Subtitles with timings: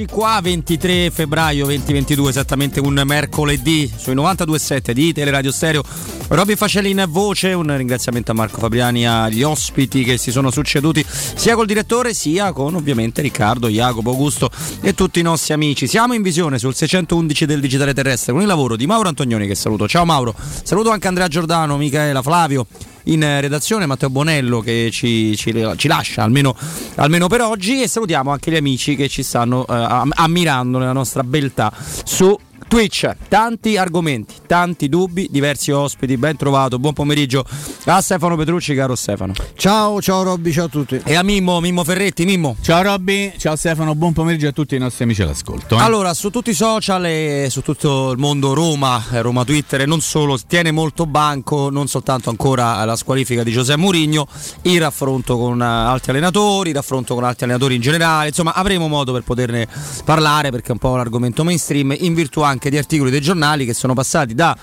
[0.00, 5.82] Eccoci qua, 23 febbraio 2022, esattamente un mercoledì sui 92.7 di Teleradio Stereo.
[6.28, 11.04] Robby Facelli in voce, un ringraziamento a Marco Fabriani, agli ospiti che si sono succeduti
[11.08, 15.88] sia col direttore sia con ovviamente Riccardo, Jacopo, Augusto e tutti i nostri amici.
[15.88, 19.56] Siamo in visione sul 611 del Digitale Terrestre con il lavoro di Mauro Antonioni che
[19.56, 19.88] saluto.
[19.88, 20.32] Ciao Mauro,
[20.62, 22.68] saluto anche Andrea Giordano, Michaela, Flavio
[23.08, 26.54] in redazione, Matteo Bonello che ci, ci, ci lascia almeno,
[26.96, 31.22] almeno, per oggi e salutiamo anche gli amici che ci stanno eh, ammirando nella nostra
[31.22, 31.72] beltà
[32.04, 32.36] su
[32.68, 37.42] Twitch, tanti argomenti, tanti dubbi, diversi ospiti, ben trovato, buon pomeriggio
[37.86, 39.32] a Stefano Petrucci, caro Stefano.
[39.54, 41.00] Ciao, ciao Robby, ciao a tutti.
[41.02, 42.56] E a Mimmo, Mimmo Ferretti, Mimmo.
[42.60, 45.76] Ciao Robby, ciao Stefano, buon pomeriggio a tutti i nostri amici all'ascolto.
[45.76, 45.80] Eh?
[45.80, 49.86] Allora, su tutti i social e su tutto il mondo Roma, eh, Roma Twitter e
[49.86, 54.28] non solo, tiene molto banco non soltanto ancora la squalifica di Giuseppe Mourinho,
[54.62, 59.14] il raffronto con altri allenatori, il raffronto con altri allenatori in generale, insomma avremo modo
[59.14, 59.66] per poterne
[60.04, 63.20] parlare perché è un po' un argomento mainstream in virtù anche anche di articoli dei
[63.20, 64.56] giornali che sono passati da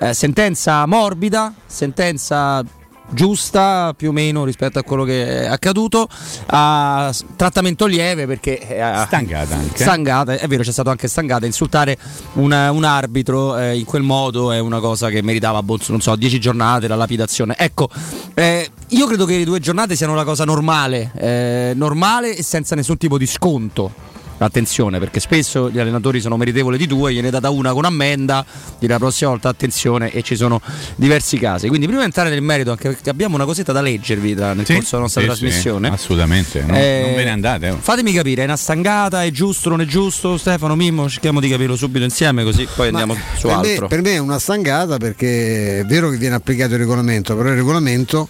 [0.00, 2.62] eh, sentenza morbida, sentenza
[3.08, 6.08] giusta più o meno rispetto a quello che è accaduto
[6.46, 9.80] a trattamento lieve perché eh, stangata anche.
[9.80, 11.46] stangata è vero c'è stato anche stangata.
[11.46, 11.96] Insultare
[12.32, 16.40] una, un arbitro eh, in quel modo è una cosa che meritava non so 10
[16.40, 17.54] giornate la lapidazione.
[17.56, 17.88] Ecco
[18.34, 22.74] eh, io credo che le due giornate siano la cosa normale eh, normale e senza
[22.74, 24.14] nessun tipo di sconto
[24.44, 28.44] attenzione perché spesso gli allenatori sono meritevoli di due, gliene è data una con ammenda,
[28.78, 30.60] di la prossima volta attenzione e ci sono
[30.96, 31.68] diversi casi.
[31.68, 34.64] Quindi prima di entrare nel merito, anche perché abbiamo una cosetta da leggervi da, nel
[34.64, 35.88] sì, corso della nostra sì, trasmissione.
[35.88, 37.70] Sì, assolutamente, no, eh, non ve ne andate.
[37.70, 37.78] Oh.
[37.80, 40.36] Fatemi capire, è una stangata, è giusto, non è giusto?
[40.36, 43.82] Stefano Mimmo, cerchiamo di capirlo subito insieme così poi Ma andiamo su per altro.
[43.82, 47.50] Me, per me è una stangata perché è vero che viene applicato il regolamento, però
[47.50, 48.28] il regolamento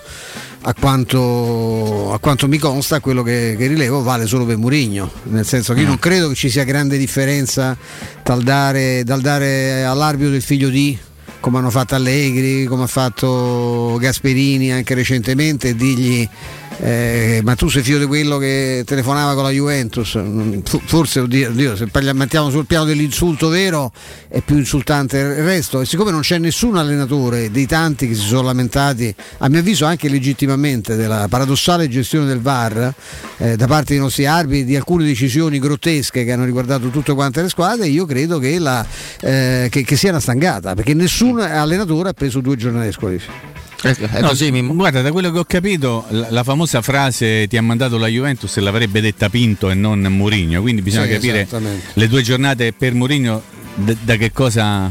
[0.63, 5.47] a quanto, a quanto, mi consta quello che, che, rilevo vale solo per Murigno nel
[5.47, 6.01] senso che io non mm.
[6.01, 7.77] credo che ci sia grande differenza
[8.23, 10.99] dal dare, dal dare all'arbitro del figlio di
[11.41, 16.29] come hanno fatto Allegri, come ha fatto Gasperini anche recentemente e dirgli
[16.79, 20.19] eh, ma tu sei figlio di quello che telefonava con la Juventus?
[20.85, 23.93] Forse oddio, oddio, se mettiamo sul piano dell'insulto vero
[24.29, 25.81] è più insultante il resto.
[25.81, 29.87] E siccome non c'è nessun allenatore dei tanti che si sono lamentati a mio avviso
[29.87, 32.93] anche legittimamente della paradossale gestione del VAR
[33.39, 37.43] eh, da parte dei nostri arbitri di alcune decisioni grottesche che hanno riguardato tutte quante
[37.43, 38.85] le squadre io credo che, la,
[39.21, 43.65] eh, che, che sia una stangata perché nessun allenatore ha preso due giornate di squalifica
[43.83, 44.75] no, così, Mimmo?
[44.75, 48.57] Guarda, da quello che ho capito, la, la, famosa frase ti ha mandato la Juventus
[48.57, 51.49] l'avrebbe detta Pinto e non Mourinho, quindi bisogna sì, capire
[51.93, 53.43] le due giornate per Mourinho
[53.75, 54.91] da, da che cosa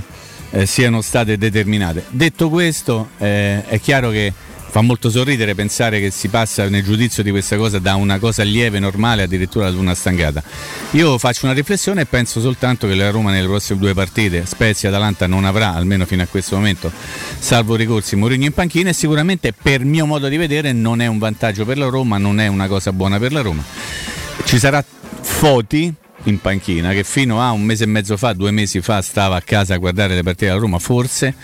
[0.52, 2.06] eh, siano state determinate.
[2.10, 4.32] Detto questo, eh, è chiaro che
[4.76, 8.44] fa molto sorridere pensare che si passa nel giudizio di questa cosa da una cosa
[8.44, 10.44] lieve, normale, addirittura ad una stangata.
[10.92, 14.90] Io faccio una riflessione e penso soltanto che la Roma nelle prossime due partite, Spezia
[14.90, 16.92] e Atalanta, non avrà, almeno fino a questo momento,
[17.40, 21.20] salvo ricorsi, Mourinho in panchina e sicuramente per mio modo di vedere non è un
[21.20, 23.64] vantaggio per la Roma, non è una cosa buona per la Roma.
[24.44, 24.84] Ci sarà
[25.22, 25.94] Foti,
[26.26, 29.42] in panchina che fino a un mese e mezzo fa, due mesi fa stava a
[29.42, 31.36] casa a guardare le partite della Roma, forse,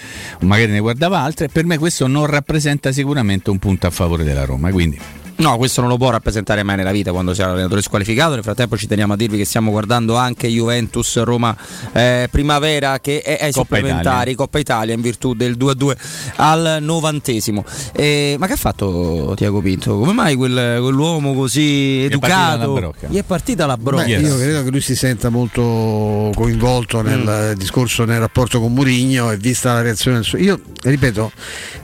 [0.42, 4.46] magari ne guardava altre, per me questo non rappresenta sicuramente un punto a favore della
[4.46, 4.72] Roma.
[4.72, 5.00] Quindi
[5.38, 8.34] No, questo non lo può rappresentare mai nella vita quando sia l'allenatore squalificato.
[8.34, 11.56] Nel frattempo ci teniamo a dirvi che stiamo guardando anche Juventus Roma
[11.94, 14.36] eh, Primavera che è ai Coppa supplementari, Italia.
[14.36, 15.96] Coppa Italia in virtù del 2-2
[16.36, 17.66] al novantesimo.
[17.94, 19.98] Eh, ma che ha fatto Tiago Pinto?
[19.98, 22.94] Come mai quel, quell'uomo così educato?
[23.08, 24.06] Gli è partita la brocca.
[24.06, 24.22] Yes.
[24.22, 27.58] Io credo che lui si senta molto coinvolto nel mm.
[27.58, 30.38] discorso, nel rapporto con Murigno e vista la reazione del suo.
[30.38, 31.32] Io ripeto,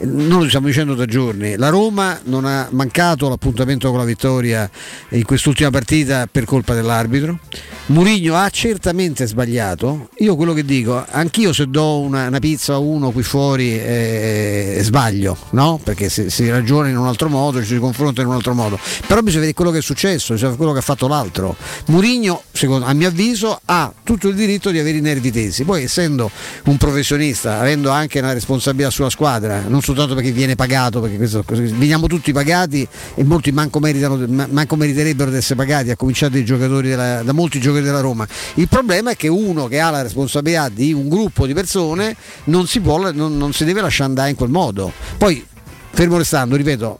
[0.01, 4.05] noi lo stiamo dicendo da giorni, la Roma non ha mancato la appuntamento con la
[4.05, 4.69] vittoria
[5.09, 7.39] in quest'ultima partita per colpa dell'arbitro.
[7.87, 10.09] Murigno ha certamente sbagliato.
[10.17, 14.79] Io quello che dico, anch'io se do una, una pizza a uno qui fuori eh,
[14.81, 15.79] sbaglio, no?
[15.81, 18.77] Perché si, si, ragiona in un altro modo, ci si confronta in un altro modo.
[19.07, 21.55] Però bisogna vedere quello che è successo, bisogna quello che ha fatto l'altro.
[21.87, 22.43] Murigno,
[22.81, 25.63] a mio avviso, ha tutto il diritto di avere i nervi tesi.
[25.63, 26.29] Poi essendo
[26.65, 31.45] un professionista, avendo anche una responsabilità sulla squadra, non soltanto perché viene pagato, perché questo,
[31.47, 32.85] veniamo tutti pagati
[33.15, 37.85] e molti manco, meritano, manco meriterebbero di essere pagati, a cominciare della, da molti giocatori
[37.85, 38.27] della Roma.
[38.55, 42.15] Il problema è che uno che ha la responsabilità di un gruppo di persone
[42.45, 44.91] non si, può, non, non si deve lasciare andare in quel modo.
[45.17, 45.45] Poi
[45.97, 46.99] fermo restando, ripeto,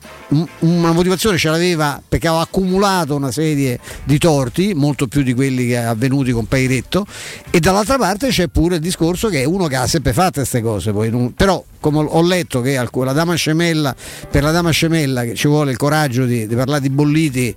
[0.62, 5.68] una motivazione ce l'aveva perché aveva accumulato una serie di torti, molto più di quelli
[5.68, 7.06] che avvenuti con Pairetto,
[7.52, 10.64] e dall'altra parte c'è pure il discorso che è uno che ha sempre fatto queste
[10.64, 13.96] cose, poi, però come ho letto che la dama scemella,
[14.32, 17.56] per la dama scemella che ci vuole il coraggio di, di parlare di bolliti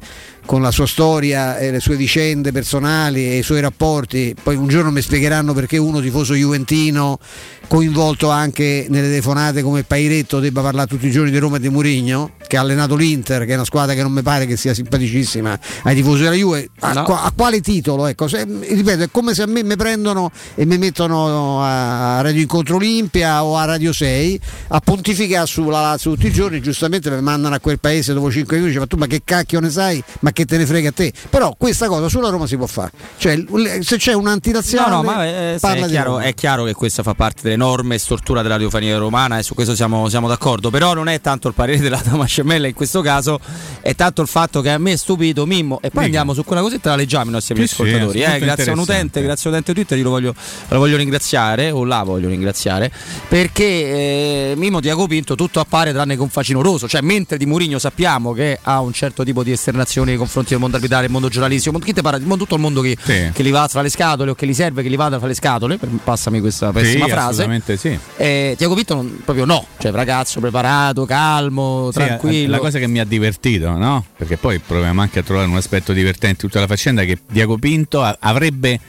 [0.50, 4.67] con la sua storia e le sue vicende personali e i suoi rapporti, poi un
[4.67, 7.20] giorno mi spiegheranno perché uno tifoso juventino
[7.69, 11.69] coinvolto anche nelle telefonate come Pairetto debba parlare tutti i giorni di Roma e di
[11.69, 14.75] Murigno, che ha allenato l'Inter, che è una squadra che non mi pare che sia
[14.75, 16.70] simpaticissima ai tifosi della Juve.
[16.81, 17.05] A, no.
[17.05, 18.06] a quale titolo?
[18.06, 22.41] Ecco, se, ripeto, è come se a me mi prendono e mi mettono a Radio
[22.41, 27.20] Incontro Olimpia o a Radio 6 a pontificare sulla Lazio tutti i giorni, giustamente mi
[27.20, 30.02] mandano a quel paese dopo 5 minuti, ma tu ma che cacchio ne sai?
[30.20, 31.12] Ma che te ne frega a te?
[31.31, 32.91] Però questa cosa sulla Roma si può fare.
[33.17, 33.44] Cioè,
[33.79, 34.88] se c'è un'antinazione...
[34.88, 38.43] No, no, ma eh, è, chiaro, è chiaro che questa fa parte delle enorme stortura
[38.43, 41.79] della radiofonia romana e su questo siamo, siamo, d'accordo, però non è tanto il parere
[41.79, 42.00] della
[42.40, 43.38] Damascemella in questo caso,
[43.81, 46.04] è tanto il fatto che a me è stupito Mimmo e poi Dico.
[46.04, 48.19] andiamo su quella cosetta la leggiamo i nostri sì, ascoltatori.
[48.19, 50.34] Sì, eh, grazie a un utente, grazie a un utente Twitter, lo voglio,
[50.69, 52.90] lo voglio ringraziare, o la voglio ringraziare,
[53.28, 57.78] perché eh, Mimmo Tiago Pinto tutto appare tranne che un facinoroso, cioè mentre di Murigno
[57.78, 61.28] sappiamo che ha un certo tipo di esternazioni nei confronti del mondo arbitrale, del mondo
[61.28, 63.31] giornalistico, chi te parla, tutto il mondo che, sì.
[63.32, 65.34] che, li va tra le scatole o che gli serve che li vada fra le
[65.34, 67.42] scatole, passami questa pessima frase.
[67.42, 67.98] Assolutamente sì.
[68.16, 71.98] Eh, Tiago Pinto non, proprio no, cioè ragazzo preparato, calmo, sì,
[72.30, 72.50] tranquillo.
[72.50, 74.04] La cosa che mi ha divertito, no?
[74.16, 78.02] Perché poi proviamo anche a trovare un aspetto divertente tutta la faccenda che Diago Pinto
[78.02, 78.80] avrebbe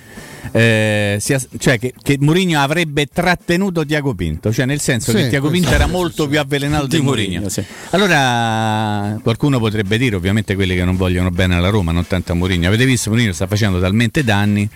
[0.51, 5.29] eh, sia, cioè che, che Mourinho avrebbe trattenuto Tiago Pinto, cioè nel senso sì, che
[5.29, 7.49] Tiago Pinto era molto più avvelenato di, di Mourinho.
[7.49, 7.63] Sì.
[7.91, 12.35] Allora qualcuno potrebbe dire, ovviamente quelli che non vogliono bene alla Roma, non tanto a
[12.35, 14.67] Mourinho, avete visto Mourinho sta facendo talmente danni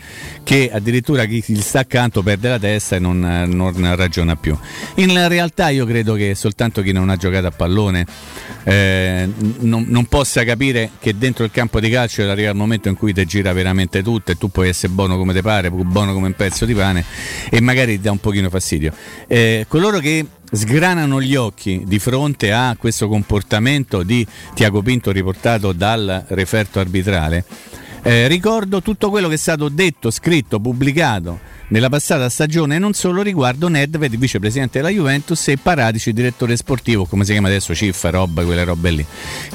[0.43, 4.57] che addirittura chi gli sta accanto perde la testa e non, non ragiona più.
[4.95, 8.05] In realtà io credo che soltanto chi non ha giocato a pallone
[8.63, 9.29] eh,
[9.59, 13.13] non, non, possa capire che dentro il campo di calcio arriva il momento in cui
[13.13, 16.27] ti gira veramente tutto e tu puoi essere buono come te pare mangiare, buono come
[16.27, 17.03] un pezzo di pane
[17.49, 18.93] e magari dà un pochino fastidio.
[19.27, 25.71] Eh, coloro che sgranano gli occhi di fronte a questo comportamento di Tiago Pinto riportato
[25.71, 27.45] dal referto arbitrale,
[28.07, 33.23] eh, ricordo tutto quello che è stato detto, scritto, pubblicato nella passata stagione non solo
[33.23, 38.43] riguardo Nedved, vicepresidente della Juventus, e Paradici, direttore sportivo, come si chiama adesso, Ciffa, roba,
[38.43, 39.05] quelle robe lì,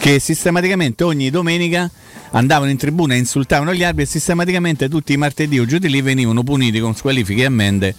[0.01, 1.89] che sistematicamente ogni domenica
[2.33, 5.89] andavano in tribuna e insultavano gli arbitri e sistematicamente tutti i martedì o giù di
[5.89, 7.95] lì venivano puniti con squalifiche e ammende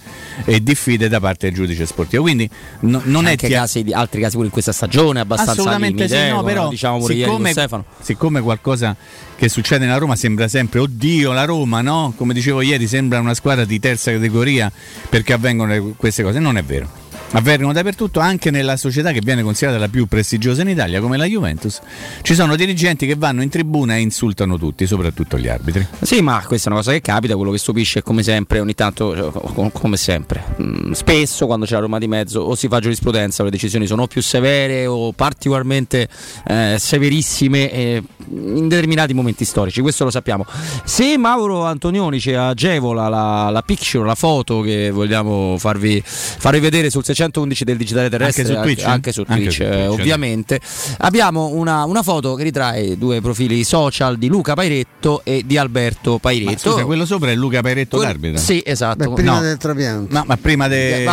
[0.46, 2.24] e diffide da parte del giudice sportivo.
[2.24, 2.50] Quindi
[2.82, 6.28] no, non C'è è tia- casi, altri casi pure in questa stagione abbastanza Assolutamente limite,
[6.28, 7.54] sì, no, però diciamo siccome,
[8.02, 8.96] siccome qualcosa
[9.42, 12.14] che succede nella Roma sembra sempre oddio la Roma, no?
[12.16, 14.72] Come dicevo ieri, sembra una squadra di terza categoria
[15.10, 16.38] perché avvengono queste cose.
[16.38, 17.01] Non è vero
[17.32, 21.26] avvengono dappertutto, anche nella società che viene considerata la più prestigiosa in Italia, come la
[21.26, 21.80] Juventus.
[22.22, 25.86] Ci sono dirigenti che vanno in tribuna e insultano tutti, soprattutto gli arbitri.
[26.02, 28.76] Sì, ma questa è una cosa che capita, quello che stupisce è come sempre, ogni
[28.76, 32.80] tanto, cioè, come sempre, mm, spesso quando c'è la Roma di mezzo o si fa
[32.80, 36.08] giurisprudenza, le decisioni sono più severe o particolarmente
[36.48, 40.46] eh, severissime eh, in determinati momenti storici, questo lo sappiamo.
[40.84, 46.90] Se Mauro Antonioni ci agevola la, la picture, la foto che vogliamo farvi, farvi vedere
[46.90, 50.00] sul 600 111 del digitale terrestre anche su Twitch, anche su Twitch, anche su Twitch
[50.00, 50.60] ovviamente.
[51.00, 56.18] Abbiamo una, una, foto che ritrae due profili social di Luca Pairetto e di Alberto
[56.18, 56.70] Pairetto.
[56.70, 58.40] Ma scusa, quello sopra è Luca Pairetto que- l'arbitro?
[58.40, 59.10] Sì, esatto.
[59.10, 59.42] Beh, prima no.
[59.42, 60.14] del trapianto.
[60.14, 61.04] No, ma prima del.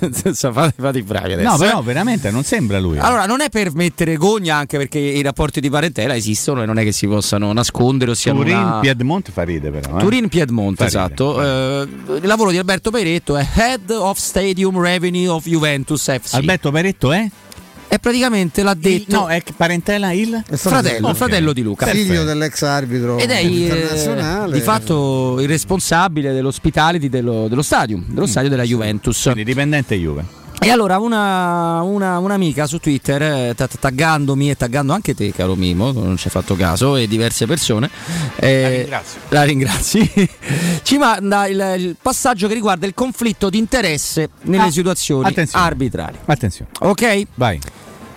[0.00, 0.34] De...
[0.34, 1.50] fate, fate i bravi adesso.
[1.50, 1.84] No, però eh.
[1.84, 2.98] veramente non sembra lui.
[2.98, 6.78] Allora, non è per mettere gogna, anche perché i rapporti di parentela esistono e non
[6.78, 8.78] è che si possano nascondere o siano Turin una...
[8.80, 9.96] Piedmont fa ride però.
[9.96, 10.00] Eh?
[10.00, 11.40] Turin Piedmont, esatto.
[11.40, 11.88] Eh,
[12.20, 16.34] il lavoro di Alberto Pairetto è Head of Stadium Revenue of Juventus FC.
[16.34, 17.28] Alberto Peretto è?
[17.88, 19.10] E praticamente l'ha detto.
[19.10, 20.42] Il, no, è parentela il?
[20.50, 21.14] fratello, okay.
[21.14, 21.86] fratello di Luca.
[21.86, 24.54] Figlio dell'ex arbitro Ed è internazionale.
[24.54, 28.30] di fatto il responsabile dell'ospitality dello, dello stadium, dello mm.
[28.30, 29.20] stadio della Juventus.
[29.24, 30.40] Quindi dipendente Juve.
[30.64, 35.90] E allora una, una, un'amica su Twitter, eh, taggandomi e taggando anche te, caro Mimo,
[35.90, 37.90] non ci hai fatto caso, e diverse persone,
[38.36, 39.20] eh, la ringrazio.
[39.28, 40.28] La ringrazi.
[40.82, 45.64] ci manda il, il, passaggio che riguarda il conflitto di interesse nelle ah, situazioni attenzione.
[45.66, 46.18] arbitrali.
[46.26, 46.70] Attenzione.
[46.78, 47.22] Ok?
[47.34, 47.58] Vai.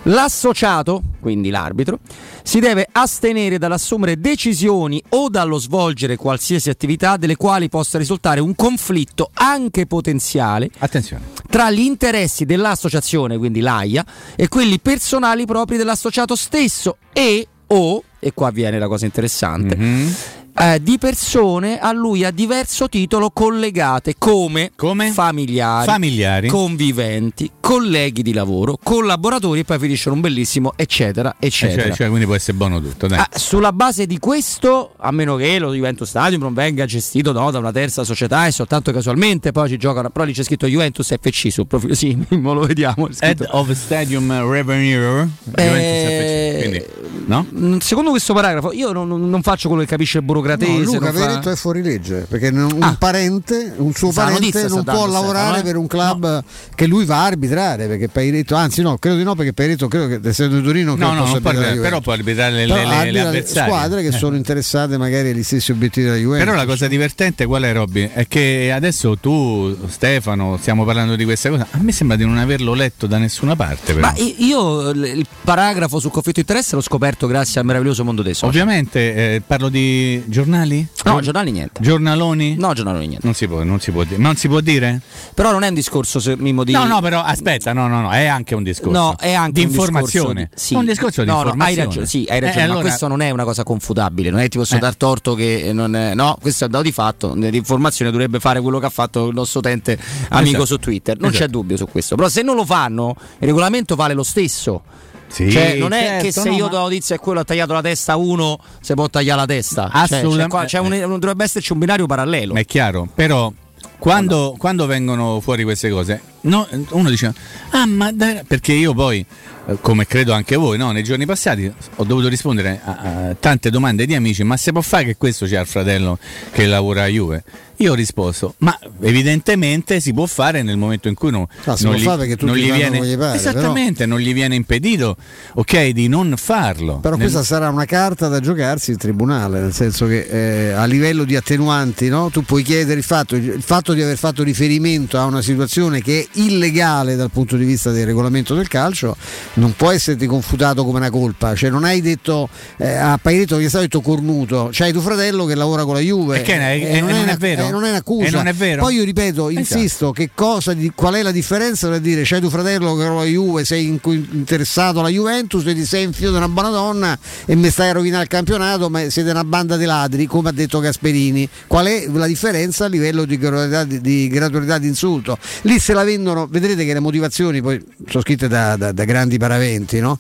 [0.07, 1.99] L'associato, quindi l'arbitro,
[2.43, 8.53] si deve astenere dall'assumere decisioni o dallo svolgere qualsiasi attività delle quali possa risultare un
[8.53, 11.23] conflitto anche potenziale Attenzione.
[11.49, 18.33] tra gli interessi dell'associazione, quindi l'AIA, e quelli personali propri dell'associato stesso e o, e
[18.33, 24.15] qua viene la cosa interessante, mm-hmm eh, di persone a lui a diverso titolo collegate
[24.17, 25.11] come, come?
[25.11, 31.83] Familiari, familiari, conviventi, colleghi di lavoro, collaboratori e poi finiscono un bellissimo eccetera eh, eccetera.
[31.83, 33.07] cioè, cioè, quindi può essere buono tutto.
[33.07, 37.51] Ah, sulla base di questo, a meno che lo Juventus Stadium non venga gestito no,
[37.51, 41.13] da una terza società e soltanto casualmente poi ci giocano, però lì c'è scritto Juventus
[41.19, 43.09] FC sul profilo, sì, lo vediamo.
[43.19, 45.27] Head of Stadium Revenue.
[45.55, 46.85] Eh, quindi,
[47.25, 47.45] no?
[47.53, 50.83] Mm, secondo questo paragrafo io non, non faccio quello che capisce il burocratese.
[50.83, 51.51] No, Luca Veretto fa...
[51.51, 52.95] è fuori legge perché un ah.
[52.97, 56.43] parente, un suo parente non può lavorare per un club no.
[56.73, 60.07] che lui va a arbitrare perché Pairetto, anzi no, credo di no perché Pairetto credo
[60.07, 63.45] che essendo di Torino no, no, non può, però può arbitrare le, le, le, le
[63.45, 64.11] squadre che eh.
[64.11, 66.45] sono interessate magari agli stessi obiettivi della Juventus.
[66.45, 68.09] Però la cosa divertente qual è Robby?
[68.13, 72.37] È che adesso tu Stefano stiamo parlando di questa cosa, a me sembra di non
[72.37, 73.93] averlo letto da nessuna parte.
[73.93, 74.05] Però.
[74.05, 78.33] Ma io il paragrafo sul conflitto di interesse l'ho scoperto grazie al meraviglioso mondo dei
[78.33, 78.49] social.
[78.49, 80.85] Ovviamente eh, parlo di giornali?
[81.05, 81.81] No, giornali niente.
[81.81, 82.55] Giornaloni?
[82.57, 83.25] No, giornaloni niente.
[83.25, 84.21] Non si può, non si può, dire.
[84.21, 84.99] non si può dire?
[85.33, 88.11] Però non è un discorso se, Mimmo di No, no, però aspetta, no, no, no,
[88.11, 88.99] è anche un discorso.
[88.99, 90.49] No, è anche di un informazione.
[90.51, 90.73] Di, sì.
[90.75, 91.71] Un discorso di no, informazione.
[91.73, 92.87] No, hai ragione, sì, hai ragione, eh, ma allora...
[92.87, 94.79] questo non è una cosa confutabile, non è ti posso eh.
[94.79, 98.79] dar torto che non è, no, questo è dato di fatto, l'informazione dovrebbe fare quello
[98.79, 99.97] che ha fatto il nostro utente
[100.29, 100.65] amico esatto.
[100.65, 101.45] su Twitter, non esatto.
[101.45, 102.15] c'è dubbio su questo.
[102.15, 104.83] Però se non lo fanno, il regolamento vale lo stesso.
[105.27, 107.43] Sì, cioè, non è certo, che se no, io do la notizia e quello ha
[107.43, 109.89] tagliato la testa a uno, si può tagliare la testa.
[109.91, 110.67] Assolutamente.
[110.67, 112.53] Cioè, c'è, c'è un, dovrebbe esserci un binario parallelo.
[112.53, 113.51] Ma è chiaro, però
[113.97, 117.33] quando, quando vengono fuori queste cose, no, uno dice:
[117.71, 119.25] Ah, ma dai, perché io poi
[119.67, 120.91] eh, come credo anche voi, no?
[120.91, 124.81] nei giorni passati ho dovuto rispondere a, a, tante domande di amici, ma se può
[124.81, 126.19] fare che questo c'è il fratello
[126.51, 127.43] che lavora a Juve?
[127.79, 131.95] Io ho risposto, ma evidentemente si può fare nel momento in cui no, no, non,
[131.95, 132.05] gli,
[132.39, 135.17] non, gli, viene, gli pare, esattamente, però, non gli viene impedito
[135.55, 136.99] ok, di non farlo.
[136.99, 137.23] Però nel...
[137.23, 141.35] questa sarà una carta da giocarsi in tribunale, nel senso che eh, a livello di
[141.35, 142.29] attenuanti no?
[142.29, 146.21] tu puoi chiedere il fatto, il fatto di aver fatto riferimento a una situazione che
[146.21, 149.15] è illegale dal punto di vista del regolamento del calcio
[149.53, 153.65] non può esserti confutato come una colpa, cioè non hai detto eh, a Pairetto che
[153.65, 156.41] è stato detto cornuto, c'hai tuo fratello che lavora con la Juve.
[156.43, 157.69] È, eh, non, non, è, è vero.
[157.69, 158.27] Non è un'accusa.
[158.27, 158.81] E non è vero.
[158.81, 159.59] Poi io ripeto, esatto.
[159.59, 163.09] insisto, che cosa, di, qual è la differenza tra dire c'hai tuo fratello che lavora
[163.09, 166.49] con la Juve, sei in, interessato alla Juventus e ti sei in filo di una
[166.49, 170.25] buona donna e mi stai a rovinare il campionato, ma siete una banda di ladri,
[170.25, 171.47] come ha detto Gasperini.
[171.67, 175.37] Qual è la differenza a livello di gratuità di, di, gratuità di insulto?
[175.61, 179.37] Lì se la vendono, vedrete che le motivazioni poi sono scritte da, da, da grandi
[179.37, 180.19] paraventi, no?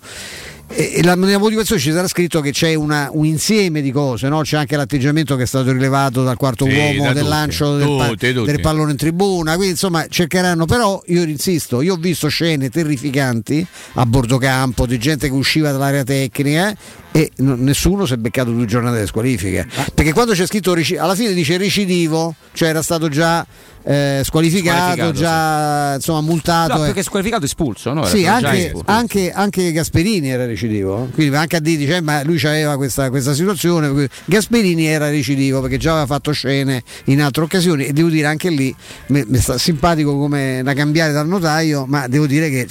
[0.67, 4.41] E la, nella motivazione ci sarà scritto che c'è una, un insieme di cose, no?
[4.41, 7.77] c'è anche l'atteggiamento che è stato rilevato dal quarto sì, uomo da del tutti, lancio
[7.77, 8.51] del, tutti, tutti.
[8.51, 13.65] del, pallone in tribuna, quindi insomma cercheranno, però io insisto, io ho visto scene terrificanti
[13.93, 16.75] a bordo campo di gente che usciva dall'area tecnica
[17.11, 19.85] e n- nessuno si è beccato due giornate di squalifiche, ah.
[19.93, 23.45] perché quando c'è scritto alla fine dice recidivo, cioè era stato già
[23.87, 25.95] eh, squalificato, squalificato, già sì.
[25.97, 26.73] insomma multato.
[26.73, 28.05] No, perché squalificato espulso, no?
[28.05, 32.77] Sì, anche, anche, anche, Gasperini era recidivo, quindi anche a dire dice, ma lui aveva
[32.77, 37.93] questa, questa situazione, Gasperini era recidivo perché già aveva fatto scene in altre occasioni e
[37.93, 38.75] devo dire anche lì
[39.07, 42.67] mi, mi sta simpatico come da cambiare dal notaio, ma devo dire che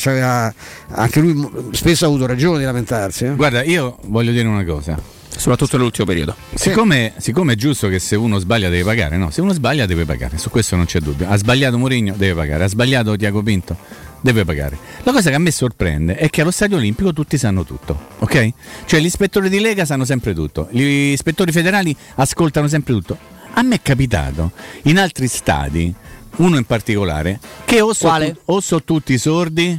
[0.88, 3.26] anche lui spesso ha avuto ragione di lamentarsi.
[3.26, 3.34] Eh?
[3.36, 6.34] Guarda, io voglio dire una cosa soprattutto nell'ultimo periodo.
[6.54, 10.04] Siccome, siccome, è giusto che se uno sbaglia deve pagare, no, se uno sbaglia deve
[10.04, 11.28] pagare, su questo non c'è dubbio.
[11.28, 13.76] Ha sbagliato Mourinho, deve pagare, ha sbagliato Tiago Pinto,
[14.20, 14.78] deve pagare.
[15.02, 18.52] La cosa che a me sorprende è che allo stadio olimpico tutti sanno tutto, ok?
[18.86, 23.18] Cioè gli ispettori di Lega sanno sempre tutto, gli ispettori federali ascoltano sempre tutto.
[23.56, 25.94] A me è capitato in altri stadi,
[26.36, 29.78] uno in particolare, che o sono o so tutti sordi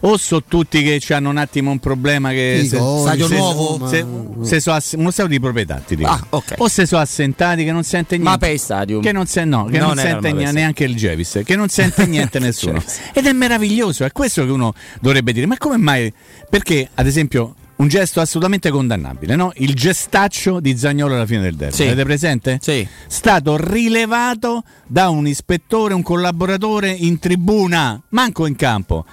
[0.00, 3.88] o sono tutti che hanno un attimo un problema che Dico, se, stadio se, nuovo
[3.88, 4.06] se,
[4.42, 6.08] se so ass- uno stadio di proprietà ti dico.
[6.08, 6.56] Ah, okay.
[6.58, 9.78] o se sono assentati che non sente niente Mapei Stadium che non, se, no, che
[9.78, 14.04] non, non sente niente, neanche il Jevis che non sente niente nessuno ed è meraviglioso
[14.04, 16.12] è questo che uno dovrebbe dire ma come mai
[16.48, 19.52] perché ad esempio un gesto assolutamente condannabile, no?
[19.56, 21.74] Il gestaccio di Zagnolo alla fine del derby.
[21.74, 21.82] Sì.
[21.82, 22.58] Avete presente?
[22.62, 22.86] Sì.
[23.06, 29.04] Stato rilevato da un ispettore, un collaboratore in tribuna, manco in campo.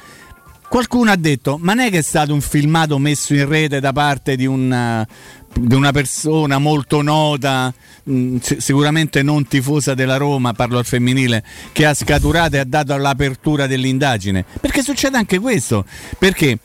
[0.74, 3.94] Qualcuno ha detto, ma non è che è stato un filmato messo in rete da
[3.94, 5.08] parte di una,
[5.54, 7.72] di una persona molto nota,
[8.06, 12.64] mh, mm, sicuramente non tifosa della Roma, parlo al femminile, che ha scaturato e ha
[12.64, 14.44] dato l'apertura dell'indagine?
[14.60, 15.86] Perché succede anche questo,
[16.18, 16.58] perché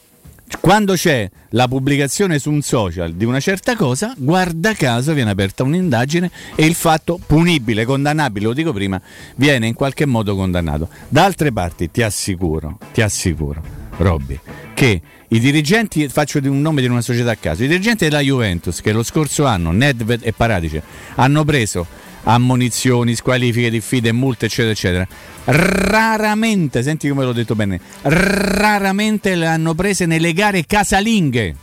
[0.58, 5.64] quando c'è la pubblicazione su un social di una certa cosa, guarda caso viene aperta
[5.64, 8.98] un'indagine e il fatto punibile, condannabile, lo dico prima,
[9.34, 10.88] viene in qualche modo condannato.
[11.08, 14.38] Da altre parti ti assicuro, ti assicuro Robby,
[14.74, 18.80] che i dirigenti, faccio un nome di una società a caso, i dirigenti della Juventus
[18.80, 20.82] che lo scorso anno, Nedved e Paradice,
[21.16, 21.86] hanno preso
[22.24, 25.06] ammonizioni, squalifiche, diffide, multe, eccetera, eccetera.
[25.44, 31.54] Raramente, senti come l'ho detto bene, raramente le hanno prese nelle gare casalinghe.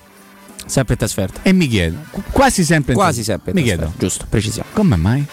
[0.66, 1.42] Sempre in trasferta.
[1.44, 1.98] E mi chiedo,
[2.32, 3.54] quasi sempre in Quasi sempre.
[3.54, 4.70] Mi chiedo, giusto, precisiamo.
[4.74, 5.26] Come mai?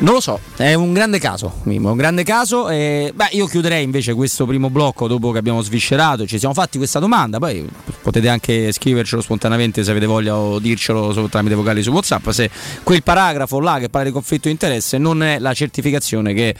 [0.00, 2.68] Non lo so, è un grande caso, Mimo, un grande caso.
[2.68, 6.78] E, beh, io chiuderei invece questo primo blocco dopo che abbiamo sviscerato, ci siamo fatti
[6.78, 7.68] questa domanda, poi
[8.00, 12.48] potete anche scrivercelo spontaneamente se avete voglia o dircelo tramite vocali su WhatsApp, se
[12.84, 16.54] quel paragrafo là che parla di conflitto di interesse non è la certificazione che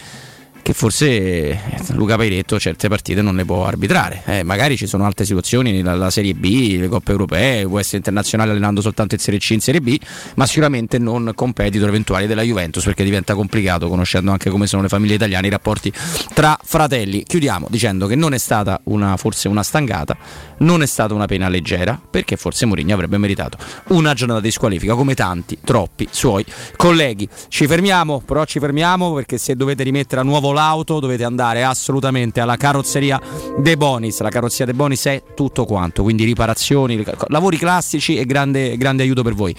[0.63, 1.61] che forse eh,
[1.93, 4.23] Luca Pairetto certe partite non le può arbitrare.
[4.27, 8.51] Eh, magari ci sono altre situazioni, la, Serie B, le coppe europee, può essere internazionale
[8.51, 9.99] allenando soltanto in Serie C, in Serie B,
[10.35, 14.89] ma sicuramente non competitor eventuali della Juventus perché diventa complicato conoscendo anche come sono le
[14.89, 15.93] famiglie italiane i rapporti
[16.35, 17.23] tra fratelli.
[17.25, 20.17] Chiudiamo dicendo che non è stata una, forse una stangata,
[20.59, 24.95] non è stata una pena leggera perché forse Mourinho avrebbe meritato una giornata di squalifica
[24.95, 26.45] come tanti, troppi suoi
[26.77, 27.29] colleghi.
[27.49, 32.41] Ci fermiamo, però ci fermiamo perché se dovete rimettere a nuovo l'auto dovete andare assolutamente
[32.41, 33.21] alla carrozzeria
[33.59, 34.21] De Bonis.
[34.21, 39.23] La carrozzeria De Bonis è tutto quanto, quindi riparazioni, lavori classici e grande, grande aiuto
[39.23, 39.55] per voi.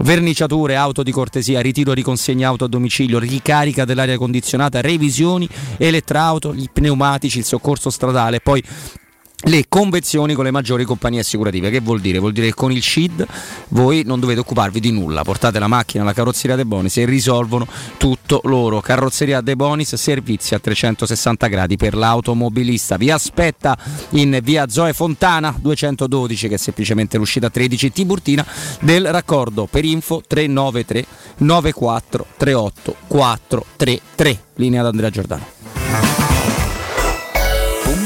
[0.00, 6.68] Verniciature, auto di cortesia, ritiro riconsegna auto a domicilio, ricarica dell'aria condizionata, revisioni, elettrauto, gli
[6.72, 8.62] pneumatici, il soccorso stradale, poi
[9.44, 11.70] le convenzioni con le maggiori compagnie assicurative.
[11.70, 12.18] Che vuol dire?
[12.18, 13.26] Vuol dire che con il CID
[13.68, 17.66] voi non dovete occuparvi di nulla, portate la macchina alla carrozzeria De Bonis e risolvono
[17.96, 18.80] tutto loro.
[18.80, 22.96] Carrozzeria De Bonis, servizi a 360 gradi per l'automobilista.
[22.96, 23.76] Vi aspetta
[24.10, 28.46] in via Zoe Fontana 212, che è semplicemente l'uscita 13 Tiburtina
[28.80, 31.06] del raccordo per info 393
[31.38, 34.40] 94 38 433.
[34.54, 35.60] Linea d'Andrea Giordano.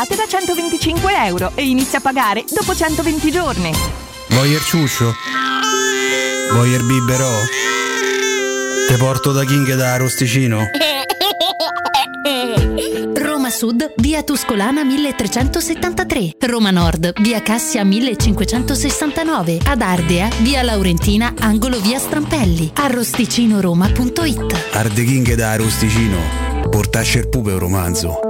[0.00, 3.70] rate da 125 euro e inizia a pagare dopo 120 giorni.
[4.28, 5.12] Voyer ciuscio?
[6.52, 7.30] Voyer biberò?
[8.88, 10.64] Te porto da King da Rosticino?
[13.14, 16.36] Roma Sud, via Tuscolana 1373.
[16.46, 19.58] Roma Nord, via Cassia 1569.
[19.66, 22.70] Ad Ardea, via Laurentina, angolo via Strampelli.
[22.74, 26.18] Arrosticinoroma.it Arde King da Rosticino.
[26.70, 28.29] Portasce il pupe un romanzo.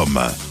[0.01, 0.50] Roma.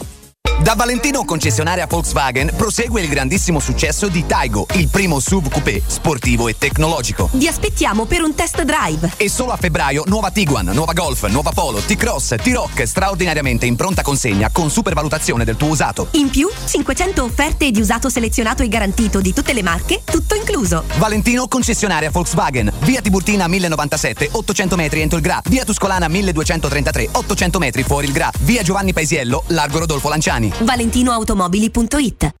[0.61, 6.47] Da Valentino concessionaria Volkswagen prosegue il grandissimo successo di Taigo, il primo SUV coupé sportivo
[6.47, 7.29] e tecnologico.
[7.31, 9.13] Vi aspettiamo per un test drive.
[9.17, 14.03] E solo a febbraio nuova Tiguan, nuova Golf, nuova Polo, T-Cross, T-Rock straordinariamente in pronta
[14.03, 16.09] consegna con supervalutazione del tuo usato.
[16.11, 20.83] In più, 500 offerte di usato selezionato e garantito di tutte le marche, tutto incluso.
[20.97, 27.57] Valentino concessionaria Volkswagen, via Tiburtina 1097, 800 metri entro il Gra, via Tuscolana 1233, 800
[27.57, 30.49] metri fuori il Gra, via Giovanni Paesiello, largo Rodolfo Lanciani.
[30.59, 32.40] ValentinoAutomobili.it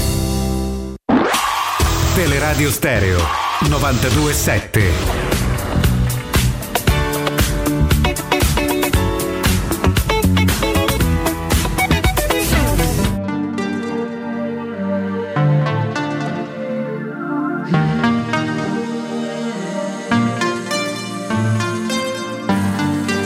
[2.23, 3.19] Teleradio Stereo
[3.61, 4.91] 927.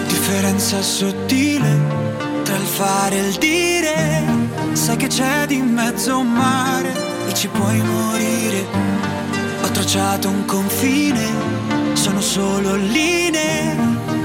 [0.07, 1.77] Differenza sottile
[2.43, 4.23] tra il fare e il dire.
[4.71, 7.04] Sai che c'è di mezzo un mare
[7.35, 8.65] ci puoi morire.
[9.61, 13.75] Ho tracciato un confine, sono solo linee.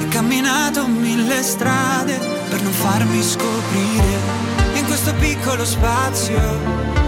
[0.01, 2.17] E camminato mille strade
[2.49, 4.39] per non farmi scoprire.
[4.75, 6.39] In questo piccolo spazio,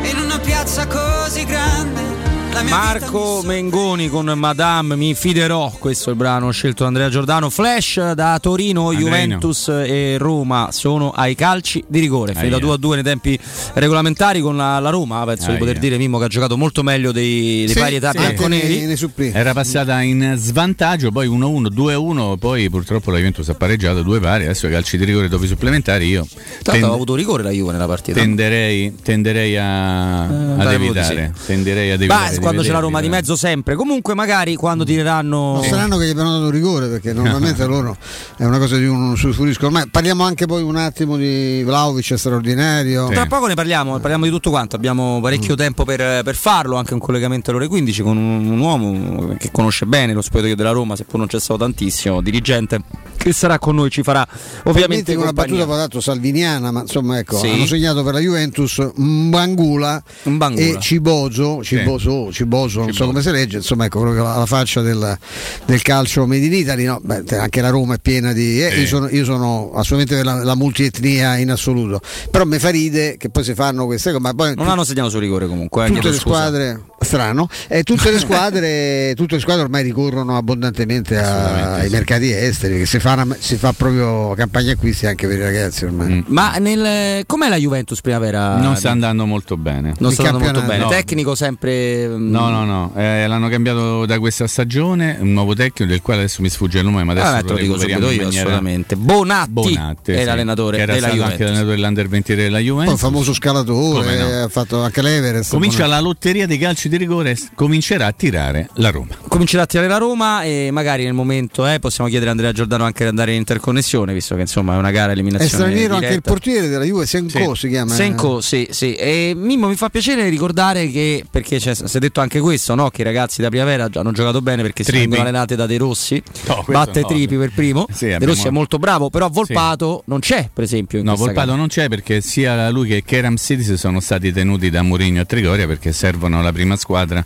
[0.03, 2.12] in una piazza così grande.
[2.61, 7.51] Marco Mengoni con Madame Mi fiderò, questo è il brano scelto da Andrea Giordano.
[7.51, 9.09] Flash da Torino, Andreino.
[9.11, 12.35] Juventus e Roma sono ai calci di rigore.
[12.35, 12.65] Finita Aia.
[12.65, 13.39] 2 a 2 nei tempi
[13.75, 15.25] regolamentari con la, la Roma.
[15.25, 15.59] Penso di Aia.
[15.59, 18.19] poter dire Mimmo che ha giocato molto meglio dei, dei Sì, vari età sì.
[18.19, 18.97] bianconeri.
[19.33, 24.45] Era passata in svantaggio, poi 1-1, 2-1, poi purtroppo la Juventus ha pareggiato due pari,
[24.45, 27.51] adesso i calci di rigore dopo i supplementari io l'altro tend- ha avuto rigore la
[27.51, 28.19] Juve nella partita.
[28.21, 31.33] tenderei, tenderei a, ad pare evitare.
[31.47, 32.35] Tenderei ad evitare.
[32.37, 33.75] di quando c'è la Roma di mezzo sempre.
[33.75, 35.55] Comunque magari quando tireranno...
[35.55, 37.97] Non saranno che gli abbiano dato rigore perché normalmente loro
[38.37, 39.67] è una cosa di un sulfurisco.
[39.67, 43.09] Ormai parliamo anche poi un attimo di Vlaovic straordinario.
[43.09, 45.23] Tra poco ne parliamo, parliamo di tutto quanto, abbiamo Mm.
[45.23, 49.37] parecchio tempo per, per farlo, anche un collegamento alle ore 15 con un, un uomo
[49.39, 52.81] che conosce bene lo spogliatoio della Roma, seppur non c'è stato tantissimo, dirigente
[53.17, 54.27] che sarà con noi, ci farà
[54.65, 55.57] ovviamente Ovviamente una compagnia.
[55.59, 57.49] battuta dato salviniana, ma insomma ecco, Sì.
[57.51, 60.65] hanno segnato per la Juventus Mbangula, Mbangula.
[60.65, 64.81] e Ciboso, Ciboso, Ciboso, non so come si legge, insomma ecco proprio la, la faccia
[64.81, 65.19] del,
[65.65, 67.01] del calcio made in Italy, no?
[67.03, 68.63] Beh, anche la Roma è piena di...
[68.63, 72.71] eh, io, sono, io sono assolutamente per la, la multietnia in assoluto, però mi fa
[72.71, 75.87] ride che poi si fanno queste cose, ma poi Non hanno segnato su rigore comunque,
[75.87, 76.21] eh, tutte le scusa.
[76.37, 82.31] squadre strano e tutte le squadre tutte le squadre ormai ricorrono abbondantemente a- ai mercati
[82.31, 86.23] esteri perché si fa, una- si fa proprio campagna acquisti anche per i ragazzi ormai
[86.29, 88.57] Ma nel, com'è la Juventus primavera?
[88.57, 89.95] Non sta andando molto bene.
[89.99, 90.85] Non sta andando molto bene.
[90.85, 90.89] No.
[90.91, 92.07] Tecnico sempre.
[92.23, 96.21] Mm, No, no, no, eh, l'hanno cambiato da questa stagione, un nuovo tecnico del quale
[96.21, 98.97] adesso mi sfugge il nome, ma adesso Ah, te lo dico subito io, maniera- assolutamente.
[98.97, 101.33] Bonatti, Bonatti, è sì, l'allenatore che era della stato Juventus.
[101.41, 102.93] anche l'allenatore dell'Under 23 della poi Juventus.
[102.93, 104.43] un famoso scalatore no?
[104.45, 108.91] ha fatto anche l'Everest Comincia la lotteria dei calci di rigore, comincerà a tirare la
[108.91, 109.17] Roma.
[109.29, 112.85] Comincerà a tirare la Roma e magari nel momento eh, possiamo chiedere a Andrea Giordano
[112.85, 115.53] anche di andare in interconnessione, visto che insomma è una gara a è eliminazione.
[115.65, 116.31] straniero anche il diretta.
[116.31, 118.95] portiere della Juve Senko si chiama Senko, sì, sì.
[118.95, 122.91] E Mimmo mi fa piacere ricordare che, perché c'è- si è detto anche questo, no?
[122.91, 124.99] che i ragazzi da Primavera già hanno giocato bene perché Tripi.
[124.99, 126.23] si vengono allenati da De Rossi.
[126.47, 127.07] No, Batte no.
[127.07, 127.87] Tripi per primo.
[127.93, 130.99] Sì, De Rossi è molto bravo, però Volpato non c'è, per esempio.
[130.99, 131.59] In No, Volpato gara.
[131.59, 135.67] non c'è perché sia lui che Kerem Sidis sono stati tenuti da Mourinho a Trigoria
[135.67, 137.25] perché servono la prima squadra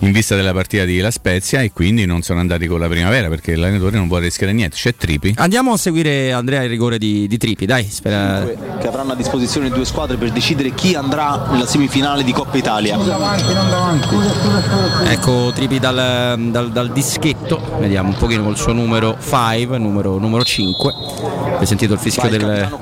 [0.00, 3.28] in vista della partita di La Spezia e quindi non sono andati con la primavera
[3.28, 4.76] perché l'allenatore non vuole rischiare niente.
[4.76, 5.34] C'è Tripi.
[5.36, 7.86] Andiamo a seguire Andrea il rigore di, di Tripi, dai.
[7.90, 8.44] Spera...
[8.80, 12.96] Che avranno a disposizione due squadre per decidere chi andrà nella semifinale di Coppa Italia.
[15.04, 20.44] Ecco Tripi dal, dal, dal dischetto, vediamo un pochino col suo numero 5, numero, numero
[20.44, 20.94] 5.
[21.58, 22.78] Hai sentito il fischio Vai, del,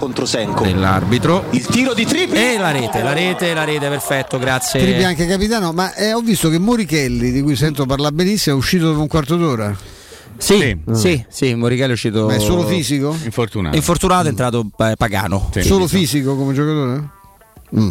[0.62, 1.46] dell'arbitro.
[1.50, 2.37] Il tiro di Tripi.
[2.37, 4.81] E la rete, la rete, la rete, perfetto, grazie.
[4.81, 8.59] Tripi anche capitano, ma eh, ho visto che Morichelli, di cui sento parlare benissimo, è
[8.59, 9.74] uscito dopo un quarto d'ora.
[10.37, 12.26] Sì, sì, sì, Morichelli è uscito.
[12.26, 13.16] Ma è solo fisico?
[13.24, 13.76] Infortunato.
[13.76, 15.50] Infortunato, è entrato eh, Pagano.
[15.61, 17.09] Solo fisico come giocatore?
[17.76, 17.90] Mm.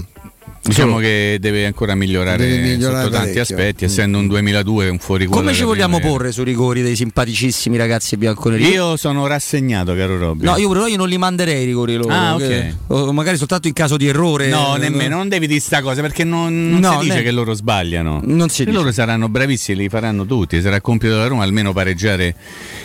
[0.61, 3.41] Diciamo che deve ancora migliorare, Deve migliorare sotto tanti parecchio.
[3.55, 8.17] aspetti, essendo un 2002 un fuori Come ci vogliamo porre sui rigori dei simpaticissimi ragazzi
[8.17, 8.67] bianconeri?
[8.67, 10.45] Io sono rassegnato, caro Robby.
[10.45, 12.13] No, io no, io non li manderei i rigori loro.
[12.13, 12.39] Ah, ok.
[12.47, 14.47] che- o magari soltanto in caso di errore.
[14.49, 17.31] No, nemmeno, non devi dire sta cosa perché non, non No, si dice ne- che
[17.31, 18.21] loro sbagliano.
[18.25, 20.61] Non si E loro saranno bravissimi, li faranno tutti.
[20.61, 22.35] Sarà compito della Roma almeno pareggiare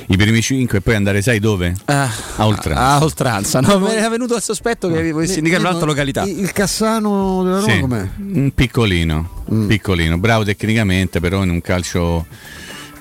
[0.08, 1.74] i primi 5 e poi andare, sai dove?
[1.86, 2.82] Ah, a oltranza.
[2.82, 6.22] A oltranza, no, mi era venuto il sospetto che volessi indicare un'altra località.
[6.24, 8.08] Il, il Cassano della Roma Sì, com'è?
[8.18, 9.66] un piccolino, Mm.
[9.66, 12.26] piccolino, bravo tecnicamente, però in un calcio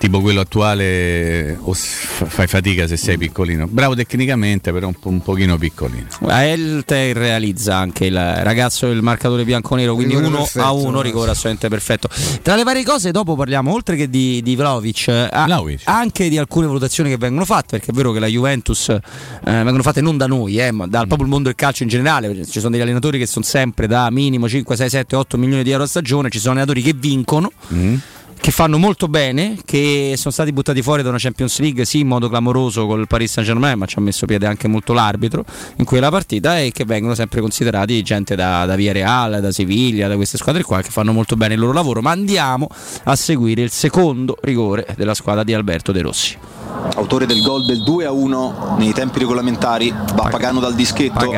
[0.04, 3.68] tipo quello attuale o fai fatica se sei piccolino.
[3.68, 6.08] Bravo tecnicamente, però un, po- un pochino piccolino.
[6.28, 11.04] Elter realizza anche il ragazzo del marcatore bianco-nero, quindi Rigore 1 perfetto, a 1, eh.
[11.04, 12.10] rigore assolutamente perfetto.
[12.42, 16.68] Tra le varie cose, dopo parliamo oltre che di, di Vlaovic, eh, anche di alcune
[16.68, 19.00] valutazioni che vengono fatte, perché è vero che la Juventus eh,
[19.42, 22.46] vengono fatte non da noi, eh, ma dal proprio il mondo del calcio in generale.
[22.46, 25.72] Ci sono degli allenatori che sono sempre da minimo 5, 6, 7, 8 milioni di
[25.72, 27.96] euro a stagione, ci sono allenatori che vincono Mm.
[28.44, 32.08] Che fanno molto bene, che sono stati buttati fuori da una Champions League, sì, in
[32.08, 35.46] modo clamoroso col Paris Saint Germain, ma ci ha messo piede anche molto l'arbitro
[35.78, 40.10] in quella partita e che vengono sempre considerati gente da, da Via Real, da Siviglia,
[40.10, 42.02] da queste squadre qua che fanno molto bene il loro lavoro.
[42.02, 42.68] Ma andiamo
[43.06, 46.38] a seguire il secondo rigore della squadra di Alberto De Rossi.
[46.96, 51.32] Autore del gol del 2 a 1 nei tempi regolamentari, va Pagano dal dischetto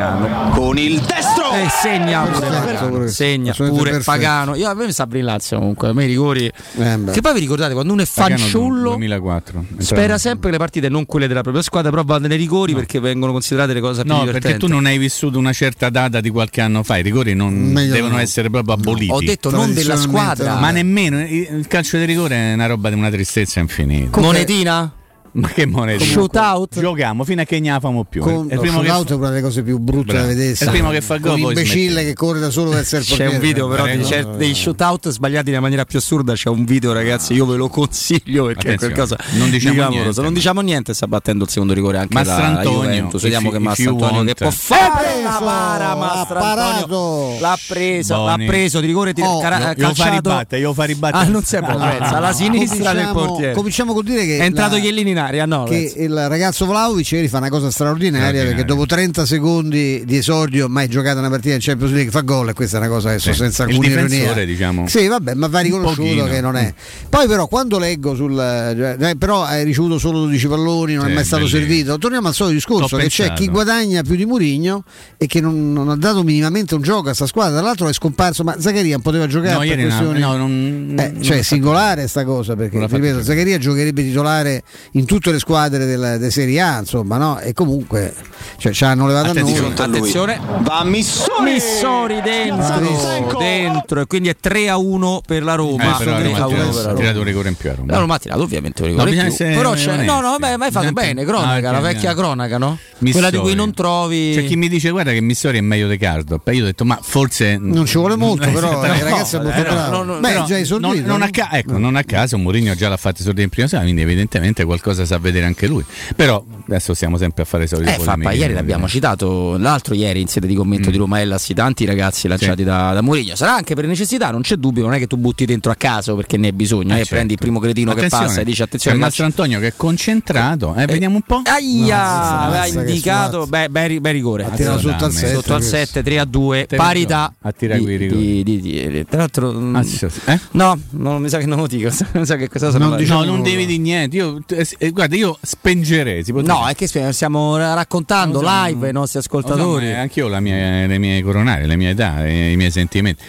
[0.54, 1.52] con il destro.
[1.52, 3.08] E segna pure, pure.
[3.08, 4.00] segna pure.
[4.00, 4.56] Pagano.
[4.56, 6.50] Io, a me mi sta brillazio comunque, a me i rigori.
[6.96, 7.12] Beh.
[7.12, 9.64] che poi vi ricordate quando uno è fanciullo 2004.
[9.78, 13.00] Spera sempre che le partite non quelle della propria squadra, però vanno nei rigori perché
[13.00, 14.46] vengono considerate le cose più No, divertenti.
[14.48, 17.54] perché tu non hai vissuto una certa data di qualche anno fa, i rigori non
[17.54, 18.20] Meglio devono no.
[18.20, 19.12] essere proprio aboliti.
[19.12, 20.58] Ho detto non della squadra.
[20.58, 24.20] Ma nemmeno il calcio di rigore è una roba di una tristezza infinita.
[24.20, 24.92] Monetina?
[25.36, 26.02] Ma che moneta?
[26.02, 26.80] Shootout?
[26.80, 28.22] Giochiamo fino a che ne la famo più.
[28.22, 30.54] Con, è il primo shootout è una delle cose più brutte da vedere.
[30.58, 32.06] È il primo che fa gol, Un poi imbecille smette.
[32.08, 33.34] che corre da solo verso il C'è portiere.
[33.34, 34.06] un video però di Prego.
[34.06, 36.32] cer- dei shootout sbagliati nella maniera più assurda.
[36.32, 37.34] C'è un video, ragazzi.
[37.34, 40.22] Io ve lo consiglio perché è qualcosa non diciamo niente.
[40.22, 40.94] Non diciamo niente.
[40.94, 43.22] Sta battendo il secondo rigore anche la, la Mastrantonio, Juventus.
[43.22, 45.94] Vediamo che Mastrantonio che può fare la para.
[45.96, 49.12] Mastrantonio l'ha preso, l'ha preso di rigore.
[49.20, 51.24] Oh, cara- io- io fa ribattere, io fa ribattere.
[51.24, 53.52] Ah, non si può pensa, alla sinistra del portiere.
[53.52, 55.64] Cominciamo col dire che È entrato Chiellini in aria, no?
[55.64, 55.98] che penso.
[55.98, 58.54] il ragazzo Vlaovic ieri fa una cosa straordinaria Straordinaria.
[58.56, 62.48] perché dopo 30 secondi di esordio mai giocata una partita in Champions League fa gol
[62.48, 63.32] e questa è una cosa che Sì.
[63.34, 64.86] senza alcuna ironia diciamo.
[64.88, 66.72] sì vabbè ma va riconosciuto che non è
[67.08, 71.14] poi però quando leggo sul eh, però hai ricevuto solo 12 palloni non Sì, è
[71.14, 71.66] mai stato bellissimo.
[71.66, 74.84] servito torniamo al solito discorso L'ho che c'è chi guadagna più di Murigno
[75.16, 77.92] e che non, non ha dato minimamente un gioco a sta squadra tra l'altro è
[77.92, 81.42] scomparso ma Zaccaria non poteva giocare No, per questioni no, non- eh, non cioè l'ha
[81.42, 84.62] singolare sta cosa perché ripeto Zaccaria giocherebbe titolare
[84.92, 88.12] in tutte le squadre della, della Serie A insomma no e comunque
[88.58, 90.38] cioè, ci hanno levato a noi Attenzione.
[90.60, 91.52] Va Missori.
[91.52, 95.96] Missori dentro, dentro e quindi è 3 a 1 per la Eh, Roma.
[95.96, 96.94] però 3 Roma a ha 1 tirato- per la Roma.
[96.98, 97.92] tirato un rigore in più a Roma.
[97.92, 99.56] La Roma ha tirato ovviamente un No, rigore in bisogna più.
[99.60, 102.78] Però c'è, no, no, beh, ma hai fatto bene, cronaca, Ah, la vecchia cronaca, no?
[102.98, 103.12] Missori.
[103.12, 105.96] Quella di cui non trovi C'è chi mi dice guarda che Missori è meglio di
[105.98, 106.46] Cardop.
[106.48, 109.42] E io ho detto ma forse non ci vuole molto però il No, ragazzo è
[109.42, 111.76] molto eh, no, bravo no, no, beh però già esordito non, non a ca- ecco,
[111.78, 115.18] non a caso Mourinho già l'ha fatto esordire in prima sera quindi evidentemente qualcosa sa
[115.18, 118.88] vedere anche lui però adesso stiamo sempre a fare i soliti Eh, Fappa, ieri l'abbiamo
[118.88, 120.92] citato, l'altro ieri in sede di commento Mm.
[120.92, 123.34] di Roma Hellas, tanti ragazzi lanciati da, da Mourinho.
[123.36, 126.14] Sarà anche per necessità, non c'è dubbio, non è che tu butti dentro a caso
[126.16, 127.14] perché ne hai bisogno, eh, certo.
[127.14, 128.96] prendi il primo cretino che passa e dici attenzione.
[128.96, 133.46] c'è calcio- Mastro Antonio che è concentrato eh, vediamo un po' Aia, No, che indicato,
[133.46, 134.44] beh, bel, bel rigore.
[134.44, 135.76] Ha tirato sotto al Sotto 7, al questo.
[135.76, 137.32] 7, 3 a 2, Te parità.
[137.40, 138.42] a tirare di- quei rigori.
[138.42, 140.08] di- di- di- Tra l'altro, mm, Ah, sì, sì.
[140.26, 140.38] Eh?
[140.52, 141.90] no, non mi sa che non lo dico.
[142.12, 144.40] mi sa che questa cosa no, non la- non devi dire niente io,
[144.86, 149.90] eh, eh, guarda io spengerei No, è che stiamo raccontando so, live ai nostri ascoltatori.
[149.92, 153.22] ma anch'io ho la mia- le mie coronarie le mie età i miei sentimenti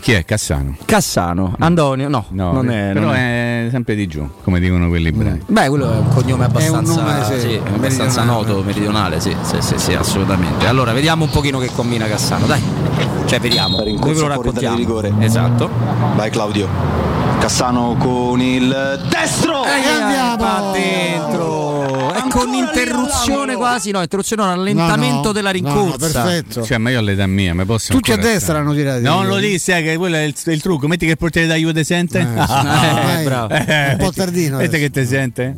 [0.00, 0.76] chi è Cassano?
[0.84, 2.90] Cassano, Antonio, no, No, non è.
[2.92, 6.08] però non è- è sempre di giù come dicono quelli bravi Beh, quello è un
[6.08, 10.66] cognome abbastanza, nome, sì, sì, abbastanza noto, meridionale, sì, sì, sì, sì, assolutamente.
[10.66, 12.60] Allora, vediamo un pochino che combina Cassano, dai.
[13.26, 14.76] Cioè, vediamo, noi ve lo raccontiamo.
[14.76, 15.12] rigore.
[15.20, 15.70] Esatto.
[16.16, 17.11] Vai Claudio.
[17.42, 18.68] Cassano con il
[19.10, 19.64] destro!
[19.64, 22.14] Eh, va dentro.
[22.14, 25.96] E con interruzione quasi, no, interruzione, no, rallentamento No, no, della no, rincorsa.
[26.22, 26.62] perfetto.
[26.62, 28.58] Cioè, ma io all'età mia, mi posso Tutti a destra stare.
[28.60, 29.00] hanno tirato.
[29.00, 30.86] Non lo disse, eh, che quello è il, il trucco.
[30.86, 32.20] Metti che il portiere da Juve te sente.
[32.20, 32.24] Eh,
[33.24, 33.52] bravo.
[33.52, 34.82] Un po' tardino Metti adesso.
[34.84, 35.56] che te sente.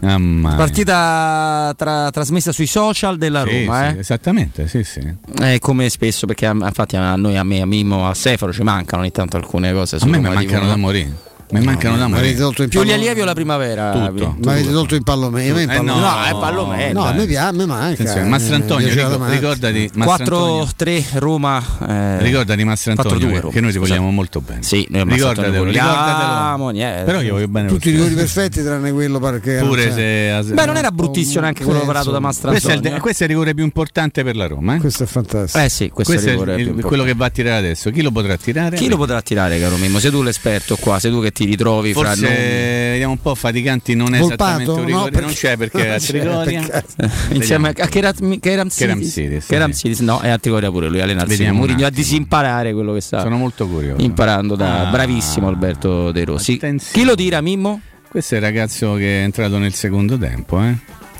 [0.00, 0.54] Mia.
[0.56, 3.98] Partita tra- trasmessa sui social della Sì, Roma, sì, eh.
[4.00, 5.14] Esattamente, sì, sì.
[5.40, 9.02] Eh, come spesso, perché infatti a noi, a me, a Mimmo, a Sefaro ci mancano
[9.02, 9.96] ogni tanto alcune cose.
[10.00, 11.28] A me Roma, mancano da morire.
[11.52, 12.68] Mi mancano da Ma avete morire.
[12.68, 13.90] Più gli pallo- allievi o la primavera?
[13.90, 14.36] Tutto.
[14.44, 15.58] Ma avete tolto in pallomeno?
[15.58, 17.00] Eh, no, No, è pallomeno.
[17.00, 17.92] No, a me piace, a me manca.
[17.94, 19.34] Attenzione, eh, Mastrantonio, mi piaceva ric- da matti.
[19.36, 20.64] ricordati Mastrantonio.
[20.64, 21.62] 4-3 Roma.
[21.88, 23.88] Eh, Ricordati Mastrantonio 4-2 che- Roma, che noi ti scusa.
[23.94, 24.62] vogliamo molto bene.
[24.62, 26.70] Sì, noi Ricordatelo, ricordatelo.
[26.70, 27.02] niente.
[27.04, 30.40] Però io voglio bene Tutti i rigori perfetti tranne quello perché Pure c'è.
[30.44, 32.28] se Beh, non era bruttissimo neanche quello Sì, parato da insomma.
[32.30, 33.00] questo è, il, Mastrantonio.
[33.00, 34.76] questo è il rigore più importante per la Roma.
[34.76, 34.78] Eh?
[34.78, 35.64] Questo è fantastico.
[35.64, 37.90] Eh sì, questo, Questo è quello che va a tirare adesso.
[37.90, 38.76] Chi lo potrà tirare?
[38.76, 39.98] Chi lo potrà tirare, caro Mimmo?
[39.98, 42.90] Sei tu l'esperto qua, sei tu che ti ritrovi fra Forse noi.
[42.90, 44.42] vediamo un po' faticanti, non è Volpato?
[44.62, 46.60] esattamente un No, rigore, perché- non c'è perché è Trigoria.
[46.62, 47.34] peccato.
[47.34, 49.46] Insieme a Keram Keram Sidis.
[49.46, 49.70] Keram.
[49.72, 51.28] Sidis, no, è a Trigoria pure lui, allenarsi.
[51.30, 54.02] Vediamo un Mourinho a disimparare quello che sta Sono molto curioso.
[54.02, 54.90] imparando da Ah.
[54.90, 56.52] bravissimo Alberto De Rossi.
[56.54, 56.92] Attenzione.
[56.92, 57.80] Chi lo tira, Mimmo?
[58.08, 60.74] Questo è il ragazzo che è entrato nel secondo tempo, eh?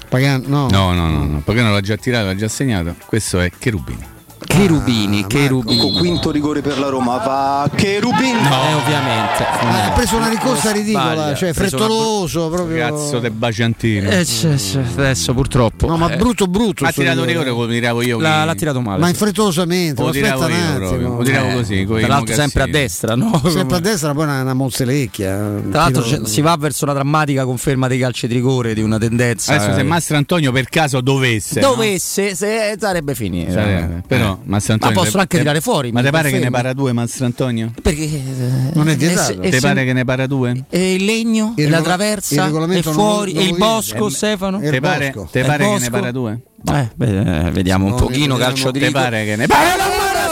[0.08, 0.68] Pagan- no.
[0.70, 2.96] No, no, no, no, perché non l'ha già tirato, l'ha già segnato.
[3.06, 4.04] Questo è Cherubini.
[4.46, 5.92] Cherubini, Ecco, Cherubini.
[5.98, 8.36] quinto rigore per la Roma, va Cherubin!
[8.36, 9.44] Eh, ovviamente.
[9.44, 11.34] Ah, ha preso una ricorsa ridicola, Sbaglia.
[11.34, 12.76] cioè preso una frettoloso proprio.
[12.78, 14.10] Cazzo de baciantino.
[14.10, 15.86] Eh, c'è- c'è- adesso purtroppo.
[15.86, 16.84] No, ma Eh, brutto brutto.
[16.84, 17.50] ha tirato un rigore.
[17.50, 18.18] come tiravo io.
[18.18, 18.98] l'ha, chi- l'ha tirato male.
[18.98, 19.12] Ma sì.
[19.12, 21.16] infrettolosamente, Lo aspetta un attimo.
[21.18, 21.86] Lo tiravo Eh, così.
[21.86, 23.42] Tra l'altro sempre a destra, no?
[23.48, 25.36] Sempre a destra, poi una, una mozzelecchia.
[25.70, 28.98] Tra l'altro c'è- si va verso una drammatica conferma dei calci di rigore, di una
[28.98, 29.54] tendenza.
[29.54, 31.60] Adesso se eh, Mastro Antonio per caso dovesse.
[31.60, 31.68] no?
[31.68, 33.14] dovesse, se- sarebbe.
[33.14, 34.02] Sarebbe.
[34.06, 34.94] Però Mastro Antonio.
[34.96, 37.72] Ma possono anche te- tirare fuori, Ma te pare che ne para due Mastro Antonio?
[37.80, 38.20] Perché eh,
[38.74, 39.40] Non è e vietato.
[39.42, 40.64] e Te se- pare che ne para due?
[40.68, 44.04] e il legno, Il e la il traversa, e non fuori, e non il bosco,
[44.06, 44.16] dice.
[44.16, 44.60] Stefano?
[44.62, 45.90] Il Te pare, te Il pare che ne Bosco?
[45.90, 46.40] para due?
[46.72, 49.64] Eh, beh, vediamo un No, pochino calcio di Te pare che ne para?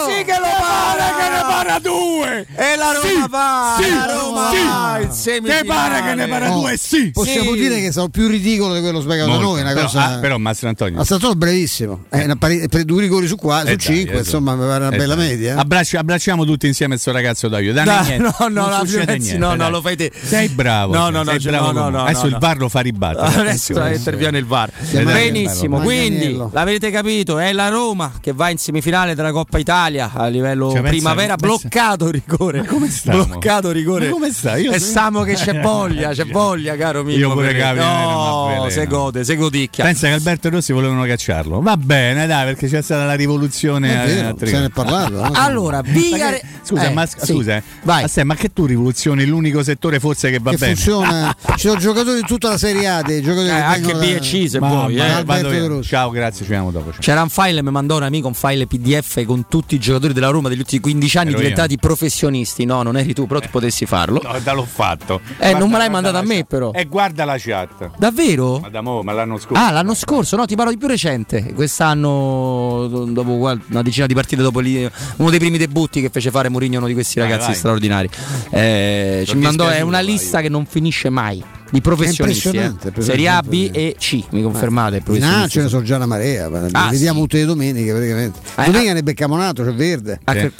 [0.08, 2.17] sì che lo para, che ne para due!
[2.54, 5.60] E la Roma va, la Roma va in semifinale.
[5.60, 6.76] Te pare che ne para No, due?
[6.76, 7.10] Sì.
[7.10, 7.58] Possiamo Sì.
[7.58, 9.60] dire che sono più ridicolo di quello spiegato da noi.
[9.60, 10.04] Una però, cosa...
[10.14, 10.96] ah, però Mastro Antonio.
[10.96, 12.04] Ma Santoro è bravissimo.
[12.08, 14.66] È una pari- per due rigori su, qua, su Eh dai, cinque, eh, insomma, mi
[14.66, 15.26] pare una eh bella dai.
[15.28, 15.54] media.
[15.54, 15.58] eh.
[15.58, 17.48] Abbracci- abbracciamo tutti insieme questo ragazzo.
[17.48, 18.16] Dai, Dai, niente.
[18.18, 20.12] no, no, non la succede niente, no, no, lo fai te.
[20.20, 20.94] Sei bravo.
[20.94, 22.38] No, no, no, bravo no, no, no, Adesso no, il no.
[22.38, 23.40] VAR lo fa ribattere.
[23.40, 24.70] Adesso interviene il VAR.
[24.92, 30.26] Benissimo, quindi l'avete capito, è la Roma che va in semifinale della Coppa Italia a
[30.26, 32.64] livello Cioè, primavera, pensa- bloccato il rigore.
[32.66, 33.24] come stiamo?
[33.24, 34.06] Bloccato rigore.
[34.06, 34.62] Ma come stai?
[34.64, 37.16] Io e stiamo che c'è voglia, c'è voglia, caro mio.
[37.16, 39.84] Io pure capi, non No, se gode, se godicchia.
[39.84, 41.60] Pensa che Alberto Rossi volevano cacciarlo.
[41.60, 43.88] Va bene, dai, perché c'è stata la rivoluzione.
[44.06, 45.14] Vero, se ne è parlato.
[45.14, 45.30] no?
[45.38, 46.40] Allora, Ma Vigare...
[46.40, 47.16] che- Scusa, eh, ma, sì.
[47.32, 47.62] scusa, eh.
[47.82, 48.02] Vai.
[48.02, 50.74] Ma, sai, ma che tu rivoluzioni l'unico settore forse che va che bene?
[50.74, 51.34] funziona.
[51.56, 54.18] Ci sono giocatori in tutta la Serie A, dei giocatori Eh, che anche B e
[54.20, 54.96] C se Ma- vuoi.
[54.96, 55.44] ma- eh.
[55.48, 55.82] Via.
[55.82, 56.90] Ciao, grazie, ci vediamo dopo.
[56.90, 57.00] ciao.
[57.00, 60.28] C'era un file, mi mandò un amico un file PDF con tutti i giocatori della
[60.28, 61.42] Roma degli ultimi 15 anni Ero io.
[61.44, 61.78] diventati
[62.18, 62.64] professionisti.
[62.64, 64.20] No, non eri tu, però tu potessi farlo.
[64.22, 65.20] No, l'ho fatto.
[65.38, 66.72] Eh, non me l'hai guarda mandato la a me, però.
[66.72, 67.90] E guarda la chat.
[67.96, 68.58] Davvero?
[68.58, 69.62] Ma da mo, ma l'anno scorso.
[69.62, 71.52] Ah, l'anno scorso, no, ti parlo di più recente.
[71.54, 76.30] Quest'anno, do- dopo una decina di partite, dopo lì, uno dei primi debutti che fece
[76.30, 77.56] fare Mourinho, uno di questi Vai, ragazzi vai.
[77.56, 78.08] straordinari.
[78.50, 80.06] Eh, ci mandò, è una vai.
[80.06, 81.42] lista che non finisce mai.
[81.70, 83.02] Di professionisti, impressionante, eh.
[83.02, 83.78] Serie A, B impressionante.
[83.78, 84.96] e C, mi confermate?
[84.96, 85.48] In A professionisti?
[85.50, 87.20] ce ne sono già una marea, Ah, vediamo sì.
[87.26, 88.38] tutte le domeniche praticamente.
[88.56, 90.20] Eh, Domenica ne beccamo un altro, c'è Verde.
[90.24, 90.38] Ah, Sì.
[90.38, 90.50] Eh,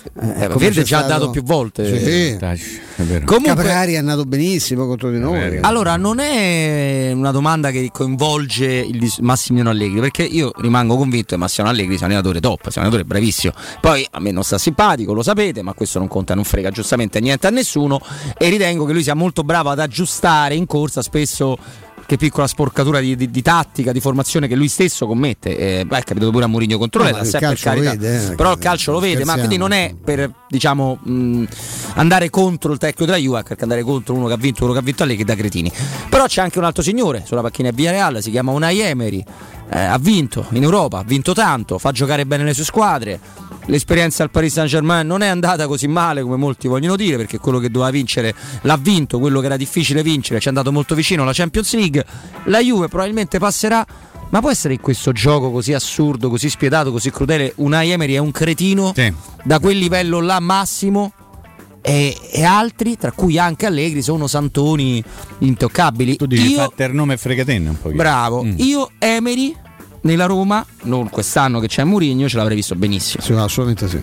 [0.45, 1.87] eh, Verde già ha stato- dato più volte.
[1.99, 2.37] Sì.
[3.01, 3.25] Vero.
[3.27, 5.59] Comunque, Caprari è andato benissimo contro di noi.
[5.63, 11.29] allora non è una domanda che coinvolge il dis- Massimiliano Allegri, perché io rimango convinto
[11.29, 13.53] che Massimiliano Allegri sia un allenatore top, sia un allenatore bravissimo.
[13.81, 17.21] Poi a me non sta simpatico, lo sapete, ma questo non conta, non frega giustamente
[17.21, 18.01] niente a nessuno
[18.37, 21.57] e ritengo che lui sia molto bravo ad aggiustare in corsa spesso
[22.07, 25.81] che piccola sporcatura di, di- di tattica, di formazione che lui stesso commette.
[25.81, 27.73] Eh, beh, è capitato pure a Mourinho contro No, il per carità.
[27.75, 31.45] vede, eh, Però il calcio lo vede, ma quindi non è per diciamo mh,
[31.97, 34.79] andare contro il tecnico della Juve, perché andare contro uno che ha vinto uno che
[34.79, 35.71] ha vinto a lei che da cretini.
[36.09, 39.23] Però c'è anche un altro signore sulla panchina Via Real, si chiama Unai Emery.
[39.71, 43.21] eh, ha vinto in Europa, ha vinto tanto, fa giocare bene le sue squadre.
[43.69, 47.39] L'esperienza al Paris Saint Germain non è andata così male come molti vogliono dire, perché
[47.39, 50.95] quello che doveva vincere l'ha vinto, quello che era difficile vincere ci è andato molto
[50.95, 52.05] vicino alla Champions League.
[52.45, 53.87] La Juve probabilmente passerà.
[54.31, 58.19] Ma può essere in questo gioco così assurdo, così spietato, così crudele, Unai Emery è
[58.19, 59.11] un cretino Sì.
[59.43, 61.13] da quel livello là massimo
[61.81, 65.03] e, e altri, tra cui anche Allegri, sono santoni
[65.39, 66.17] intoccabili.
[66.17, 67.97] Tu dici Io, fatte il nome e fregatenne un pochino.
[67.97, 68.53] bravo, Mm.
[68.57, 69.57] io Emery
[70.09, 73.23] nella Roma non quest'anno che c'è Mourinho, ce l'avrei visto benissimo.
[73.23, 74.01] Sì, assolutamente sì.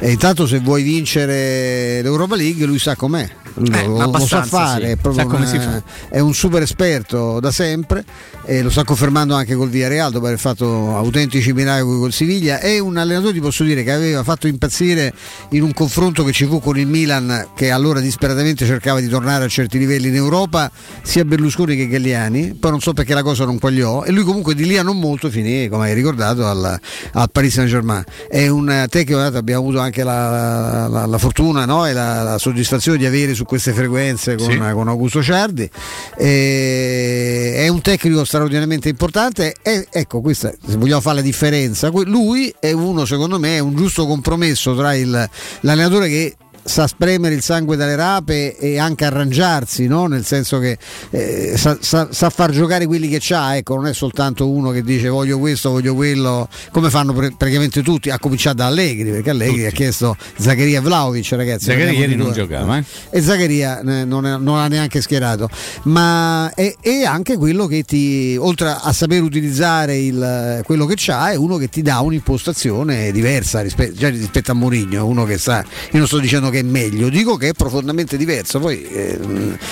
[0.00, 3.42] E intanto se vuoi vincere l'Europa League, lui sa com'è.
[3.56, 4.90] Eh, lo, lo sa fare, sì.
[4.92, 5.82] è, proprio Sa una- fa.
[6.08, 8.04] è un super esperto da sempre
[8.44, 12.58] e lo sta confermando anche col Villarreal dopo aver fatto autentici miracoli col Siviglia.
[12.58, 15.12] È un allenatore, ti posso dire, che aveva fatto impazzire
[15.50, 19.44] in un confronto che ci fu con il Milan, che allora disperatamente cercava di tornare
[19.44, 20.70] a certi livelli in Europa,
[21.02, 22.54] sia Berlusconi che Galliani.
[22.54, 24.02] Poi non so perché la cosa non quagliò.
[24.02, 26.78] E lui comunque di lì a non molto finì, come hai ricordato, al,
[27.12, 28.04] al Paris Saint Germain.
[28.28, 31.86] È un eh, tecnico, abbiamo avuto anche la, la- la fortuna no?
[31.86, 34.58] e la, la soddisfazione di avere su queste frequenze con, Sì.
[34.58, 35.68] con Augusto Ciardi.
[36.16, 39.54] E- è un tecnico straordinariamente importante.
[39.62, 43.74] E ecco, questa, se vogliamo fare la differenza, lui è uno, secondo me, è un
[43.74, 45.28] giusto compromesso tra il-
[45.60, 46.34] l'allenatore che
[46.64, 50.06] sa spremere il sangue dalle rape e anche arrangiarsi, no?
[50.06, 50.78] nel senso che
[51.10, 54.82] eh, sa, sa- sa far giocare quelli che c'ha, ecco, non è soltanto uno che
[54.82, 59.30] dice voglio questo, voglio quello, come fanno pre- praticamente tutti, a cominciare da Allegri, perché
[59.30, 61.66] Allegri ha chiesto Zaccaria Vlaovic, ragazzi.
[61.66, 62.84] Zaccaria ieri non giocava, eh?
[63.10, 65.48] E Zaccaria eh, non, è- non ha neanche schierato,
[65.84, 71.30] ma è, è anche quello che ti, oltre a saper utilizzare il- quello che c'ha,
[71.32, 75.58] è uno che ti dà un'impostazione diversa rispe- già rispetto a Mourinho, uno che sa,
[75.92, 79.18] io non sto dicendo che è meglio, dico che è profondamente diverso, poi eh,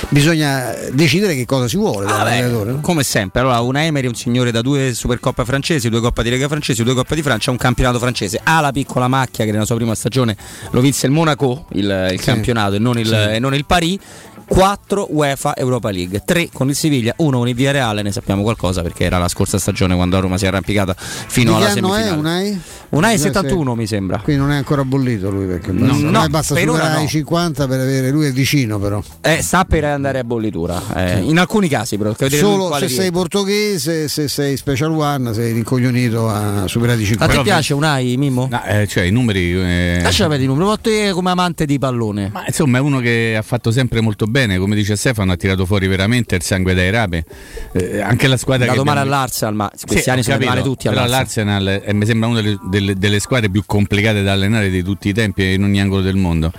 [0.09, 2.81] bisogna decidere che cosa si vuole Ah, beh, no?
[2.81, 6.31] come sempre, allora una Emery è un signore da due Supercoppa francesi, due Coppa di
[6.31, 8.41] Lega francesi, due Coppa di Francia, un campionato francese.
[8.43, 10.37] Ha la piccola macchia che nella sua prima stagione
[10.71, 12.25] lo vinse il Monaco, il, il Sì.
[12.25, 13.15] campionato, e non il, Sì.
[13.15, 13.99] e non il Paris.
[14.45, 18.83] 4 UEFA Europa League, 3 con il Siviglia, 1 con il Villarreal, ne sappiamo qualcosa
[18.83, 21.95] perché era la scorsa stagione quando la Roma si è arrampicata fino che alla anno
[21.95, 22.57] è
[22.93, 22.97] semifinale.
[22.97, 23.01] Unai?
[23.13, 24.19] Unai Già 71 se- mi sembra.
[24.19, 27.03] Quindi non è ancora bollito lui perché No, basta, no, basta per superare no.
[27.05, 29.03] i 50 per avere lui è vicino però.
[29.21, 30.81] Eh, sta per andare a bollitura.
[30.95, 32.15] eh, in alcuni casi, però.
[32.29, 37.37] Solo se sei portoghese, se sei special one, sei rincoglionito a superare i A 50.
[37.37, 38.49] te piace Unai, Mimmo?
[38.51, 39.53] No, eh, cioè i numeri.
[39.53, 42.31] eh, Lascia vedere i numeri, ma te come amante di pallone.
[42.33, 45.65] Ma insomma è uno che ha fatto sempre molto bene, come dice Stefano, ha tirato
[45.67, 47.25] fuori veramente il sangue dai rape.
[47.73, 50.35] Eh, anche la È squadra andato che male abbiamo- all'Arsenal, ma questi Sì, anni sono
[50.35, 51.63] andati male capito, tutti però all'Arsenal.
[51.65, 55.09] l'Arsenal eh, mi sembra una delle, delle- delle squadre più complicate da allenare di tutti
[55.09, 56.53] i tempi in ogni angolo del mondo.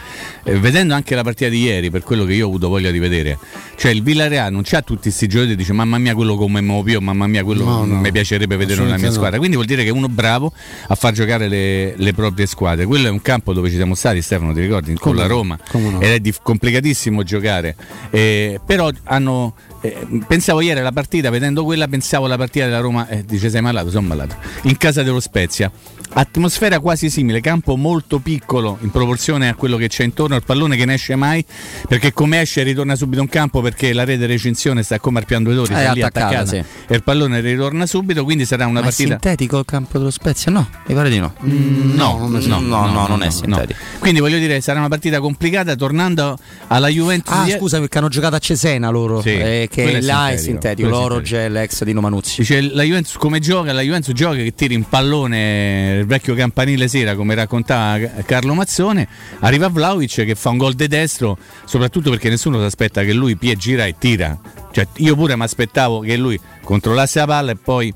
[0.44, 3.00] Eh, vedendo anche la partita di ieri, per quello che io ho avuto voglia di
[3.00, 3.38] vedere,
[3.76, 7.00] cioè il Villarreal non c'ha tutti questi giochi e dice mamma mia quello come muovo
[7.02, 9.14] mamma mia quello No, no, mi piacerebbe vedere nella mia no.
[9.14, 9.38] squadra.
[9.38, 10.52] Quindi vuol dire che è uno bravo
[10.88, 12.86] a far giocare le, le proprie squadre.
[12.86, 14.94] Quello è un campo dove ci siamo stati, Stefano, ti ricordi?
[14.96, 15.58] Con Come la Roma.
[16.00, 17.76] Ed è dif- complicatissimo giocare.
[18.10, 19.54] Eh, però hanno.
[19.84, 23.08] Eh, pensavo ieri alla partita, vedendo quella, pensavo alla partita della Roma.
[23.08, 24.36] Eh, dice sei malato, sono malato.
[24.64, 25.72] In casa dello Spezia.
[26.16, 30.76] Atmosfera quasi simile, campo molto piccolo in proporzione a quello che c'è intorno, il pallone
[30.76, 31.44] che ne esce mai,
[31.88, 35.46] perché come esce ritorna subito in campo perché la rete recinzione sta come al piano
[35.46, 36.58] due tori, È sta lì attaccata, sì.
[36.58, 39.10] e il pallone ritorna subito, quindi sarà una Ma è partita.
[39.10, 40.52] sintetico il campo dello Spezia?
[40.52, 41.34] No, mi pare di no.
[41.46, 43.80] Mm, No, no, no, no, non è sintetico.
[43.98, 45.76] Quindi voglio dire, sarà una partita complicata.
[45.76, 50.02] Tornando alla Juventus, Ah, di- scusa, perché hanno giocato a Cesena loro, Sì, eh, è
[50.02, 52.42] là è sintetico, l'oro gel ex di Nomanuzzi.
[52.42, 53.74] Dice la Juventus come gioca?
[53.74, 59.08] La Juventus gioca che tira in pallone il vecchio campanile sera, come raccontava Carlo Mazzone.
[59.40, 63.36] Arriva Vlaovic che fa un gol di destro, soprattutto perché nessuno si aspetta che lui
[63.36, 64.38] pie gira e tira.
[64.72, 67.94] Cioè, io pure mi aspettavo che lui controllasse la palla e poi.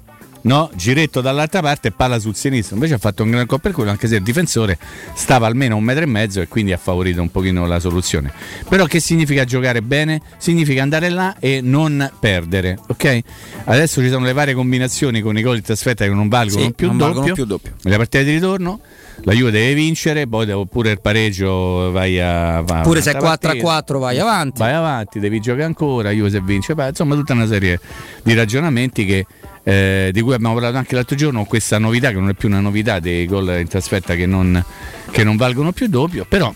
[0.47, 2.75] No, giretto dall'altra parte e palla sul sinistro.
[2.75, 4.77] Invece ha fatto un gran gol per quello, anche se il difensore
[5.13, 8.31] stava almeno un metro e mezzo e quindi ha favorito un pochino la soluzione.
[8.69, 10.21] Però che significa giocare bene?
[10.37, 13.19] Significa andare là e non perdere, ok?
[13.65, 16.71] Adesso ci sono le varie combinazioni con i gol di trasferta che non valgono, Sì,
[16.73, 17.13] più, non doppio.
[17.13, 17.73] valgono più doppio.
[17.83, 18.79] Nella partita di ritorno
[19.23, 22.61] la Juve deve vincere, poi dopo pure il pareggio vai a...
[22.61, 23.63] va- Pure se è un'altra 4 a partita.
[23.65, 24.59] 4 vai avanti.
[24.59, 27.81] Vai avanti, devi giocare ancora, Juve se vince, insomma tutta una serie
[28.23, 29.25] di ragionamenti che,
[29.67, 32.61] eh, di cui abbiamo parlato anche l'altro giorno, questa novità che non è più una
[32.61, 34.63] novità dei gol in trasferta che non,
[35.11, 36.53] che non valgono più doppio, però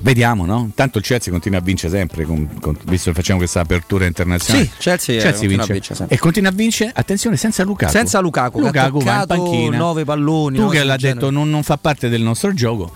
[0.00, 0.70] vediamo, no?
[0.74, 4.64] Tanto il Chelsea continua a vincere sempre, con- con- visto che facciamo questa apertura internazionale.
[4.66, 5.72] Sì, Chelsea, eh, continua a vince.
[5.72, 6.16] vincere sempre.
[6.16, 7.92] e continua a vincere, attenzione, senza Lukaku.
[7.92, 9.76] Senza Lukaku, Lukaku va in panchina.
[9.76, 11.20] nove palloni, Tu che l'ha genere.
[11.20, 12.90] detto non, non fa parte del nostro gioco,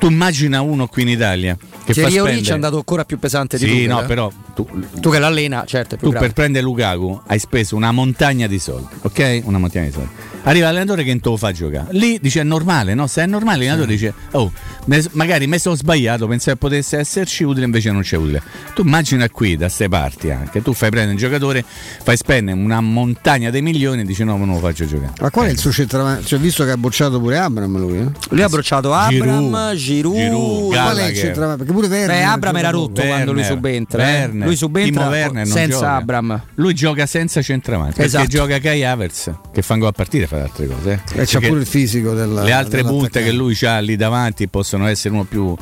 [0.00, 2.50] tu immagina uno qui in Italia che fa Thierry Henry spendere...
[2.50, 4.06] è andato ancora più pesante di Sì, Tuchel, no, eh.
[4.06, 4.66] però tu,
[4.98, 6.26] Tu che l'allena, certo, è più tu grave.
[6.26, 9.42] per prendere Lukaku hai speso una montagna di soldi, ok?
[9.44, 10.08] Una montagna di soldi.
[10.44, 11.88] Arriva l'allenatore che non te lo fa giocare.
[11.90, 13.06] Lì dice è normale, no?
[13.06, 14.50] Se è normale, l'allenatore dice oh,
[14.86, 18.42] me- magari mi sono sbagliato, pensavo che potesse esserci utile, invece non c'è utile.
[18.74, 21.62] Tu immagina qui, da ste parti anche, tu fai prendere un giocatore,
[22.02, 25.12] fai spendere una montagna di milioni e dici no, ma non lo faccio giocare.
[25.20, 26.24] Ma qual è il suo centravanti?
[26.24, 28.10] Cioè, visto che ha bocciato pure Abram lui, eh?
[28.30, 29.74] Lui ha brocciato Abram, Giroud.
[29.94, 31.58] Giroud, Giroud, Qual è il centravanti?
[31.64, 34.02] Perché pure Werner Beh, Abram era rotto quando lui Werner, subentra.
[34.02, 34.12] eh.
[34.20, 35.94] Werner, Lui subentra Timo Werner non senza gioca.
[35.96, 36.42] Abram.
[36.54, 38.24] Lui gioca senza centravanti Esatto.
[38.24, 40.90] perché gioca Kai Havertz che fa un gol a partire fa altre cose.
[40.92, 40.94] eh.
[40.94, 44.48] E c'ha Perché pure il fisico del le altre punte che lui ha lì davanti
[44.48, 45.54] possono essere uno più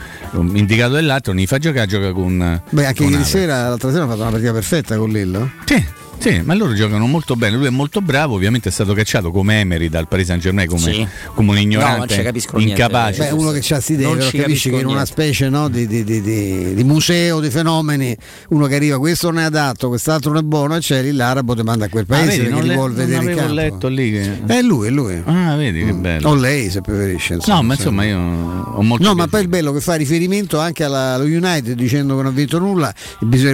[0.54, 3.30] indicato dell'altro, non li fa giocare, gioca con Beh, anche con ieri Havertz.
[3.30, 5.50] sera, l'altra sera ha fatto una partita perfetta con Lillo.
[5.64, 5.84] Sì,
[6.18, 7.56] sì, ma loro giocano molto bene.
[7.56, 8.34] Lui è molto bravo.
[8.34, 11.06] Ovviamente è stato cacciato come Emery dal Paris Saint Germain, come, Sì.
[11.34, 12.48] come un No, non ignorante, niente.
[12.56, 13.22] incapace.
[13.24, 15.48] Beh, uno che ha queste idee, Non però ci capisci capisco che in una specie
[15.48, 18.16] no, di, di- di- di- di museo di fenomeni,
[18.50, 21.54] uno che arriva, questo non è adatto, quest'altro non è buono, e c'è lì l'arabo
[21.54, 23.52] ti manda a quel Ah, paese vedi, perché non, li le- non avevo campo.
[23.54, 24.10] letto lì.
[24.12, 24.40] Che...
[24.46, 25.22] È lui, è lui.
[25.24, 26.28] Ah, vedi che bello.
[26.30, 27.38] O lei se preferisce.
[27.46, 30.84] No, ma insomma io ho molto No, ma poi il bello che fa riferimento anche
[30.84, 32.92] alla- allo United dicendo che non ha vinto nulla,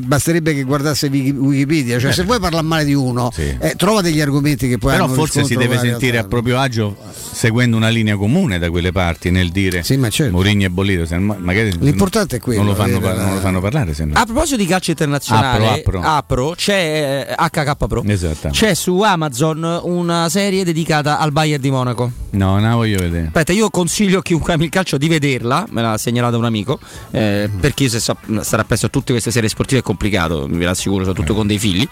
[0.02, 2.14] basterebbe che guardasse Wiki- Wikipedia, cioè Eh.
[2.14, 5.44] se vuoi parlare male di uno, eh, trova degli argomenti che poi Però hanno forse
[5.44, 6.96] si deve sentire a proprio agio
[7.32, 9.82] seguendo una linea comune da quelle parti nel dire
[10.30, 11.84] Mourinho e Bolito, se ma- magari certo.
[11.84, 14.14] L'importante è quello, non lo fanno, par- non lo fanno parlare se no.
[14.14, 16.55] A proposito di calcio internazionale, Apro, apro.
[16.57, 18.02] c'è eh, HK Pro.
[18.07, 18.48] Esatto.
[18.50, 22.11] C'è su Amazon una serie dedicata al Bayern di Monaco.
[22.30, 23.26] No, non la voglio vedere.
[23.26, 26.78] Aspetta, io consiglio a chiunque ami il calcio di vederla, me l'ha segnalata un amico,
[27.11, 31.05] eh, perché se sa- stare appresso a tutte queste serie sportive è complicato, vi rassicuro,
[31.05, 31.86] soprattutto con dei figli.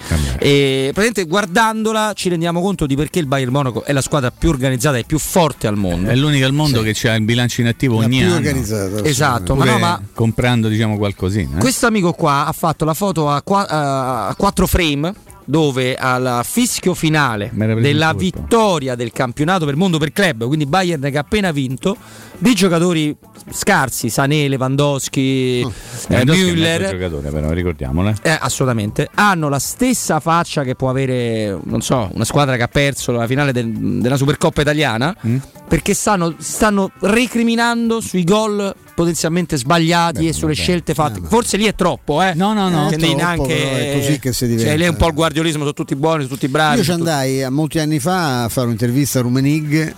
[0.53, 4.50] E praticamente guardandola ci rendiamo conto di perché il Bayern Monaco è la squadra più
[4.50, 6.11] organizzata e più forte al mondo.
[6.11, 8.34] È l'unica al mondo che ha il bilancio in attivo ogni più anno.
[8.36, 11.57] organizzata, Esatto, ma no, ma- comprando diciamo qualcosina.
[11.57, 11.61] eh.
[11.61, 15.14] Questo amico qua ha fatto la foto a, qua- a quattro frame
[15.45, 21.16] dove al fischio finale della vittoria del campionato del mondo per club, quindi Bayern che
[21.16, 21.97] ha appena vinto,
[22.38, 23.14] dei giocatori
[23.51, 25.66] scarsi, Sané, Lewandowski, eh,
[26.09, 28.11] è un Müller, giocatore, però ricordiamolo.
[28.11, 28.14] eh.
[28.22, 29.09] eh, assolutamente.
[29.14, 33.26] Hanno la stessa faccia che può avere, non so, una squadra che ha perso la
[33.26, 35.14] finale del- della Supercoppa italiana.
[35.26, 35.36] Mm?
[35.68, 41.20] Perché stanno, stanno recriminando sui gol potenzialmente sbagliati e sulle scelte fatte.
[41.26, 42.32] Forse lì è troppo, eh?
[42.34, 42.88] No, no, no.
[42.88, 44.68] Che troppo, neanche, è così che si diventa.
[44.68, 46.78] Cioè, lì è un po' il guardiolismo, sono tutti buoni, sono tutti bravi.
[46.78, 49.94] Io ci andai a molti anni fa a fare un'intervista a Rumenig.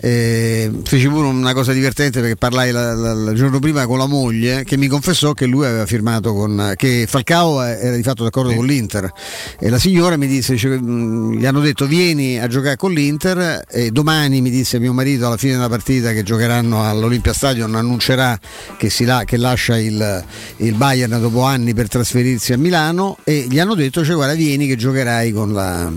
[0.00, 4.06] eh, feci pure una cosa divertente perché parlai la- la- il giorno prima con la
[4.06, 8.54] moglie che mi confessò che lui aveva firmato con che Falcao era di fatto d'accordo
[8.54, 9.10] con l'Inter
[9.58, 13.90] e la signora mi disse "Mm, gli hanno detto vieni a giocare con l'Inter e
[13.90, 18.38] domani mi disse mio marito alla fine della partita che giocheranno all'Olympia Stadium annuncerà
[18.76, 20.24] che, la- che lascia il,
[20.58, 24.66] il Bayern dopo anni per trasferirsi a Milano e gli hanno detto cioè guarda vieni
[24.66, 25.90] che giocherai con, la,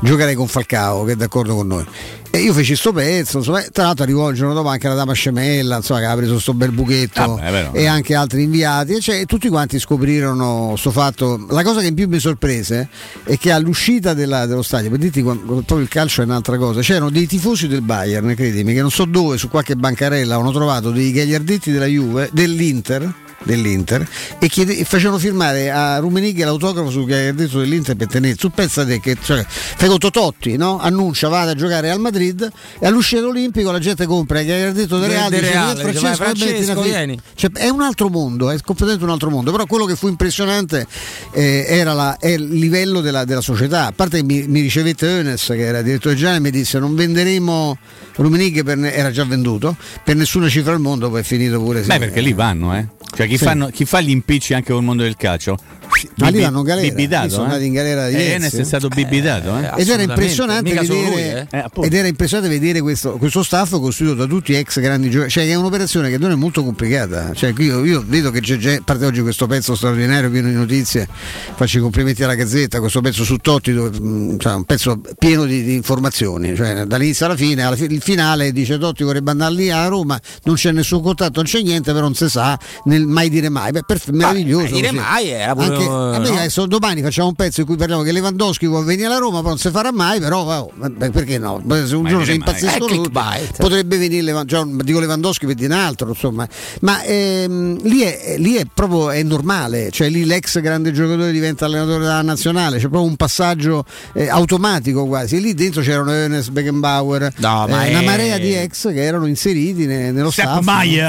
[0.00, 1.86] giocherai con Falcao che è d'accordo con noi
[2.34, 5.12] e io feci sto pezzo insomma, tra l'altro arrivò il giorno dopo anche la dama
[5.12, 9.00] Scemella insomma, che aveva preso sto bel buchetto Vabbè, però, e anche altri inviati e
[9.00, 11.46] cioè, e tutti quanti scoprirono sto fatto.
[11.50, 12.88] La cosa che in più mi sorprese
[13.22, 17.08] è che all'uscita della- dello stadio per dirti proprio il calcio è un'altra cosa c'erano
[17.08, 21.12] dei tifosi del Bayern credimi che non so dove su qualche bancarella hanno trovato dei
[21.12, 24.06] gagliardetti della Juve dell'Inter dell'Inter
[24.38, 28.84] e, chiede- e facevano firmare a Rumenig l'autografo sul gagliardetto dell'Inter per tenere su pensa
[28.84, 30.78] te che cioè, fai conto Totti no?
[30.80, 35.08] annuncia vada a giocare al Madrid e all'uscita olimpico la gente compra il gagliardetto del
[35.08, 36.88] Del- Real del dice, Real, "Eh, Francesco, Francesco, metti una fi-".
[36.88, 37.20] vieni.
[37.34, 39.50] Cioè, è un altro mondo, è completamente un altro mondo.
[39.52, 40.86] Però quello che fu impressionante
[41.32, 43.86] eh, era la- è il livello della, della società.
[43.86, 46.94] A parte che mi, mi ricevette Enes, che era direttore generale, e mi disse: Non
[46.94, 47.78] venderemo
[48.16, 51.10] Rumenig, per ne- era già venduto per nessuna cifra al mondo.
[51.10, 51.82] Poi è finito pure.
[51.82, 51.88] sì.
[51.88, 52.86] Beh, perché lì vanno, eh.
[53.14, 53.44] Cioè, chi, Sì.
[53.44, 55.56] fanno- chi fa gli impicci anche col mondo del calcio?
[55.96, 57.46] In galera, Bibitato, sono eh.
[57.46, 59.80] andati in galera di Eh, Enes è stato bibitato, eh.
[59.80, 61.64] Ed era impressionante mica solo lui, vedere, eh.
[61.82, 65.54] ed era impressionante vedere questo, questo staff costituito da tutti ex grandi giocatori, cioè è
[65.54, 67.32] un'operazione che non è molto complicata.
[67.34, 70.54] Cioè, io, io vedo che c'è, già- a parte oggi questo pezzo straordinario pieno di
[70.54, 71.06] notizie,
[71.54, 75.44] faccio i complimenti alla Gazzetta, questo pezzo su Totti, dove, mh, cioè, un pezzo pieno
[75.44, 79.54] di, di informazioni, cioè, dall'inizio alla fine, alla fi- il finale dice Totti vorrebbe andare
[79.54, 83.06] lì a Roma, non c'è nessun contatto, non c'è niente, però non si sa, nel
[83.06, 83.70] mai dire mai.
[83.70, 84.64] Beh, perf- meraviglioso.
[84.64, 86.36] mai dire mai era pure- Anche- vabbè, no?
[86.38, 89.48] adesso domani facciamo un pezzo in cui parliamo che Lewandowski può venire alla Roma, però
[89.50, 91.62] non si farà mai, però oh, perché no?
[91.86, 93.10] Se un Mai giorno si impazziscono Eh, tutti,
[93.58, 96.46] potrebbe venire Levan- cioè, dico Lewandowski per dire un altro, insomma.
[96.80, 101.64] Ma ehm, lì, è, lì è proprio è normale, cioè lì l'ex grande giocatore diventa
[101.66, 105.36] allenatore della nazionale, c'è proprio un passaggio eh, automatico quasi.
[105.36, 109.02] E lì dentro c'erano Ernest Beckenbauer, No, ma eh, è- una marea di ex che
[109.02, 110.62] erano inseriti ne- nello staff.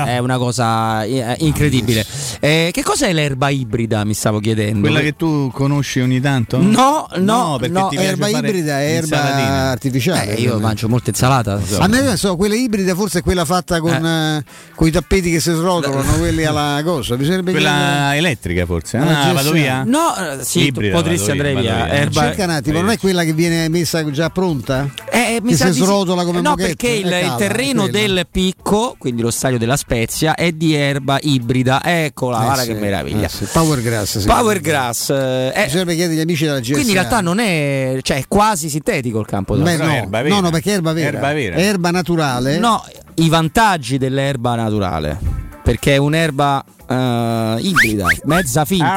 [0.05, 2.05] È una cosa eh, incredibile.
[2.39, 4.03] Eh, che cos'è l'erba ibrida?
[4.03, 4.64] Mi stavo chiedendo.
[4.80, 6.57] Quella che tu conosci ogni tanto?
[6.61, 9.47] No, no, perché no, ti piace erba ibrida è erba insalatine.
[9.49, 10.36] artificiale.
[10.36, 11.59] Eh, io mangio molta insalata.
[11.80, 14.43] A me so, quella ibrida forse è quella fatta con, eh,
[14.76, 17.16] con i tappeti che si srotolano, quelli alla cosa.
[17.16, 18.97] Bisognerebbe Quella chiedere- elettrica forse.
[18.97, 19.34] Ah, GSA.
[19.34, 19.84] vado via?
[19.84, 21.88] No, eh, sì, Ibrida, potresti andare via.
[21.89, 24.89] Erba- Cerca un attimo, non è quella che viene messa già pronta?
[25.11, 26.76] Eh, mi che sa si srotola come No, moquette?
[26.76, 31.18] perché il, Eh, il terreno del picco, quindi lo stadio della Spezia, è di erba
[31.22, 31.82] ibrida.
[31.84, 33.28] Eccola, Eh, guarda che meraviglia.
[33.28, 33.45] eh.
[33.51, 34.24] Power grass.
[34.26, 35.10] Power grass.
[35.10, 36.74] eh, è- Bisognerebbe chiedere agli amici della GSA.
[36.74, 39.56] quindi in realtà non è, cioè, è quasi sintetico il campo.
[39.56, 41.18] Beh, no, no, no, perché è erba vera.
[41.18, 41.56] Erba vera.
[41.56, 42.58] Erba naturale.
[42.58, 42.84] No,
[43.16, 45.18] i vantaggi dell'erba naturale.
[45.64, 48.95] Perché è un'erba eh, ibrida, mezza finta.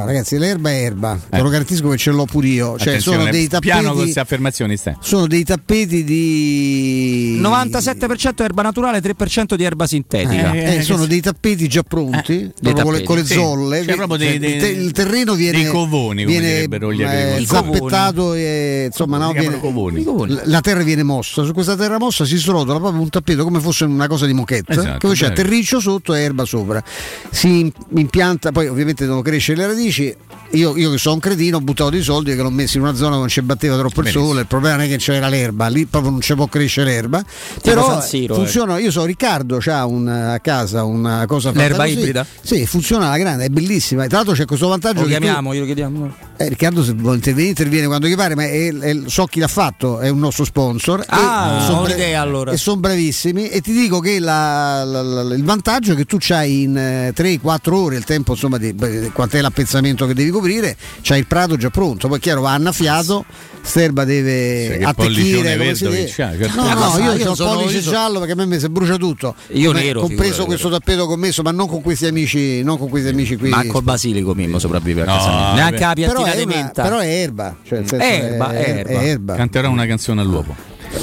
[0.00, 2.78] No, ragazzi, l'erba è erba, te lo garantisco che ce l'ho pure io.
[2.78, 4.02] Cioè, Attenzione, sono dei piano con tappeti.
[4.02, 4.96] queste affermazioni, stai.
[5.00, 7.38] Sono dei tappeti di.
[7.40, 10.52] 97% erba naturale, 3% di erba sintetica.
[10.52, 13.34] Eh, sono dei tappeti già pronti, con, le, tappeti, con le sì.
[13.34, 13.84] zolle.
[13.84, 17.46] Cioè, proprio dei- Cioè, dei- il, te- il terreno viene, dei covoni, viene eh, agricoltori.
[17.46, 20.04] zappettato e insomma no, viene- covoni.
[20.44, 21.42] la terra viene mossa.
[21.44, 24.72] Su questa terra mossa si srotola proprio un tappeto come fosse una cosa di moquette,
[24.72, 26.82] Esatto, che poi c'è terriccio sotto e erba sopra.
[27.30, 30.14] Si im- impianta, poi ovviamente devono crescere le radici.
[30.50, 32.94] Io, io che sono un cretino ho buttato dei soldi che l'ho messo in una
[32.94, 34.26] zona dove non ci batteva troppo il Benissimo.
[34.26, 34.40] sole.
[34.42, 37.24] Il problema non è che c'era l'erba, lì proprio non ci può crescere l'erba.
[37.60, 42.24] Però San Siro, funziona, io so Riccardo ha a casa una cosa L'erba ibrida?
[42.40, 44.06] Sì, funziona alla grande, è bellissima.
[44.06, 46.14] Tra l'altro c'è questo vantaggio Lo che tu- chiamiamo, glielo chiediamo.
[46.36, 49.48] Eh, Riccardo se vuole intervenire interviene quando gli pare, ma è- è- so chi l'ha
[49.48, 51.04] fatto, è un nostro sponsor.
[51.06, 52.52] Ah, e son ho un'idea, allora.
[52.52, 56.16] E sono bravissimi e ti dico che la- la- la- il vantaggio è che tu
[56.20, 58.74] c'hai in 3-4 ore il tempo, insomma, di,
[59.12, 63.24] quant'è l'appezzamento che devi coprire, c'hai il prato già pronto, poi chiaro va annafiato,
[63.64, 65.56] sterba deve Cioè, che attecchire.
[65.56, 66.60] come si verde deve- che certo.
[66.60, 68.46] No, Eh, no, ma io, io ho il sono- pollice io giallo perché a me
[68.46, 69.34] mi si brucia tutto.
[69.52, 73.08] Io Come- nero, Compreso questo tappeto commesso, ma non con questi amici, non con questi
[73.08, 73.48] amici qui.
[73.48, 75.52] Manco il basilico Mimmo sopravvive a No, casa mia.
[75.54, 75.84] Neanche beh.
[75.84, 76.82] la è, di una- menta.
[76.82, 78.90] però è erba, cioè nel senso Erba, è, erba.
[78.90, 79.34] è erba.
[79.34, 80.54] Canterò una canzone all'uopo.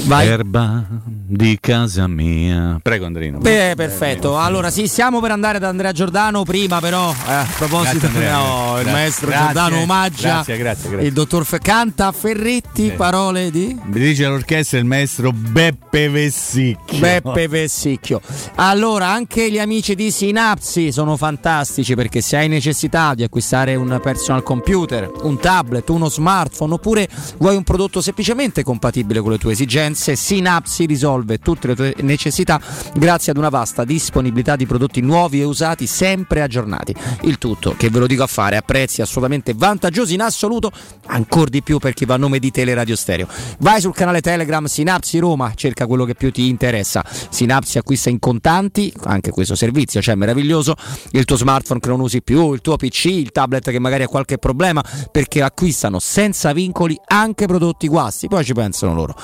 [0.04, 0.26] Vai.
[0.26, 2.78] Erba di casa mia.
[2.82, 3.38] Prego Andrino.
[3.38, 4.38] Beh, perfetto.
[4.38, 6.42] Allora, sì, stiamo per andare da Andrea Giordano.
[6.42, 9.44] Prima, però, eh, a proposito, no, il maestro Grazie.
[9.44, 11.06] Giordano omaggia Grazie, grazie, grazie.
[11.06, 12.92] il dottor canta Ferretti.
[12.96, 16.98] Parole di Mi dice l'orchestra il maestro Beppe Vessicchio.
[16.98, 18.20] Beppe Vessicchio.
[18.56, 23.98] Allora, anche gli amici di Synapsi sono fantastici perché se hai necessità di acquistare un
[24.02, 29.52] personal computer, un tablet, uno smartphone oppure vuoi un prodotto semplicemente compatibile con le tue
[29.52, 32.60] esigenze, Synapsi risolve tutte le tue necessità
[32.94, 36.94] grazie ad una vasta disponibilità di prodotti nuovi e usati sempre aggiornati.
[37.22, 40.70] Il tutto, che ve lo dico a fare, a prezzi assolutamente vantaggiosi in assoluto,
[41.06, 43.26] ancora di più per chi va a nome di Teleradio Stereo.
[43.58, 47.04] Vai sul canale Telegram Sinapsi Roma, cerca quello che più ti interessa.
[47.28, 50.76] Sinapsi acquista in contanti, anche questo servizio, cioè meraviglioso,
[51.10, 54.08] il tuo smartphone che non usi più, il tuo PC, il tablet che magari ha
[54.08, 59.14] qualche problema, perché acquistano senza vincoli anche prodotti guasti, poi ci pensano loro.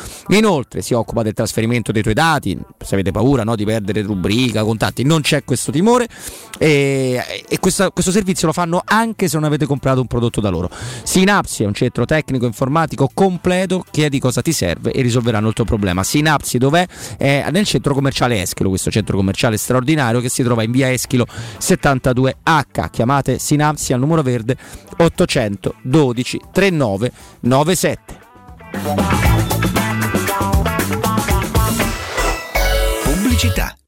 [0.48, 4.64] Inoltre si occupa del trasferimento dei tuoi dati, se avete paura no, di perdere rubrica,
[4.64, 6.08] contatti, non c'è questo timore
[6.56, 10.48] e, e questo, questo servizio lo fanno anche se non avete comprato un prodotto da
[10.48, 10.70] loro.
[11.02, 15.66] Synapsi è un centro tecnico informatico completo, chiedi cosa ti serve e risolveranno il tuo
[15.66, 16.02] problema.
[16.02, 16.86] Synapsi dov'è?
[17.18, 21.26] È nel centro commerciale Eschilo, questo centro commerciale straordinario che si trova in via Eschilo
[21.60, 22.88] 72H.
[22.90, 24.56] Chiamate Synapsi al numero verde
[24.96, 27.12] 812 39
[33.38, 33.87] Pubblicità.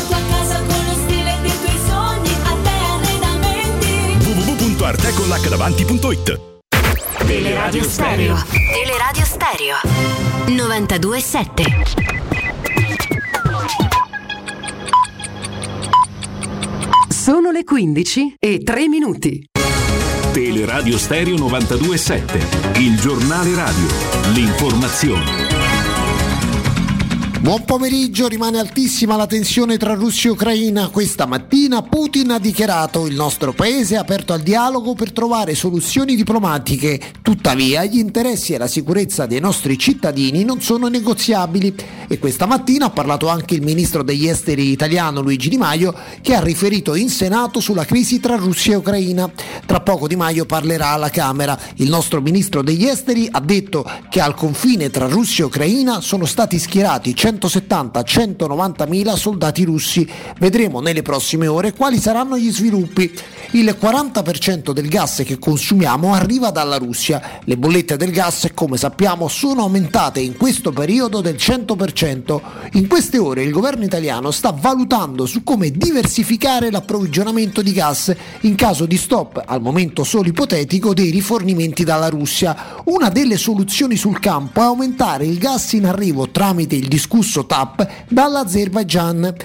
[4.91, 6.39] www.arteconlacdavanti.it
[7.25, 8.43] Teleradio Stereo.
[8.73, 9.75] Teleradio Stereo.
[10.47, 11.63] 927.
[17.07, 19.45] Sono le 15 e 3 minuti.
[20.33, 23.87] Teleradio Stereo 927, il giornale radio,
[24.33, 25.80] l'informazione.
[27.41, 30.89] Buon pomeriggio, rimane altissima la tensione tra Russia e Ucraina.
[30.89, 36.15] Questa mattina Putin ha dichiarato il nostro paese è aperto al dialogo per trovare soluzioni
[36.15, 37.01] diplomatiche.
[37.23, 41.73] Tuttavia gli interessi e la sicurezza dei nostri cittadini non sono negoziabili
[42.07, 46.35] e questa mattina ha parlato anche il ministro degli esteri italiano Luigi Di Maio che
[46.35, 49.31] ha riferito in Senato sulla crisi tra Russia e Ucraina.
[49.65, 51.59] Tra poco Di Maio parlerà alla Camera.
[51.77, 56.25] Il nostro ministro degli esteri ha detto che al confine tra Russia e Ucraina sono
[56.25, 60.07] stati schierati 100 170-190.000 soldati russi.
[60.39, 63.11] Vedremo nelle prossime ore quali saranno gli sviluppi.
[63.51, 67.39] Il 40% del gas che consumiamo arriva dalla Russia.
[67.43, 72.41] Le bollette del gas, come sappiamo, sono aumentate in questo periodo del 100%.
[72.73, 78.55] In queste ore il governo italiano sta valutando su come diversificare l'approvvigionamento di gas in
[78.55, 82.79] caso di stop, al momento solo ipotetico, dei rifornimenti dalla Russia.
[82.85, 87.45] Una delle soluzioni sul campo è aumentare il gas in arrivo tramite il discorso discusso
[87.45, 89.35] TAP dall'Azerbaijan.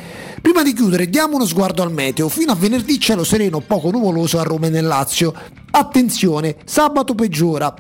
[0.41, 4.39] Prima di chiudere diamo uno sguardo al meteo, fino a venerdì cielo sereno poco nuvoloso
[4.39, 5.35] a Roma e nel Lazio.
[5.71, 7.75] Attenzione, sabato peggiora.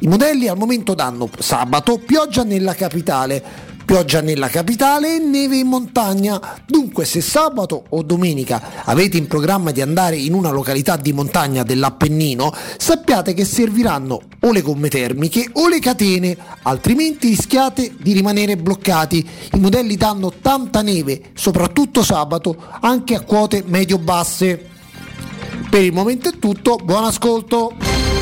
[0.00, 3.44] I modelli al momento danno sabato pioggia nella capitale.
[3.84, 6.40] Pioggia nella capitale e neve in montagna.
[6.66, 11.62] Dunque se sabato o domenica avete in programma di andare in una località di montagna
[11.62, 18.56] dell'Appennino, sappiate che serviranno o le gomme termiche o le catene, altrimenti rischiate di rimanere
[18.56, 19.28] bloccati.
[19.52, 24.68] I modelli danno tanta neve, soprattutto sabato, anche a quote medio-basse.
[25.68, 28.21] Per il momento è tutto, buon ascolto!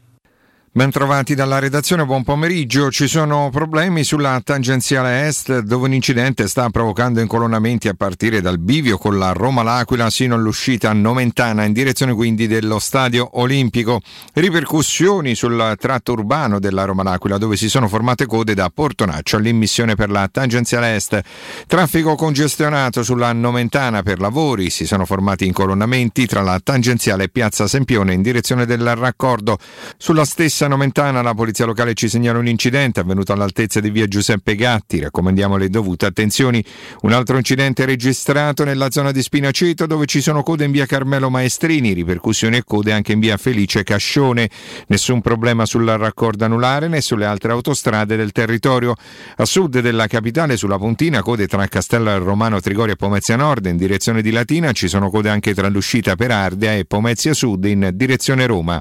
[0.73, 2.89] Bentrovati dalla redazione, buon pomeriggio.
[2.89, 8.57] Ci sono problemi sulla tangenziale est dove un incidente sta provocando incolonnamenti a partire dal
[8.57, 13.99] bivio con la Roma-L'Aquila sino all'uscita nomentana in direzione quindi dello stadio olimpico.
[14.31, 20.09] Ripercussioni sul tratto urbano della Roma-L'Aquila dove si sono formate code da Portonaccio all'immissione per
[20.09, 21.19] la tangenziale est.
[21.67, 27.67] Traffico congestionato sulla nomentana per lavori, si sono formati incolonnamenti tra la tangenziale e Piazza
[27.67, 29.57] Sempione in direzione del raccordo.
[29.97, 34.05] Sulla stessa Stessa Nomentana la polizia locale ci segnala un incidente avvenuto all'altezza di via
[34.05, 36.63] Giuseppe Gatti, raccomandiamo le dovute attenzioni.
[37.01, 41.31] Un altro incidente registrato nella zona di Spinaceto dove ci sono code in via Carmelo
[41.31, 44.51] Maestrini, ripercussioni e code anche in via Felice Cascione.
[44.85, 48.93] Nessun problema sul raccordo anulare né sulle altre autostrade del territorio.
[49.37, 53.77] A sud della capitale sulla Pontina code tra Castello Romano Trigoria e Pomezia Nord in
[53.77, 57.89] direzione di Latina, ci sono code anche tra l'uscita per Ardea e Pomezia Sud in
[57.95, 58.79] direzione Roma.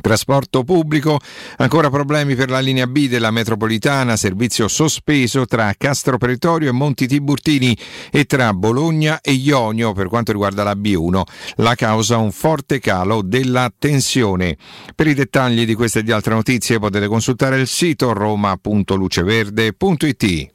[0.00, 1.18] Trasporto pubblico,
[1.56, 7.06] ancora problemi per la linea B della metropolitana, servizio sospeso tra Castro Pretorio e Monti
[7.06, 7.74] Tiburtini
[8.10, 11.22] e tra Bologna e Ionio per quanto riguarda la B1.
[11.56, 14.56] La causa un forte calo della tensione.
[14.94, 20.52] Per i dettagli di queste e di altre notizie potete consultare il sito roma.luceverde.it.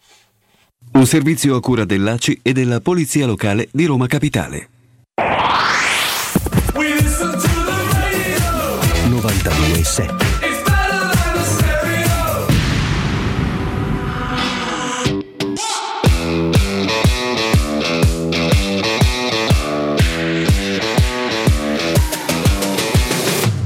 [0.92, 4.69] Un servizio a cura dell'ACI e della Polizia Locale di Roma Capitale.
[9.50, 10.30] 92.7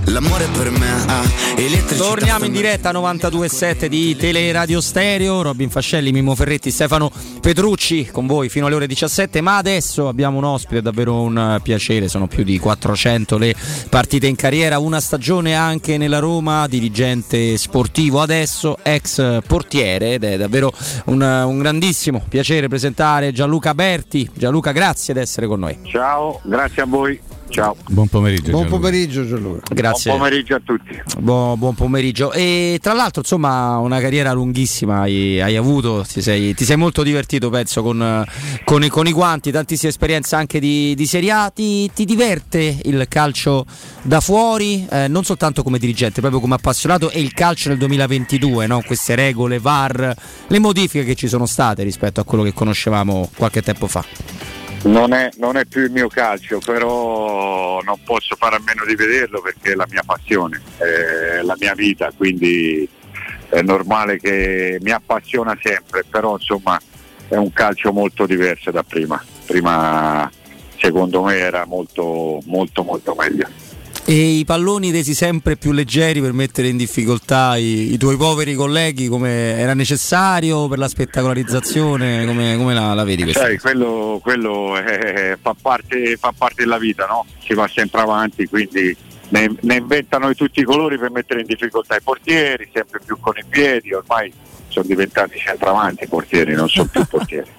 [0.05, 1.23] L'amore per me ha
[1.55, 2.03] elettricità.
[2.03, 5.41] Torniamo in diretta a 92.7 di Teleradio Stereo.
[5.41, 9.41] Robin Fascelli, Mimmo Ferretti, Stefano Petrucci con voi fino alle ore 17.
[9.41, 12.07] Ma adesso abbiamo un ospite, davvero un piacere.
[12.07, 13.55] Sono più di 400 le
[13.89, 14.79] partite in carriera.
[14.79, 20.13] Una stagione anche nella Roma, dirigente sportivo adesso, ex portiere.
[20.13, 20.71] Ed è davvero
[21.05, 24.29] un, un grandissimo piacere presentare Gianluca Berti.
[24.33, 25.77] Gianluca, grazie di essere con noi.
[25.83, 27.32] Ciao, grazie a voi.
[27.53, 27.75] Ciao.
[27.87, 28.49] Buon pomeriggio.
[28.49, 29.71] Buon pomeriggio Gianluca.
[29.75, 30.09] Grazie.
[30.09, 31.03] Buon pomeriggio a tutti.
[31.19, 32.31] Buon, buon pomeriggio.
[32.31, 36.03] E tra l'altro, insomma, una carriera lunghissima hai, hai avuto.
[36.11, 38.25] Ti sei, ti sei, molto divertito, penso, con,
[38.63, 41.51] con, i, con, i guanti, tantissime esperienze anche di, di Serie A.
[41.53, 43.67] Ti, ti, diverte il calcio
[44.01, 48.65] da fuori, eh, non soltanto come dirigente, proprio come appassionato, e il calcio nel 2022,
[48.65, 48.81] no?
[48.81, 50.15] queste regole, VAR,
[50.47, 54.03] le modifiche che ci sono state rispetto a quello che conoscevamo qualche tempo fa.
[54.83, 58.95] Non è, non è, più il mio calcio, però non posso fare a meno di
[58.95, 62.87] vederlo perché è la mia passione, è la mia vita, quindi
[63.47, 66.79] è normale che mi appassiona sempre, però insomma
[67.29, 69.23] è un calcio molto diverso da prima.
[69.45, 70.29] Prima
[70.77, 73.62] secondo me era molto molto molto meglio.
[74.05, 78.53] E i palloni resi sempre più leggeri per mettere in difficoltà i, i tuoi poveri
[78.53, 82.25] colleghi come era necessario per la spettacolarizzazione?
[82.25, 83.43] Come, come la, la, vedi questa?
[83.43, 87.25] Sai, quello, quello è, fa, parte, fa, parte, della vita, no?
[87.39, 88.93] Si va sempre avanti, quindi
[89.29, 93.17] ne, ne, inventano di tutti i colori per mettere in difficoltà i portieri, sempre più
[93.21, 94.29] con i piedi, ormai
[94.67, 97.49] sono diventati centravanti i portieri, non sono più portieri.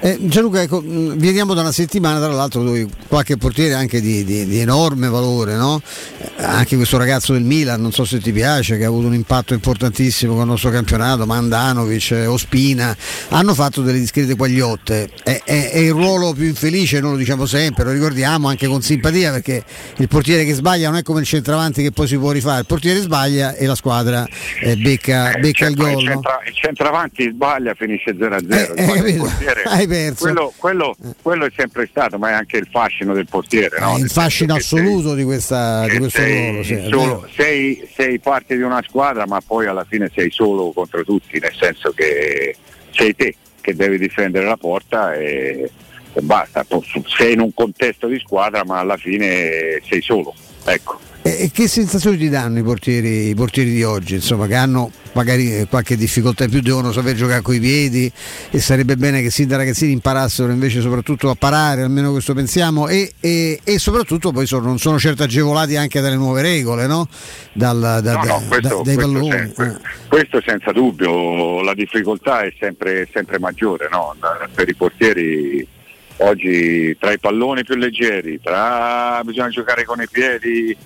[0.00, 4.46] Eh, Gianluca, ecco, veniamo da una settimana tra l'altro dove qualche portiere anche di, di,
[4.46, 5.82] di enorme valore, no?
[6.36, 9.54] anche questo ragazzo del Milan, non so se ti piace, che ha avuto un impatto
[9.54, 12.96] importantissimo con il nostro campionato, Mandanovic, Ospina,
[13.30, 15.10] hanno fatto delle discrete quagliotte.
[15.24, 18.80] È, è, è, il ruolo più infelice, noi lo diciamo sempre, lo ricordiamo anche con
[18.80, 19.64] simpatia perché
[19.96, 22.66] il portiere che sbaglia non è come il centravanti che poi si può rifare, il
[22.66, 24.24] portiere sbaglia e la squadra
[24.62, 25.90] eh, becca, becca il, il gol.
[25.90, 28.76] Il, centra, il centravanti sbaglia finisce 0-0.
[28.76, 30.24] Eh, il portiere perso.
[30.24, 33.78] Quello, quello, quello, è sempre stato, ma è anche il fascino del portiere.
[33.80, 33.96] No?
[33.96, 36.62] È il fascino assoluto sei, di, questa, di questo sei, ruolo.
[36.62, 41.02] Sì, solo, sei, sei, parte di una squadra, ma poi alla fine sei solo contro
[41.02, 42.54] tutti, nel senso che
[42.90, 45.70] sei te che devi difendere la porta e,
[46.12, 46.64] e basta.
[47.06, 50.34] Sei in un contesto di squadra, ma alla fine sei solo.
[50.64, 51.07] Ecco.
[51.36, 55.66] E che sensazioni ti danno i portieri, i portieri di oggi, insomma, che hanno magari
[55.68, 58.10] qualche difficoltà in più, devono saper giocare coi piedi
[58.50, 62.88] e sarebbe bene che sin da ragazzini imparassero invece soprattutto a parare, almeno questo pensiamo,
[62.88, 67.08] e, e, e soprattutto poi sono, non sono certo agevolati anche dalle nuove regole, no?
[67.52, 69.52] Dal, da, no, no, questo, da, dai questo palloni.
[69.56, 69.76] Eh.
[70.08, 74.14] questo senza dubbio, la difficoltà è sempre, sempre maggiore no?
[74.54, 75.66] per i portieri
[76.18, 80.76] oggi tra i palloni più leggeri, tra bisogna giocare con i piedi,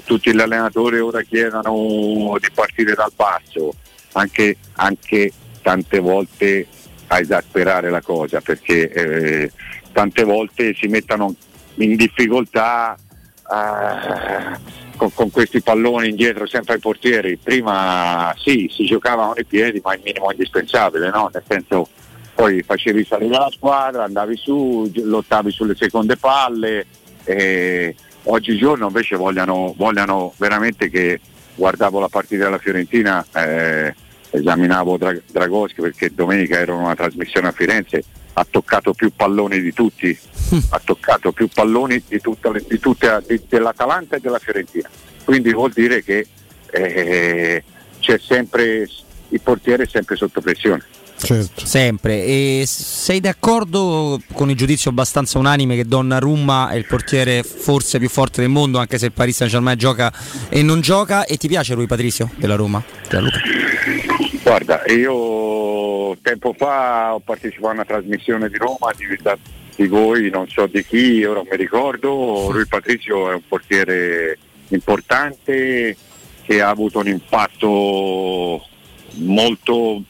[0.00, 3.74] tutti gli allenatori ora chiedono di partire dal basso,
[4.12, 6.66] anche, anche tante volte
[7.08, 9.52] a esasperare la cosa, perché eh,
[9.92, 11.34] tante volte si mettono
[11.76, 14.58] in difficoltà eh,
[14.96, 17.36] con, con questi palloni indietro sempre ai portieri.
[17.36, 21.30] Prima sì, si giocava con i piedi, ma il minimo indispensabile, no?
[21.32, 21.88] nel senso
[22.34, 26.86] poi facevi salire la squadra, andavi su, lottavi sulle seconde palle.
[27.24, 31.20] E oggigiorno invece vogliano, vogliano veramente che
[31.54, 33.94] guardavo la partita della Fiorentina, eh,
[34.30, 38.02] esaminavo Dra- Dragoschi perché domenica ero in una trasmissione a Firenze,
[38.34, 40.16] ha toccato più palloni di tutti,
[40.70, 44.88] ha toccato più palloni di, tutta, di tutte, di, dell'Atalanta e della Fiorentina.
[45.24, 46.26] Quindi vuol dire che
[46.70, 47.62] eh,
[48.00, 48.88] c'è sempre
[49.32, 50.84] il portiere è sempre sotto pressione.
[51.22, 51.64] Certo.
[51.64, 52.24] Sempre.
[52.24, 58.08] E sei d'accordo con il giudizio abbastanza unanime che Donnarumma è il portiere forse più
[58.08, 60.12] forte del mondo, anche se il Paris Saint Germain gioca
[60.48, 61.24] e non gioca?
[61.24, 62.82] E ti piace lui Patrizio della Roma?
[63.08, 63.38] Gianluca?
[64.42, 69.06] Guarda, io tempo fa ho partecipato a una trasmissione di Roma di,
[69.76, 72.50] di voi, non so di chi, ora non mi ricordo.
[72.50, 75.96] Lui Patrizio è un portiere importante
[76.44, 78.66] che ha avuto un impatto
[79.14, 80.02] molto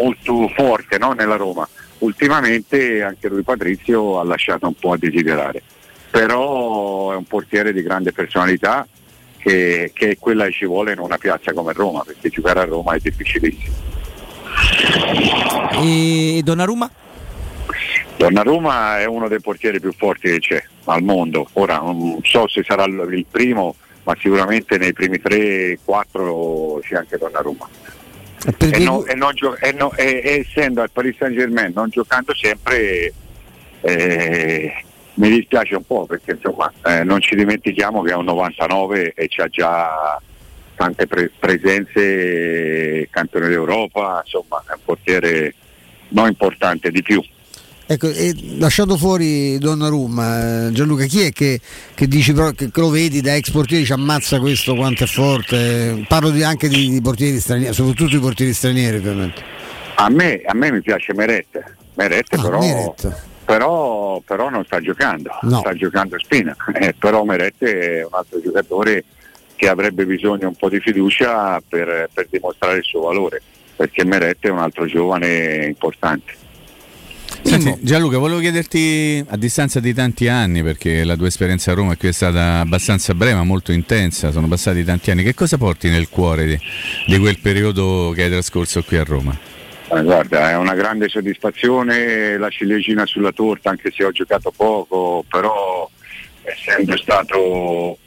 [0.00, 1.12] molto forte no?
[1.12, 1.68] nella Roma.
[1.98, 5.62] Ultimamente anche lui Patrizio ha lasciato un po' a desiderare,
[6.10, 8.86] però è un portiere di grande personalità
[9.36, 12.64] che, che è quella che ci vuole in una piazza come Roma, perché giocare a
[12.64, 13.74] Roma è difficilissimo.
[15.82, 16.90] E Donnarumma?
[18.16, 22.62] Donnarumma è uno dei portieri più forti che c'è al mondo, ora non so se
[22.62, 27.68] sarà il primo, ma sicuramente nei primi 3-4 c'è anche Donnarumma.
[28.58, 32.34] E, no, e, non gio- e, no, e, essendo al Paris Saint Germain non giocando
[32.34, 33.12] sempre
[33.82, 34.84] eh,
[35.14, 39.28] mi dispiace un po' perché insomma eh, non ci dimentichiamo che è un 99 e
[39.28, 40.20] c'ha già
[40.74, 45.54] tante pre- presenze campione d'Europa, insomma è un portiere
[46.08, 47.22] non importante di più.
[47.92, 51.58] Ecco, e lasciando fuori Donnarumma, eh, Gianluca, chi è che,
[51.92, 56.04] che dici però, che, lo vedi da ex portiere dice ammazza questo quanto è forte?
[56.06, 59.42] Parlo di, anche di, di, portieri stranieri, soprattutto di portieri stranieri ovviamente.
[59.96, 61.64] A me, a me mi piace Merette,
[61.94, 62.94] Merette ah, però,
[63.44, 65.58] però, però, non sta giocando, no.
[65.58, 69.02] sta giocando Spina, eh, però Merette è un altro giocatore
[69.56, 73.42] che avrebbe bisogno un po' di fiducia per, per dimostrare il suo valore,
[73.74, 76.39] perché Merette è un altro giovane importante.
[77.50, 81.96] Senti, Gianluca, volevo chiederti a distanza di tanti anni, perché la tua esperienza a Roma
[81.96, 85.88] qui è stata abbastanza breve, ma molto intensa, sono passati tanti anni, che cosa porti
[85.88, 86.58] nel cuore di,
[87.08, 89.36] di quel periodo che hai trascorso qui a Roma?
[89.92, 95.24] Eh, guarda, è una grande soddisfazione, la ciliegina sulla torta, anche se ho giocato poco,
[95.28, 95.90] però
[96.42, 97.98] è sempre stato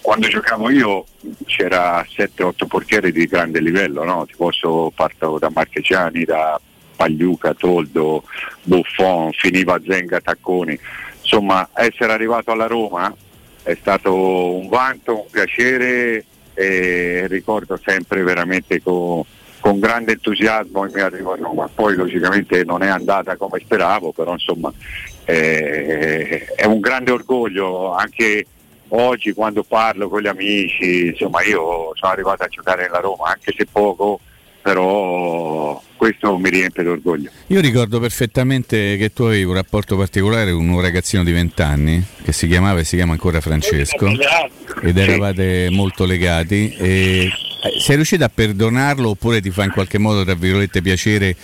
[0.00, 1.04] quando giocavo io
[1.46, 4.24] c'era 7-8 portieri di grande livello, no?
[4.24, 6.60] Ti posso parto da Marchegiani, da
[7.04, 8.24] Pagliuca, Toldo,
[8.62, 10.78] Buffon, finiva Zenga, Tacconi.
[11.20, 13.14] Insomma, essere arrivato alla Roma
[13.62, 16.24] è stato un vanto, un piacere
[16.54, 19.22] e ricordo sempre veramente con,
[19.60, 21.68] con grande entusiasmo il mio arrivo a Roma.
[21.72, 24.72] Poi logicamente non è andata come speravo, però insomma
[25.24, 28.46] eh, è un grande orgoglio anche
[28.88, 33.52] oggi quando parlo con gli amici, insomma io sono arrivato a giocare nella Roma, anche
[33.56, 34.20] se poco,
[34.64, 37.28] però questo mi riempie d'orgoglio.
[37.48, 42.02] Io ricordo perfettamente che tu avevi un rapporto particolare con un ragazzino di 20 anni
[42.22, 44.08] che si chiamava e si chiama ancora Francesco
[44.80, 47.30] ed eravate molto legati e eh,
[47.78, 51.36] sei riuscito a perdonarlo oppure ti fa in qualche modo tra virgolette piacere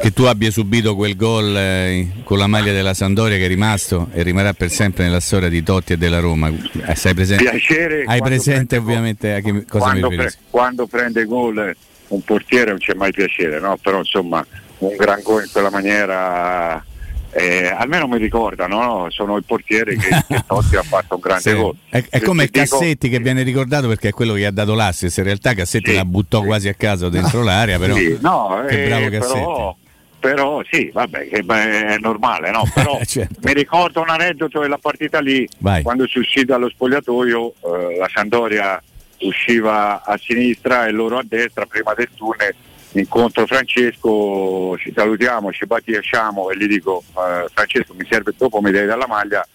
[0.00, 4.08] che tu abbia subito quel gol eh, con la maglia della Sandoria che è rimasto
[4.12, 7.42] e rimarrà per sempre nella storia di Totti e della Roma eh, sei presente?
[7.42, 10.16] Piacere hai presente ovviamente a che cosa mi riferisco?
[10.16, 11.76] Pre- quando prende gol
[12.08, 13.76] un portiere non c'è mai piacere, no?
[13.80, 14.44] però insomma
[14.78, 16.82] un gran gol in quella maniera
[17.30, 19.06] eh, almeno mi ricordano, no?
[19.10, 21.54] sono il portiere che, che Totti ha fatto un grande sì.
[21.54, 21.76] gol.
[21.88, 25.18] È, è come dico, Cassetti che viene ricordato perché è quello che ha dato l'assist,
[25.18, 26.46] in realtà Cassetti sì, la buttò sì.
[26.46, 29.38] quasi a caso dentro l'area, però no, che eh, bravo Cassetti.
[29.38, 29.76] Però,
[30.20, 32.64] però sì, vabbè, è normale, no?
[32.72, 33.40] Però certo.
[33.42, 35.82] mi ricordo un aneddoto della partita lì, Vai.
[35.82, 38.82] quando si uscì dallo spogliatoio, eh, la Sandoria
[39.20, 42.54] usciva a sinistra e loro a destra prima del tunnel.
[42.92, 48.70] Incontro Francesco, ci salutiamo, ci baciamo e gli dico eh, Francesco mi serve dopo mi
[48.70, 49.46] devi dare la maglia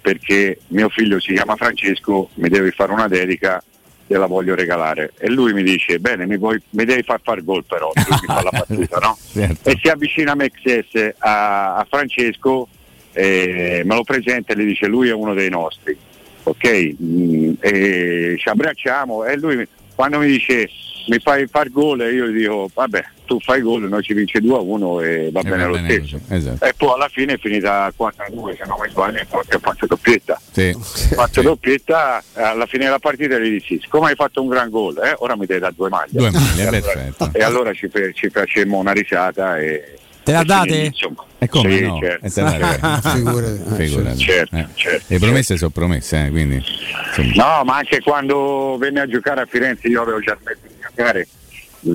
[0.00, 3.62] perché mio figlio si chiama Francesco, mi devi fare una dedica
[4.08, 7.64] gliela voglio regalare e lui mi dice bene mi, vuoi- mi devi far fare gol
[7.66, 9.18] però lui mi fa la battuta no?
[9.30, 9.68] Certo.
[9.68, 12.68] e si avvicina Mexes a, a Francesco
[13.12, 15.94] e me lo presenta e gli dice lui è uno dei nostri
[16.48, 20.68] ok Mm, e ci abbracciamo e lui quando mi dice
[21.08, 22.02] mi fai far gol?
[22.02, 25.30] E io gli dico vabbè tu fai gol noi ci vince 2 a 1 e
[25.32, 26.18] va Eh, bene lo stesso.
[26.28, 26.64] esatto.
[26.64, 29.86] e poi alla fine è finita 4 a 2 se non mi sbaglio ha fatto
[29.86, 30.40] doppietta.
[30.50, 30.74] Sì.
[31.14, 34.96] fatto doppietta eh, alla fine della partita gli dissi siccome hai fatto un gran gol
[34.98, 36.10] eh, ora mi devi dare due maglie.
[36.12, 39.97] Due maglie, e, allora, e allora ci, ci facemmo una risata e
[40.28, 40.76] Te la e date?
[40.76, 41.98] insomma, E come sì, no?
[42.00, 42.26] certo.
[42.26, 43.00] E te la regalo.
[43.16, 43.62] Figurati.
[43.86, 44.18] Figurati.
[44.18, 44.66] Certo, Eh.
[44.74, 46.56] certo, Le promesse sono promesse, eh, quindi
[47.16, 47.58] insomma.
[47.58, 51.28] No, ma anche quando venne a giocare a Firenze io avevo già smesso di giocare,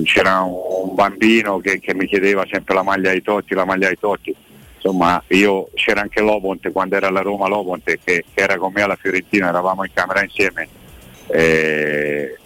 [0.04, 3.98] c'era un bambino che, che mi chiedeva sempre la maglia ai Totti, la maglia ai
[4.00, 4.34] Totti.
[4.76, 8.82] Insomma, io c'era anche Lobonte quando era alla Roma Lobonte che, che era con me
[8.82, 10.68] alla Fiorentina, eravamo in camera insieme.
[11.28, 12.38] eh,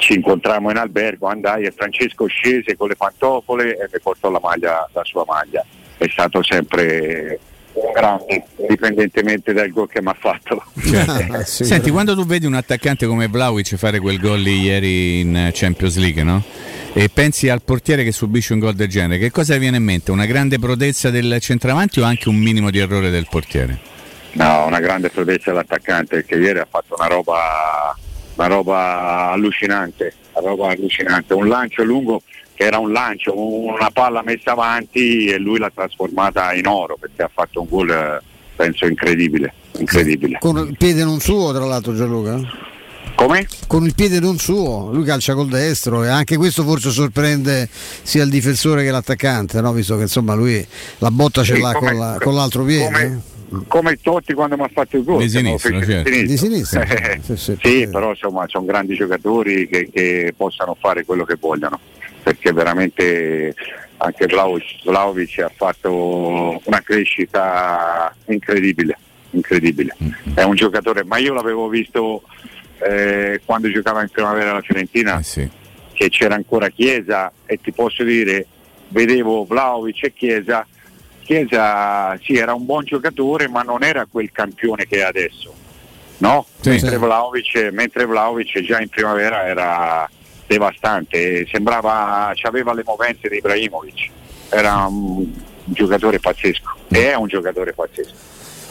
[0.00, 4.40] ci incontrammo in albergo, andai e Francesco scese con le pantofole e mi portò la
[4.40, 5.64] maglia, la sua maglia.
[5.96, 7.38] È stato sempre
[7.72, 10.62] un grande, indipendentemente dal gol che mi ha fatto.
[10.78, 11.44] Certo.
[11.44, 15.96] Senti, quando tu vedi un attaccante come Vlaovic fare quel gol lì ieri in Champions
[15.96, 16.42] League, no?
[16.92, 20.10] E pensi al portiere che subisce un gol del genere, che cosa viene in mente?
[20.10, 23.78] Una grande prodezza del centravanti o anche un minimo di errore del portiere?
[24.32, 27.94] No, una grande prodezza dell'attaccante che ieri ha fatto una roba,
[28.36, 32.22] una roba allucinante, una roba allucinante, un lancio lungo
[32.54, 37.22] che era un lancio, una palla messa avanti e lui l'ha trasformata in oro perché
[37.22, 38.20] ha fatto un gol eh,
[38.56, 40.38] penso incredibile, incredibile.
[40.40, 42.40] Con il piede non suo, tra l'altro, Gianluca?
[43.14, 43.46] Come?
[43.66, 47.66] Con il piede non suo, lui calcia col destro e anche questo forse sorprende
[48.02, 49.72] sia il difensore che l'attaccante, no?
[49.72, 50.66] visto che insomma lui
[50.98, 52.84] la botta ce Sì, l'ha con, la- con l'altro piede.
[52.84, 53.22] come-
[53.68, 55.24] Come Totti quando mi ha fatto il gol.
[55.24, 56.10] Di me lo sinistra, fece certo.
[56.10, 56.82] Di sinistra.
[56.82, 61.36] Eh, Sì, sì, sì, però insomma sono grandi giocatori che, che possano fare quello che
[61.38, 61.78] vogliono,
[62.22, 63.54] perché veramente
[63.98, 68.98] anche Vlaovic, ha fatto una crescita incredibile,
[69.30, 69.96] incredibile.
[70.02, 70.34] Mm-hmm.
[70.36, 72.22] È un giocatore, ma io l'avevo visto
[72.86, 75.20] eh, quando giocava in primavera alla Fiorentina,
[75.92, 78.46] che c'era ancora Chiesa e ti posso dire,
[78.88, 80.66] vedevo Vlaovic e Chiesa,
[81.26, 85.52] Chiesa sì era un buon giocatore ma non era quel campione che è adesso,
[86.18, 86.46] no?
[86.60, 86.70] Sì.
[86.70, 86.96] mentre, Sì.
[86.96, 90.08] Vlahovic, mentre Vlahovic già in primavera era
[90.46, 94.08] devastante, sembrava, aveva le movenze di Ibrahimovic,
[94.50, 95.26] era un
[95.64, 98.14] giocatore pazzesco, e è un giocatore pazzesco.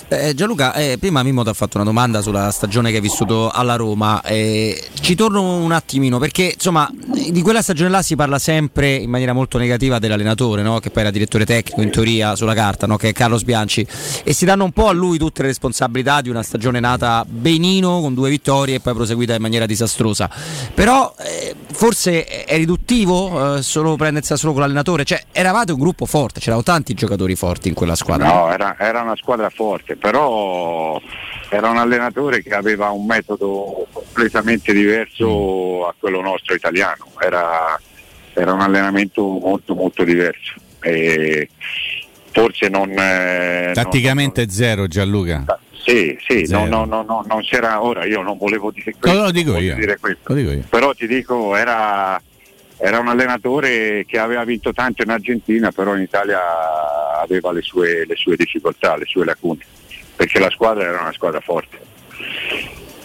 [0.07, 3.49] Eh, Gianluca, eh, prima Mimmo ti ha fatto una domanda sulla stagione che hai vissuto
[3.49, 4.21] alla Roma.
[4.21, 9.09] eh, ci torno un attimino perché insomma di quella stagione là si parla sempre in
[9.09, 10.79] maniera molto negativa dell'allenatore, no?
[10.79, 12.97] che poi era direttore tecnico in teoria sulla carta, no?
[12.97, 13.85] che è Carlos Bianchi,
[14.23, 17.99] e si danno un po' a lui tutte le responsabilità di una stagione nata benino
[18.01, 20.29] con due vittorie e poi proseguita in maniera disastrosa.
[20.73, 26.05] Però eh, forse è riduttivo eh, solo prendersi solo con l'allenatore, cioè eravate un gruppo
[26.05, 28.27] forte, c'erano tanti giocatori forti in quella squadra.
[28.27, 30.99] No, era, era una squadra forte, però
[31.49, 37.79] era un allenatore che aveva un metodo completamente diverso a quello nostro italiano, era,
[38.33, 40.53] era un allenamento molto molto diverso.
[40.81, 41.49] E
[42.31, 42.89] forse non...
[42.91, 45.43] eh, Tatticamente zero Gianluca.
[45.47, 48.97] non- sì, sì, no, no, no, no, non c'era ora, io non volevo dire No,
[48.99, 49.75] questo, lo dico non io.
[49.75, 50.21] dire questo.
[50.23, 50.63] Lo dico io.
[50.67, 52.19] però ti dico era,
[52.77, 56.39] era un allenatore che aveva vinto tanto in Argentina però in Italia
[57.21, 59.63] aveva le sue, le sue difficoltà, le sue lacune
[60.15, 61.79] perché la squadra era una squadra forte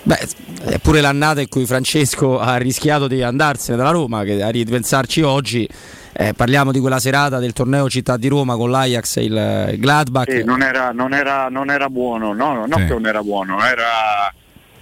[0.02, 0.18] Beh,
[0.64, 5.20] è pure l'annata in cui Francesco ha rischiato di andarsene dalla Roma, che a ripensarci
[5.20, 5.68] oggi,
[6.12, 9.78] eh, parliamo di quella serata del torneo Città di Roma con l'Ajax e il, il
[9.78, 10.30] Gladbach.
[10.30, 12.86] Sì, non, era, non, era, non era buono, no, no, non Sì.
[12.86, 14.32] che non era buono, era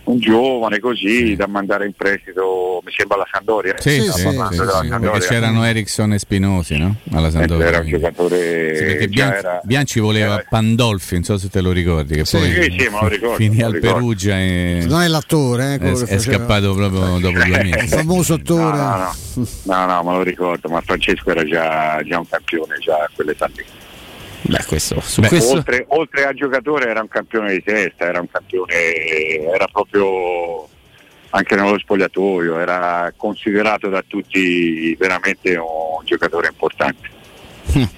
[0.09, 3.75] un giovane così da mandare in prestito, mi sembra la Sandoria.
[3.79, 4.29] Sì, sì, sì,
[5.01, 6.97] perché c'erano Ericsson e Spinosi no?
[7.13, 7.67] alla Sampdoria.
[7.67, 11.61] Era un giocatore Sì, perché già Bian- era- Bianchi voleva Pandolfi, non so se te
[11.61, 13.95] lo ricordi, che Sì, poi sì, sì, me lo ricordo, finì al ricordo.
[13.95, 17.87] Perugia e Non è l'attore, eh, è, è scappato proprio dopo due Il mesi.
[17.89, 18.77] famoso attore.
[18.79, 22.95] No, no, no, no, me lo ricordo, ma Francesco era già, già un campione già
[22.97, 23.65] a quell'età lì.
[24.43, 25.55] Beh, questo, su Beh, questo...
[25.55, 28.75] Oltre, oltre al giocatore era un campione di testa, era un campione,
[29.53, 30.69] era proprio
[31.31, 37.17] anche nello spogliatoio, era considerato da tutti veramente un giocatore importante.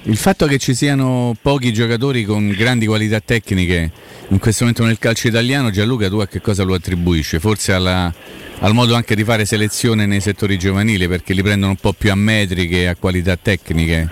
[0.03, 3.93] Il fatto che ci siano pochi giocatori con grandi qualità tecniche
[4.29, 7.39] in questo momento nel calcio italiano, Gianluca, tu a che cosa lo attribuisci?
[7.39, 8.13] Forse alla,
[8.59, 12.11] al modo anche di fare selezione nei settori giovanili perché li prendono un po' più
[12.11, 14.09] a metriche, a qualità tecniche?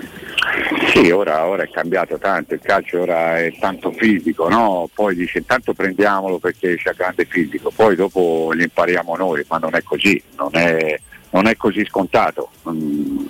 [0.93, 4.89] Sì, ora, ora, è cambiato tanto, il calcio ora è tanto fisico, no?
[4.93, 9.75] poi dice intanto prendiamolo perché c'è grande fisico, poi dopo li impariamo noi, ma non
[9.75, 10.99] è così, non è,
[11.31, 12.49] non è così scontato.
[12.69, 13.25] Mm,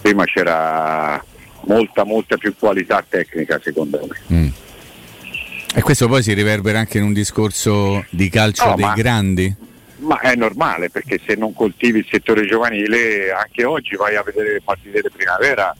[0.00, 1.22] prima c'era
[1.66, 4.36] molta molta più qualità tecnica secondo me.
[4.36, 4.48] Mm.
[5.74, 9.54] E questo poi si riverbera anche in un discorso di calcio no, dei ma, grandi?
[9.98, 14.54] Ma è normale perché se non coltivi il settore giovanile anche oggi vai a vedere
[14.54, 15.72] le partite di primavera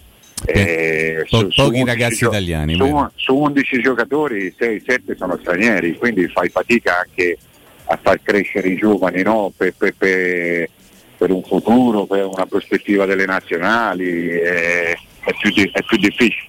[0.52, 2.74] eh, po- su, pochi su ragazzi gio- italiani.
[2.74, 7.38] Su, su, 11 giocatori 6-7 sono stranieri, quindi fai fatica anche
[7.84, 9.52] a far crescere i giovani no?
[9.56, 10.68] per, per, per,
[11.16, 16.48] per, un futuro, per una prospettiva delle nazionali, è, è, più, di- è più difficile.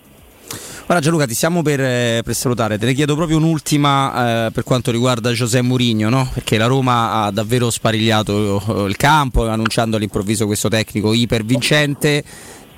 [0.87, 4.63] Ora Gianluca ti stiamo per, eh, per, salutare, te ne chiedo proprio un'ultima eh, per
[4.63, 6.29] quanto riguarda José Mourinho, no?
[6.33, 12.21] perché la Roma ha davvero sparigliato il campo annunciando all'improvviso questo tecnico ipervincente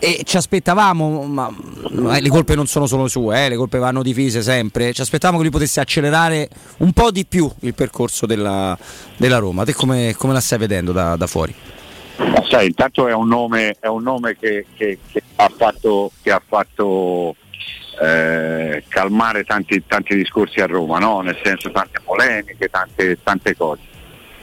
[0.04, 1.50] e ci aspettavamo, ma,
[1.92, 5.38] ma le colpe non sono solo sue, eh, le colpe vanno divise sempre, ci aspettavamo
[5.38, 6.50] che lui potesse accelerare
[6.80, 8.78] un po' di più il percorso della,
[9.16, 9.64] della Roma.
[9.64, 11.56] Te come, come, la stai vedendo da, da fuori?
[12.18, 16.32] Ma sai, intanto è un nome, è un nome che, che, che, ha fatto, che
[16.34, 17.38] ha fatto
[18.02, 21.22] eh, calmare tanti, tanti, discorsi a Roma, no?
[21.22, 23.93] nel senso tante polemiche, tante, tante cose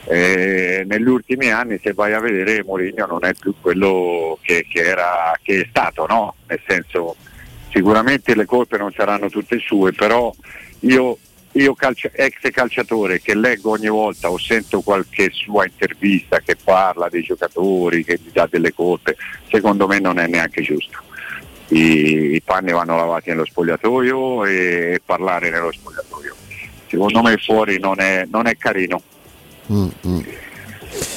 [0.06, 4.80] eh, negli ultimi anni se vai a vedere Mourinho non è più quello che, che,
[4.80, 6.34] era, che è stato, no?
[6.46, 7.16] nel senso
[7.70, 10.34] sicuramente le colpe non saranno tutte sue, però
[10.80, 11.18] io,
[11.52, 17.08] io calcio, ex calciatore che leggo ogni volta o sento qualche sua intervista che parla
[17.08, 19.16] dei giocatori, che gli dà delle colpe,
[19.48, 20.98] secondo me non è neanche giusto.
[21.68, 24.54] I, i panni vanno lavati nello spogliatoio e,
[24.94, 26.34] e parlare nello spogliatoio.
[26.88, 29.00] Secondo me fuori non è, non è carino.
[29.72, 30.20] Mm, mm.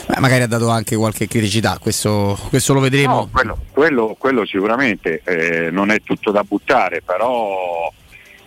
[0.07, 3.15] Beh, magari ha dato anche qualche criticità, questo, questo lo vedremo.
[3.15, 7.91] No, quello, quello, quello, sicuramente eh, non è tutto da buttare, però,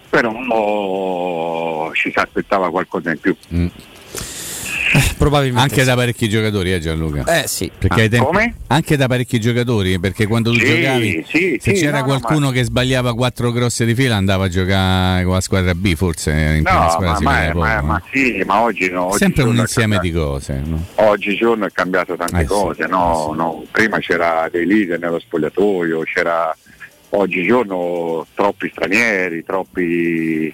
[0.08, 3.36] però oh, ci si aspettava qualcosa in più.
[3.52, 3.66] Mm.
[4.96, 5.86] Eh, probabilmente anche sì.
[5.86, 7.24] da parecchi giocatori, eh Gianluca?
[7.24, 7.70] Eh sì.
[7.76, 8.54] Perché ah, tempi...
[8.68, 12.52] Anche da parecchi giocatori, perché quando tu sì, giocavi, sì, se c'era no, qualcuno ma...
[12.52, 16.62] che sbagliava quattro grosse di fila andava a giocare con la squadra B, forse in
[16.64, 19.06] no, squadra ma, ma, poco, ma, ma, sì, ma oggi no.
[19.06, 20.62] Oggi Sempre un insieme di cose.
[20.64, 20.82] No?
[20.94, 23.64] Oggi giorno è cambiato tante eh, cose, no, no.
[23.70, 26.56] Prima c'era dei leader nello spogliatoio, c'era
[27.10, 30.52] oggigiorno troppi stranieri, troppi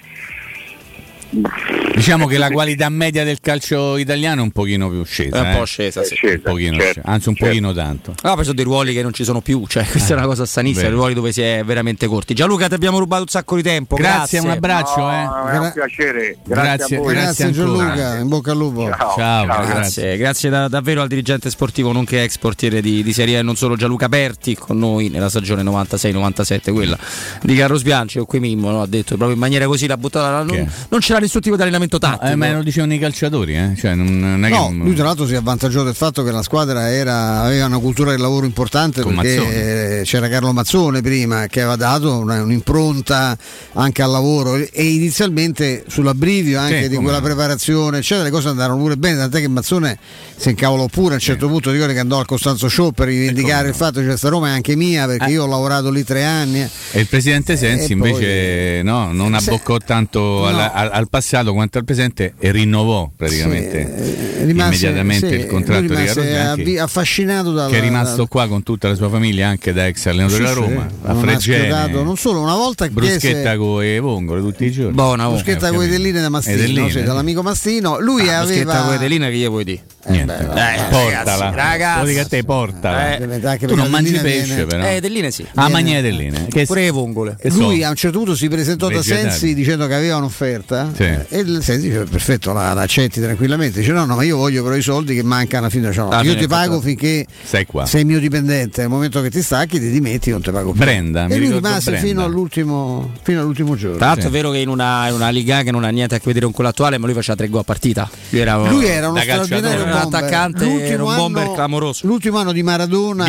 [1.95, 5.37] Diciamo che la qualità media del calcio italiano è un pochino più scesa.
[5.37, 5.57] È un eh?
[5.57, 6.15] po' scesa, sì.
[6.15, 7.51] Scesa, un pochino certo, anzi un certo.
[7.51, 8.15] pochino tanto.
[8.23, 10.45] No, preso dei ruoli che non ci sono più, cioè questa eh, è una cosa
[10.45, 12.35] sanissima, dei ruoli dove si è veramente corti.
[12.35, 13.97] Gianluca ti abbiamo rubato un sacco di tempo.
[13.97, 14.41] Grazie, grazie.
[14.41, 15.01] un abbraccio.
[15.01, 15.53] No, eh.
[15.53, 16.37] È un piacere.
[16.45, 18.91] Grazie, grazie, grazie, grazie Gianluca, in bocca al lupo.
[18.91, 20.17] Ciao, Ciao, Ciao grazie.
[20.17, 23.77] Grazie da, davvero al dirigente sportivo, nonché ex portiere di, di Serie A, non solo
[23.77, 26.99] Gianluca Berti, con noi nella stagione 96-97, quella
[27.43, 28.83] di Carlos Bianchi, o qui Mimmo no?
[28.83, 30.43] ha detto proprio in maniera così la buttata.
[30.43, 32.25] Non, non c'era nessun tipo di allenamento tattico.
[32.25, 33.75] No, eh, ma lo dicevano i calciatori, eh?
[33.77, 34.75] cioè, non, non no, che...
[34.75, 38.11] lui tra l'altro si è avvantaggiato del fatto che la squadra era, aveva una cultura
[38.11, 40.03] del lavoro importante Con perché Mazzone.
[40.05, 43.37] c'era Carlo Mazzone prima che aveva dato una, un'impronta
[43.75, 47.25] anche al lavoro e inizialmente sull'abbrivio anche sì, di quella no.
[47.25, 49.99] preparazione, eccetera, le cose andarono pure bene, tant'è che Mazzone
[50.37, 51.53] si incavolò pure a un certo sì.
[51.53, 54.51] punto, ricordo che andò al Costanzo Show per rivendicare il fatto che questa Roma è
[54.51, 55.33] anche mia perché eh.
[55.33, 56.61] io ho lavorato lì tre anni.
[56.93, 60.47] E il presidente Sensi invece poi, no, non abboccò tanto no.
[60.47, 65.95] al, al passato quanto al presente e rinnovò praticamente sì, rimase, immediatamente sì, il contratto
[65.95, 69.75] di Carlo Bianchi affascinato dalla, che è rimasto qua con tutta la sua famiglia anche
[69.75, 73.99] da ex allenatore sì, della Roma a Fregene non solo una volta bruschetta con le
[73.99, 74.95] vongole tutti i giorni.
[74.95, 78.01] Buona bruschetta con le delline da Mastino sì, dall'amico Mastino.
[78.01, 79.83] Lui ah, aveva bruschetta con le delline che gli vuoi dire?
[80.05, 80.35] Eh, Niente.
[80.35, 81.51] Eh, portala.
[81.51, 83.17] ragazzi, Lo dico a te portala.
[83.17, 84.83] Eh, tu non mangi pesce però.
[84.85, 85.47] Eh delline sì.
[85.55, 87.37] Ah mangi le delline che pure le vongole.
[87.51, 90.91] Lui a un certo punto si presentò da Sensi dicendo che aveva un'offerta
[91.29, 93.81] e il Sensi diceva perfetto la, la accetti tranquillamente.
[93.81, 95.93] Dice: No, no, ma io voglio però i soldi che mancano alla fine.
[95.93, 96.87] Cioè, no, ah, io ti pago fatto...
[96.87, 97.87] finché sei, qua.
[97.87, 98.81] sei mio dipendente.
[98.81, 100.81] Nel momento che ti stacchi, ti dimetti, non ti pago più.
[100.81, 103.97] Brenda, e lui rimase fino all'ultimo, fino all'ultimo, giorno.
[103.97, 104.29] Tra l'altro, sì.
[104.29, 106.45] è vero che in una, in una, Liga che non ha niente a che vedere
[106.45, 108.09] con quella attuale, ma lui faceva tre gol a partita.
[108.31, 110.03] Lui era, lui era uno straordinario bomber.
[110.03, 112.07] attaccante, l'ultimo un bomber anno, clamoroso.
[112.07, 113.25] L'ultimo anno di Maradona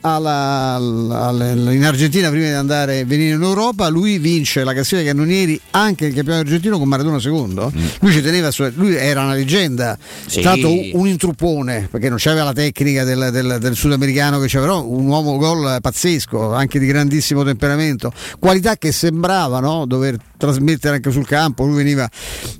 [0.00, 5.60] alla, alla, in Argentina, prima di andare venire in Europa, lui vince la classifica cannonieri
[5.72, 7.72] anche il campionato argentino con Maradona secondo.
[7.74, 7.86] Mm.
[8.00, 9.96] Lui ci teneva, su, lui era una leggenda,
[10.26, 10.40] sì.
[10.40, 15.06] stato un intruppone perché non c'aveva la tecnica del, del, del sudamericano che c'aveva, un
[15.06, 21.26] uomo gol pazzesco, anche di grandissimo temperamento, qualità che sembrava no, dover trasmettere anche sul
[21.26, 21.64] campo.
[21.64, 22.08] Lui veniva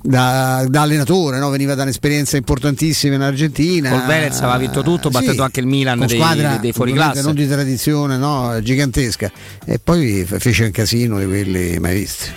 [0.01, 1.49] da, da allenatore, no?
[1.49, 3.89] veniva da un'esperienza importantissima in Argentina.
[3.89, 7.21] Col Venez aveva vinto tutto, battendo sì, anche il Milan dei, squadra, dei fuoriclasse.
[7.21, 8.59] Non di tradizione no?
[8.61, 9.31] gigantesca.
[9.65, 12.29] E poi fece un casino di quelli mai visti.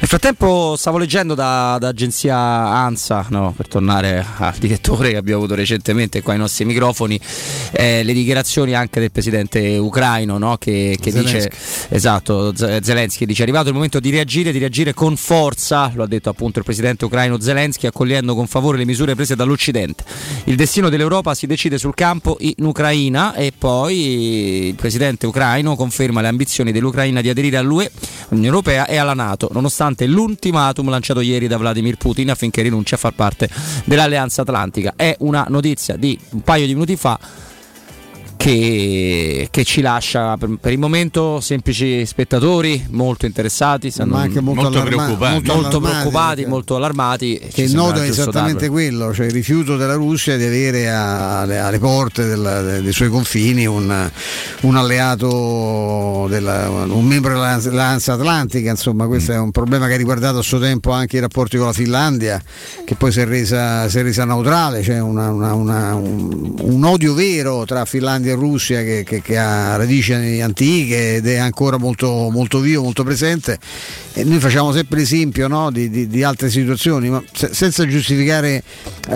[0.00, 5.40] Nel frattempo stavo leggendo da, da agenzia ANSA, no, per tornare al direttore che abbiamo
[5.40, 7.20] avuto recentemente qua ai nostri microfoni,
[7.72, 11.52] eh, le dichiarazioni anche del presidente ucraino no, che, che dice,
[11.90, 16.06] esatto, Zelensky dice è arrivato il momento di reagire, di reagire con forza, lo ha
[16.06, 20.02] detto appunto il presidente ucraino Zelensky, accogliendo con favore le misure prese dall'Occidente.
[20.44, 26.22] Il destino dell'Europa si decide sul campo in Ucraina e poi il presidente ucraino conferma
[26.22, 27.92] le ambizioni dell'Ucraina di aderire all'UE,
[28.28, 32.94] all'Unione Europea e alla Nato, nonostante nonostante l'ultimatum lanciato ieri da Vladimir Putin affinché rinunci
[32.94, 33.48] a far parte
[33.84, 34.94] dell'Alleanza Atlantica.
[34.96, 37.18] È una notizia di un paio di minuti fa
[38.40, 44.40] che, che, ci lascia per, per, il momento semplici spettatori molto interessati, stanno ma anche
[44.40, 47.38] molto, molto preoccupati, molto, molto preoccupati, molto allarmati.
[47.52, 48.72] Che il nodo è esattamente darlo.
[48.72, 53.66] quello, cioè il rifiuto della Russia di avere alle, alle porte del, dei suoi confini
[53.66, 54.10] un,
[54.60, 59.34] un alleato, della, un membro dell'Alleanza Atlantica, insomma questo mm.
[59.34, 62.42] è un problema che ha riguardato a suo tempo anche i rapporti con la Finlandia,
[62.86, 66.54] che poi si è resa, si è resa neutrale, c'è cioè una, una, una, un,
[66.58, 71.36] un odio vero tra Finlandia e Russia che, che, che, ha radici antiche ed è
[71.36, 73.58] ancora molto, molto vivo, molto presente.
[74.12, 78.62] E noi facciamo sempre l'esempio no, di, di, di, altre situazioni, ma se, senza giustificare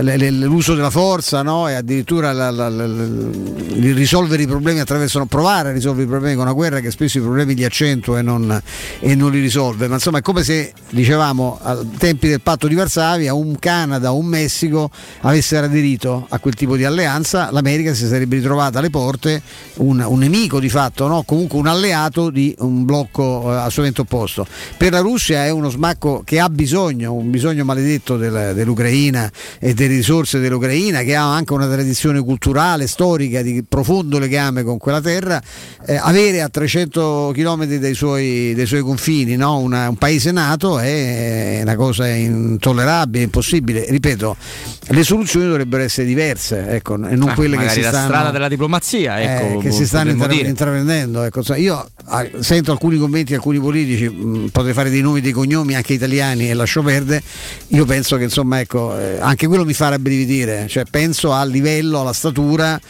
[0.01, 5.71] l'uso della forza no, e addirittura la, la, la, il risolvere i problemi attraverso provare
[5.71, 8.63] a risolvere i problemi con una guerra che spesso i problemi li accentua e non,
[9.01, 9.89] e non li risolve.
[9.89, 14.27] Ma insomma è come se, dicevamo, ai tempi del patto di Varsavia, un Canada, un
[14.27, 14.91] Messico
[15.23, 19.43] avessero aderito a quel tipo di alleanza, l'America si sarebbe ritrovata alle porte porte
[19.77, 21.23] un, un nemico di fatto, no?
[21.25, 24.47] comunque un alleato di un blocco eh, assolutamente opposto.
[24.77, 29.75] Per la Russia è uno smacco che ha bisogno, un bisogno maledetto del, dell'Ucraina e
[29.75, 35.03] delle risorse dell'Ucraina, che ha anche una tradizione culturale, storica di profondo legame con quella
[35.03, 35.41] terra,
[35.87, 39.59] eh, avere a 300 km dei suoi, dei suoi confini no?
[39.59, 43.85] una, un paese nato è una cosa intollerabile, impossibile.
[43.89, 44.37] Ripeto,
[44.89, 47.97] le soluzioni dovrebbero essere diverse ecco, e non ah, quelle che si stanno...
[47.97, 51.23] la strada della diplomazia democrazia ecco, eh, che si stanno intra- intraprendendo.
[51.23, 51.43] Ecco.
[51.55, 55.33] Io ah, sento alcuni commenti di alcuni politici, mh, mm, potrei fare dei nomi, dei
[55.33, 57.23] cognomi anche italiani e lascio perdere.
[57.69, 62.01] Io penso che insomma ecco, eh, anche quello mi fa rabbrividire, cioè penso al livello,
[62.01, 62.81] alla statura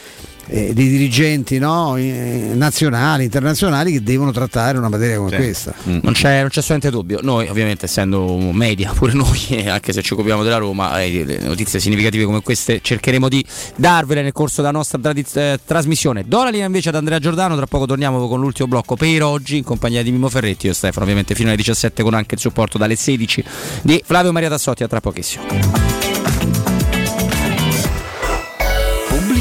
[0.47, 1.95] eh, dei dirigenti no?
[1.95, 5.35] eh, nazionali, internazionali che devono trattare una materia come sì.
[5.35, 5.73] questa.
[5.87, 5.99] Mm.
[6.01, 7.19] Non, c'è, non c'è assolutamente dubbio.
[7.21, 12.25] Noi, ovviamente, essendo media, pure noi, anche se ci occupiamo della Roma, eh, notizie significative
[12.25, 13.43] come queste cercheremo di
[13.75, 16.23] darvele nel corso della nostra tradiz- eh, trasmissione.
[16.25, 17.55] Do la linea invece ad Andrea Giordano.
[17.55, 20.65] Tra poco torniamo con l'ultimo blocco per oggi in compagnia di Mimo Ferretti.
[20.67, 23.43] Io e Stefano, ovviamente, fino alle 17 con anche il supporto dalle 16
[23.81, 24.83] di Flavio Maria Tassotti.
[24.83, 26.04] A tra pochissimo.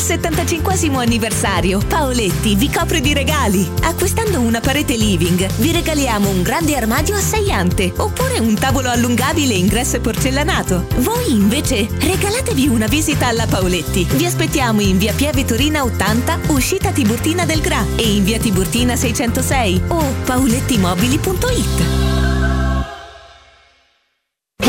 [0.00, 0.72] il 75
[1.02, 3.70] anniversario, Paoletti vi copre di regali.
[3.82, 7.20] Acquistando una parete living, vi regaliamo un grande armadio a
[7.98, 10.86] oppure un tavolo allungabile ingresso e porcellanato.
[11.00, 14.06] Voi invece regalatevi una visita alla Paoletti.
[14.10, 18.96] Vi aspettiamo in via Pieve Torina 80, uscita Tiburtina del Gra e in via Tiburtina
[18.96, 22.39] 606 o paolettimobili.it.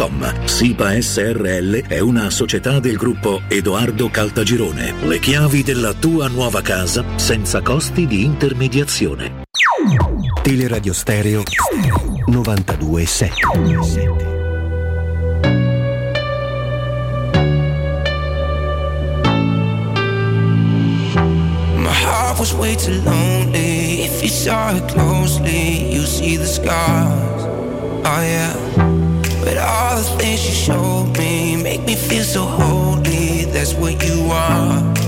[0.00, 0.46] www.keicalt.com.
[0.46, 4.94] SIPA SRL è una società del gruppo Edoardo Caltagirone.
[5.02, 9.42] Le chiavi della tua nuova casa senza costi di intermediazione.
[10.42, 11.42] Teleradio Stereo
[12.26, 13.34] 927.
[21.76, 24.04] My heart was way too lonely.
[24.04, 27.42] If you saw it closely, you see the scars.
[28.04, 28.89] Oh yeah.
[29.50, 33.46] But all the things you showed me make me feel so holy.
[33.46, 34.99] That's what you are.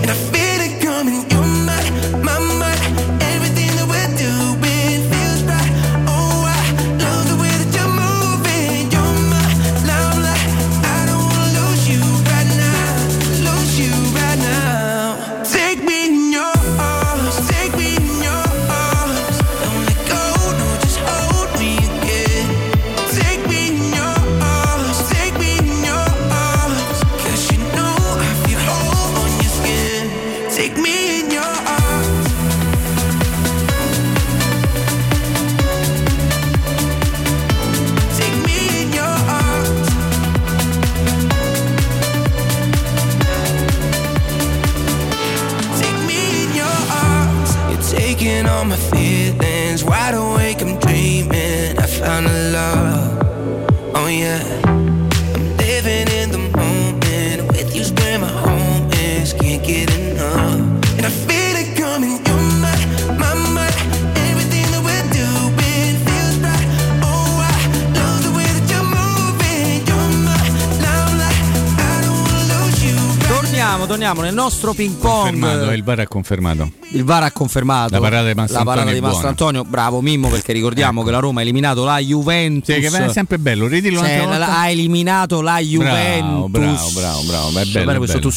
[73.93, 75.39] Torniamo, nel nostro ping pong.
[75.39, 76.73] Confermato, il VAR ha confermato.
[76.93, 79.29] Il VAR ha confermato La parata di Mastro la parata Antonio di è Mastro buona.
[79.29, 79.65] Antonio.
[79.65, 82.75] Bravo Mimmo, perché ricordiamo che la Roma ha eliminato la Juventus.
[82.75, 86.49] Sì, che è sempre bello, ridillo Cioè, ha eliminato la Juventus.
[86.49, 88.19] bravo, bravo, bravo, ma è bello, è bello.
[88.19, 88.31] tu-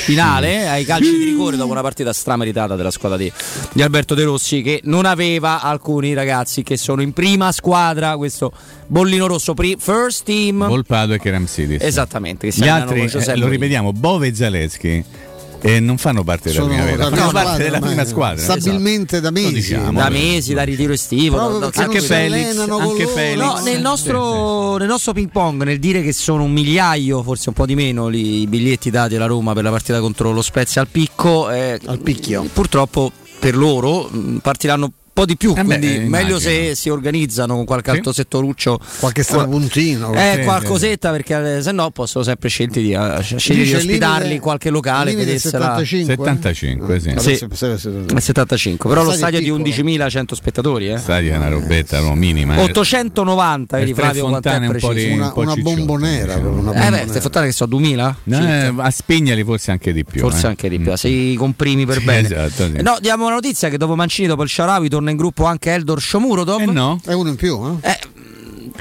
[0.00, 3.30] finale ai calci di rigore dopo una partita strameritata della squadra di,
[3.72, 8.52] di Alberto De Rossi che non aveva alcuni ragazzi che sono in prima squadra questo
[8.86, 11.82] bollino rosso pri- first team Volpato e Keramsidis.
[11.82, 15.04] esattamente che Gli altri, eh, lo ripetiamo, Bove e Zaleschi.
[15.62, 18.42] E non fanno parte della Sono primavera, la fanno prima parte squadra della prima squadra.
[18.42, 18.60] esatto.
[18.60, 19.52] stabilmente da mesi.
[19.52, 19.98] diciamo.
[19.98, 23.06] da mesi da ritiro estivo anche Felix, anche.
[23.06, 23.36] Felix.
[23.44, 27.54] No, nel nostro, nel nostro ping pong, nel dire che sono un migliaio, forse un
[27.54, 30.80] po' di meno, li- i biglietti dati alla Roma per la partita contro lo Spezia
[30.80, 32.48] al picco, eh, Al picchio.
[32.52, 34.10] purtroppo per loro
[34.42, 38.12] partiranno po' di più, Eh beh, quindi eh, meglio se si organizzano con qualche altro
[38.12, 38.78] settoruccio.
[39.00, 40.12] Qualche strapuntino.
[40.14, 43.76] Eh, Sì, qualcosetta perché eh, se no possono sempre di, eh, scegliere di Dice il
[43.76, 45.14] ospitarli limite- in qualche locale.
[45.14, 46.16] vedessela- 75?
[46.16, 47.14] 75, sì.
[47.18, 47.66] Sì,
[48.14, 50.88] è 75, però lo stadio Stadio di 11.100 spettatori.
[50.90, 50.98] Eh.
[50.98, 52.56] Stadio è una robetta no, minima.
[52.56, 52.62] eh.
[52.62, 55.06] 890 vedi Flavio quanto è fontane un po' preciso.
[55.14, 56.34] di- un po' una bombonera.
[56.34, 56.48] diciamo.
[56.50, 57.04] una Eh bombonera.
[57.04, 58.16] beh, ste fontane che so 2000?
[58.24, 60.20] No, eh, a Spignali forse anche di più.
[60.20, 60.48] Forse eh.
[60.48, 62.26] anche di più, se i comprimi per Sì, bene.
[62.28, 62.72] esatto, sì.
[62.76, 65.72] Eh, No, diamo una notizia che dopo Mancini, dopo il Sharawi, torna in gruppo anche
[65.72, 66.60] Eldor Shomurodov.
[66.60, 67.00] Eh no.
[67.04, 67.98] È uno in più, eh?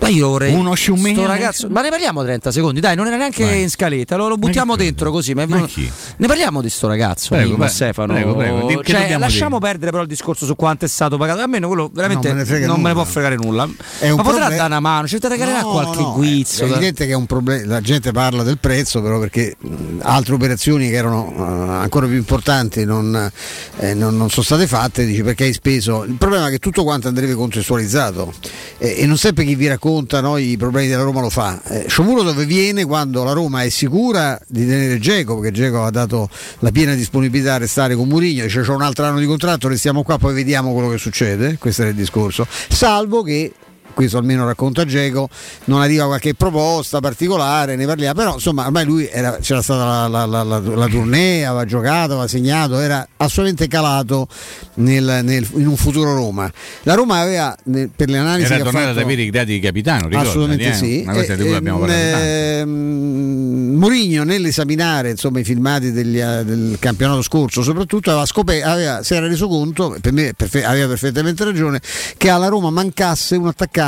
[0.02, 0.54] Ma io vorrei.
[0.54, 1.20] Uno sciumino.
[1.20, 1.68] sto ragazzo.
[1.70, 3.62] Ma ne parliamo 30 secondi, dai, non era neanche Vai.
[3.62, 4.16] in scaletta.
[4.16, 5.34] Lo, lo buttiamo dentro così.
[5.34, 5.90] Ma Ma chi?
[6.18, 7.70] Ne parliamo di sto ragazzo, Prego, Mimmo, vai.
[7.70, 8.14] Stefano.
[8.14, 8.68] Prego, prego.
[8.68, 9.72] Di- Cioè, lasciamo dire?
[9.72, 11.42] perdere però il discorso su quanto è stato pagato.
[11.42, 13.68] A me quello veramente Non me ne non me ne può fregare nulla.
[14.00, 16.64] È un Ma potrà proble- dare una mano, ci regalerà No, qualche no, guizzo.
[16.64, 17.66] È da- evidente che è un problema.
[17.66, 19.56] La gente parla del prezzo, però perché
[20.02, 21.42] altre operazioni che erano eh,
[21.82, 23.32] ancora più importanti non,
[23.78, 25.06] eh, non- non sono state fatte.
[25.06, 26.04] Dici perché hai speso.
[26.04, 28.34] Il problema è che tutto quanto andrebbe contestualizzato
[28.78, 29.88] Eh, e non sempre chi vi racconta
[30.22, 31.62] no, i problemi della Roma lo fa.
[31.68, 35.92] Eh, Sciomuro dove viene quando la Roma è sicura di tenere Geco, perché Geco ha
[35.92, 36.30] dato
[36.60, 40.04] la piena disponibilità a restare con Murigno, dice c'è un altro anno di contratto, restiamo
[40.04, 41.58] qua, poi vediamo quello che succede.
[41.58, 42.46] Questo era il discorso.
[42.68, 43.52] Salvo che
[43.94, 45.30] questo almeno racconta Geco,
[45.66, 50.26] non arriva qualche proposta particolare, ne parliamo, però insomma ormai lui era- c'era stata la,
[50.26, 54.28] la, la, la, tournée, aveva giocato, aveva segnato, era assolutamente calato
[54.76, 56.50] nel- nel- in un futuro Roma.
[56.84, 60.08] La Roma aveva nel- per le analisi Era tornato ad avere i gradi di capitano,
[60.08, 60.74] ricordati, Assolutamente eh?
[60.74, 61.02] sì.
[61.04, 62.24] Una cosa E- di cui abbiamo parlato tanto.
[62.26, 69.04] ehm, Mourinho nell'esaminare insomma, i filmati degli, eh, del campionato scorso soprattutto aveva scop- aveva-
[69.04, 71.80] si era reso conto, per me perfe- aveva perfettamente ragione,
[72.18, 73.88] che alla Roma mancasse un attaccante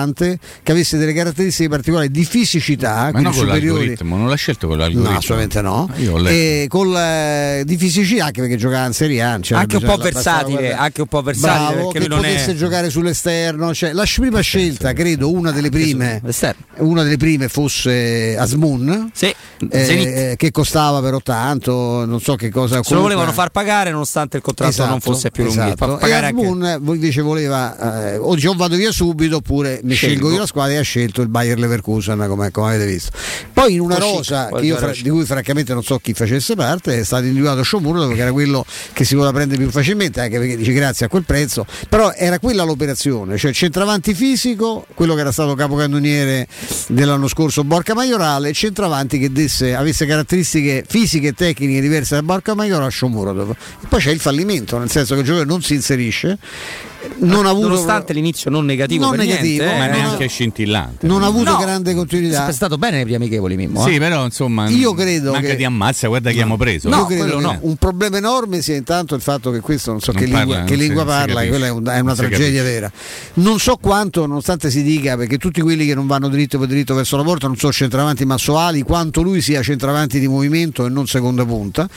[0.63, 3.77] che avesse delle caratteristiche particolari di fisicità, Ma quindi no con superiori.
[3.79, 5.11] l'algoritmo, non l'ha scelto con l'algoritmo.
[5.11, 5.89] No, assolutamente no.
[5.95, 6.27] Letto.
[6.29, 9.39] E con la- di fisicità, anche perché giocava in Serie A.
[9.39, 12.29] c'era Anche un po' versatile, anche un po' versatile, Bravo, perché che lui non è-
[12.31, 13.73] potesse giocare sull'esterno.
[13.73, 16.21] Cioè, la prima scelta, credo, una delle prime,
[16.77, 19.33] una delle prime fosse Asmun, Sì,
[19.69, 20.35] eh, Zenit.
[20.35, 22.81] che costava però tanto, non so che cosa.
[22.83, 25.61] Se lo volevano far pagare nonostante il contratto Esatto, non fosse più lungo.
[25.61, 25.95] esatto.
[25.97, 29.80] E pagare anche- Asmun voi invece voleva eh, o dice o vado via subito oppure
[29.83, 30.15] mi Scelgo.
[30.15, 30.39] scelgo io.
[30.39, 33.11] la squadra e ha scelto il Bayer Leverkusen come, come avete visto.
[33.53, 37.03] Poi in una Poi rosa fra- di cui francamente non so chi facesse parte è
[37.03, 40.73] stato individuato Sciomuro che era quello che si poteva prendere più facilmente anche perché dice
[40.73, 41.65] grazie a quel prezzo.
[41.89, 46.47] Però era quella l'operazione cioè centravanti fisico quello che era stato capocannoniere
[46.87, 52.53] dell'anno scorso Borca Maiorale centravanti che desse, avesse caratteristiche fisiche e tecniche diverse da Borca
[52.53, 55.73] Maiorale a Shomurodov e poi c'è il fallimento nel senso che il giocatore non si
[55.73, 56.37] inserisce
[57.19, 61.07] non ha avuto nonostante l'inizio non negativo Non per negativo, niente, ma eh, neanche scintillante.
[61.07, 63.83] non ha avuto No, grande continuità è stato bene nei primi amichevoli Mimmo.
[63.85, 63.99] Sì, eh.
[63.99, 66.89] però insomma, Io credo manca che- di ammazza, guarda chi abbiamo preso.
[66.89, 67.57] Io No, credo no.
[67.61, 70.57] un problema enorme sia intanto il fatto che questo non so Non che, parla, lingua,
[70.59, 71.49] non che si- lingua si parla, capisce.
[71.49, 72.91] quella è, un- è una si tragedia vera.
[73.33, 76.93] Non so quanto, nonostante si dica, perché tutti quelli che non vanno dritto per dritto
[76.95, 81.07] verso la porta non sono centravanti massoali, quanto lui sia centravanti di movimento e non
[81.07, 81.87] seconda punta.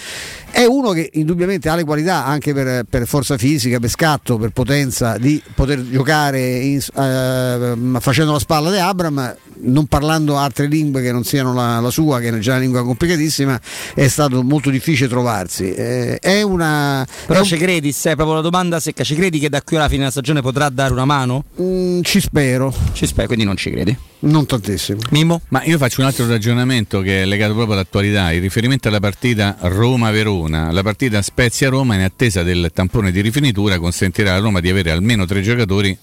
[0.51, 4.51] È uno che indubbiamente ha le qualità anche per, per forza fisica, per scatto, per
[4.51, 11.01] potenza di poter giocare in- eh, facendo la spalla di Abram, non parlando altre lingue
[11.03, 13.61] che non siano la, la sua, che è già una lingua complicatissima,
[13.95, 15.73] è stato molto difficile trovarsi.
[15.73, 17.07] Eh, è una.
[17.27, 19.62] Però è un- ci credi, se è proprio la domanda secca, ci credi che da
[19.62, 21.45] qui alla fine della stagione potrà dare una mano?
[21.61, 23.97] Mm, ci spero, Ci spero, quindi non ci credi.
[24.21, 25.01] non tantissimo.
[25.11, 25.41] Mimmo?
[25.49, 29.57] Ma io faccio un altro ragionamento che è legato proprio all'attualità, in riferimento alla partita
[29.61, 30.73] Roma-Verona.
[30.73, 35.24] La partita Spezia-Roma in attesa del tampone di rifinitura consentirà alla Roma di avere almeno
[35.27, 35.97] tre giocatori,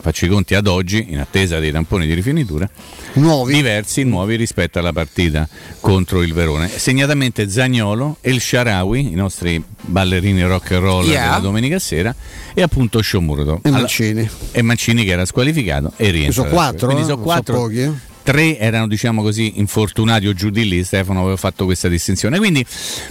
[0.00, 2.68] faccio i conti ad oggi, in attesa dei tamponi di rifinitura,
[3.14, 3.52] Nuovi.
[3.54, 5.48] diversi, nuovi rispetto alla partita
[5.80, 6.68] contro il Verona.
[6.68, 11.24] Segnatamente Zagnolo, El Sharawi, i nostri ballerini rock and roll Yeah.
[11.24, 12.14] della domenica sera,
[12.54, 13.60] e appunto Sciomurdo.
[13.64, 14.28] E Mancini.
[14.52, 16.32] E Mancini che era squalificato e rientra.
[16.32, 17.06] sono quattro, Quindi eh?
[17.08, 17.54] sono quattro.
[17.54, 17.90] sono pochi, eh?
[18.22, 20.84] Tre erano, diciamo così, infortunati o giù di lì.
[20.84, 22.36] Stefano aveva fatto questa distinzione.
[22.36, 22.64] Quindi,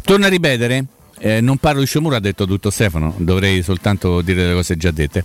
[0.03, 0.85] torno a ripetere,
[1.19, 4.91] eh, non parlo di Sciomuro, ha detto tutto Stefano, dovrei soltanto dire le cose già
[4.91, 5.23] dette.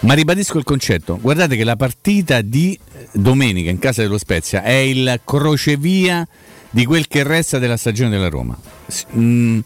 [0.00, 2.78] Ma ribadisco il concetto, guardate che la partita di
[3.12, 6.26] domenica in casa dello Spezia è il crocevia
[6.70, 8.58] di quel che resta della stagione della Roma.
[9.16, 9.60] Mm,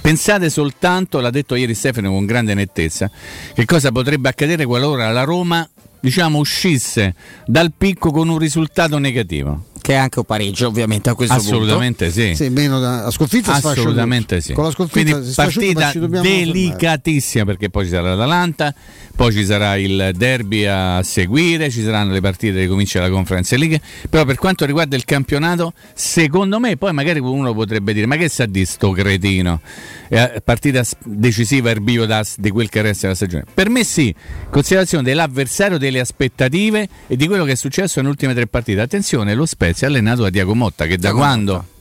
[0.00, 3.10] pensate soltanto, l'ha detto ieri Stefano con grande nettezza,
[3.54, 5.68] che cosa potrebbe accadere qualora la Roma
[6.00, 7.14] diciamo uscisse
[7.46, 9.66] dal picco con un risultato negativo.
[9.86, 12.20] Che è anche un pareggio ovviamente a questo Assolutamente punto.
[12.20, 12.34] sì.
[12.34, 14.52] sì meno da, la sconfitta Assolutamente sì.
[14.52, 18.74] Con la sconfitta Quindi partita delicatissima perché poi ci sarà l'Atalanta,
[19.14, 23.56] poi ci sarà il derby a seguire, ci saranno le partite che comincia la Conference
[23.56, 23.80] League,
[24.10, 28.28] però per quanto riguarda il campionato, secondo me poi magari uno potrebbe dire ma che
[28.28, 29.60] sa di sto cretino?
[30.08, 32.08] È partita decisiva erbivio
[32.38, 33.44] di quel che resta della stagione.
[33.54, 34.12] Per me sì,
[34.50, 38.80] considerazione dell'avversario, delle aspettative e di quello che è successo nelle ultime tre partite.
[38.80, 41.52] Attenzione, lo Spezia è allenato da Diaco Motta che da Diaco quando...
[41.52, 41.74] Motta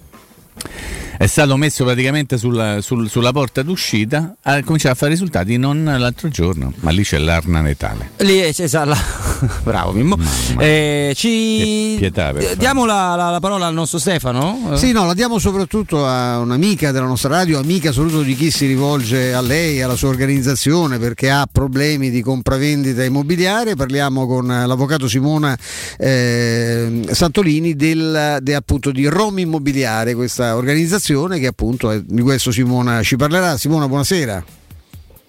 [1.17, 5.83] è stato messo praticamente sulla, sul, sulla porta d'uscita, ha cominciato a fare risultati non
[5.83, 8.11] l'altro giorno, ma lì c'è l'arna letale.
[8.17, 8.97] Lì c'è la...
[9.63, 10.17] Bravo Mimmo.
[10.57, 11.95] Eh, ci...
[11.97, 14.71] Pietà, diamo la, la, la, parola al nostro Stefano?
[14.75, 18.65] Sì, no, la diamo soprattutto a un'amica della nostra radio, amica soprattutto di chi si
[18.65, 23.75] rivolge a lei, alla sua organizzazione, perché ha problemi di compravendita immobiliare.
[23.75, 25.57] Parliamo con l'avvocato Simona
[25.97, 31.04] eh, Santolini del, de, appunto, di Roma Immobiliare, questa organizzazione
[31.39, 33.57] che appunto è, di questo Simona ci parlerà.
[33.57, 34.63] Simona, buonasera.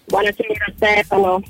[0.09, 1.43] Buonasera Stefano,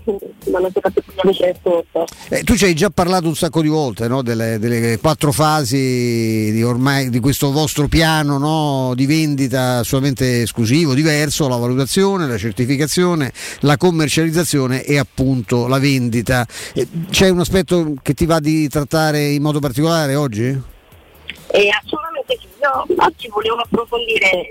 [0.46, 2.06] buonasera a tutti gli amici del sotto.
[2.30, 4.22] Eh, tu ci hai già parlato un sacco di volte no?
[4.22, 8.94] delle, delle, quattro fasi di, ormai, di questo vostro piano no?
[8.94, 13.30] di vendita assolutamente esclusivo, diverso, la valutazione, la certificazione,
[13.60, 16.46] la commercializzazione e appunto la vendita.
[16.72, 20.44] Eh, c'è un aspetto che ti va di trattare in modo particolare oggi?
[20.44, 24.48] E assolutamente sì, io oggi volevo approfondire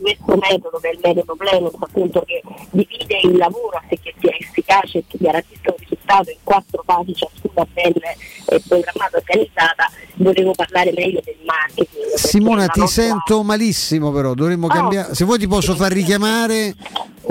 [0.00, 4.98] questo metodo che è il metodo Plenus appunto che divide il lavoro affinché sia efficace
[4.98, 10.52] e che garantisca un risultato in quattro fasi ciascuna ben eh, programmata e organizzata volevo
[10.52, 13.04] parlare meglio del marketing Simona ti nostra...
[13.04, 14.70] sento malissimo però dovremmo oh.
[14.70, 16.74] cambiare se vuoi ti posso far richiamare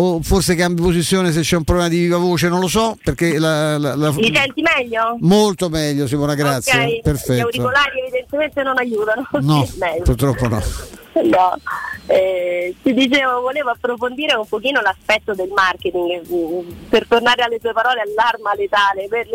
[0.01, 3.37] o forse cambi posizione se c'è un problema di viva voce, non lo so, perché
[3.37, 4.11] la, la, la...
[4.11, 5.17] Mi senti meglio?
[5.19, 6.71] Molto meglio Simona, grazie.
[6.71, 7.01] Okay.
[7.01, 7.33] Perfetto.
[7.33, 9.27] Gli auricolari evidentemente non aiutano.
[9.41, 9.67] No,
[10.03, 10.61] purtroppo no.
[11.21, 11.53] No,
[12.05, 16.21] eh, ti dicevo, volevo approfondire un pochino l'aspetto del marketing,
[16.87, 19.27] per tornare alle tue parole, all'arma letale, per,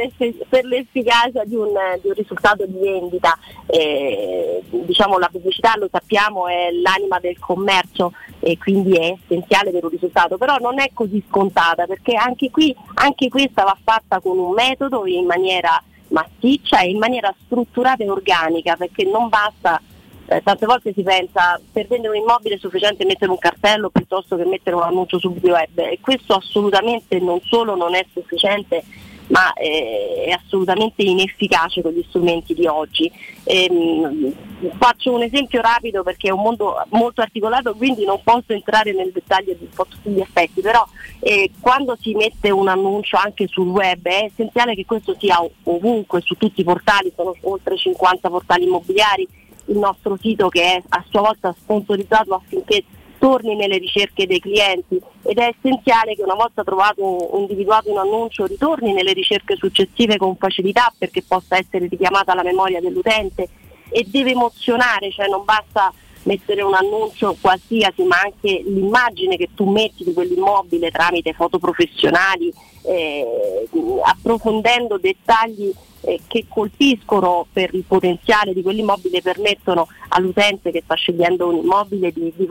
[0.48, 3.36] per l'efficacia di un, di un, risultato di vendita.
[3.66, 9.84] Eh, diciamo la pubblicità, lo sappiamo, è l'anima del commercio e quindi è essenziale per
[9.84, 14.38] un risultato, però non è così scontata perché anche qui, anche questa va fatta con
[14.38, 19.80] un metodo in maniera massiccia e in maniera strutturata e organica, perché non basta
[20.26, 24.36] eh, tante volte si pensa per vendere un immobile è sufficiente mettere un cartello piuttosto
[24.36, 28.82] che mettere un annuncio sul web e questo assolutamente non solo non è sufficiente
[29.28, 33.10] ma eh, è assolutamente inefficace con gli strumenti di oggi.
[33.44, 34.32] Ehm,
[34.78, 39.12] faccio un esempio rapido perché è un mondo molto articolato quindi non posso entrare nel
[39.12, 40.86] dettaglio di tutti gli effetti, però
[41.20, 46.20] eh, quando si mette un annuncio anche sul web è essenziale che questo sia ovunque,
[46.20, 49.26] su tutti i portali, sono oltre 50 portali immobiliari
[49.66, 52.84] il nostro sito che è a sua volta sponsorizzato affinché
[53.18, 55.00] torni nelle ricerche dei clienti.
[55.22, 60.36] Ed è essenziale che una volta trovato, individuato un annuncio ritorni nelle ricerche successive con
[60.36, 63.48] facilità perché possa essere richiamata alla memoria dell'utente.
[63.88, 65.92] E deve emozionare, cioè non basta
[66.24, 72.52] mettere un annuncio qualsiasi ma anche l'immagine che tu metti di quell'immobile tramite foto professionali,
[72.84, 73.68] eh,
[74.02, 81.48] approfondendo dettagli eh, che colpiscono per il potenziale di quell'immobile permettono all'utente che sta scegliendo
[81.48, 82.46] un immobile di, di,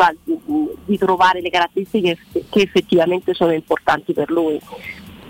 [0.86, 4.60] di trovare le caratteristiche che effettivamente sono importanti per lui.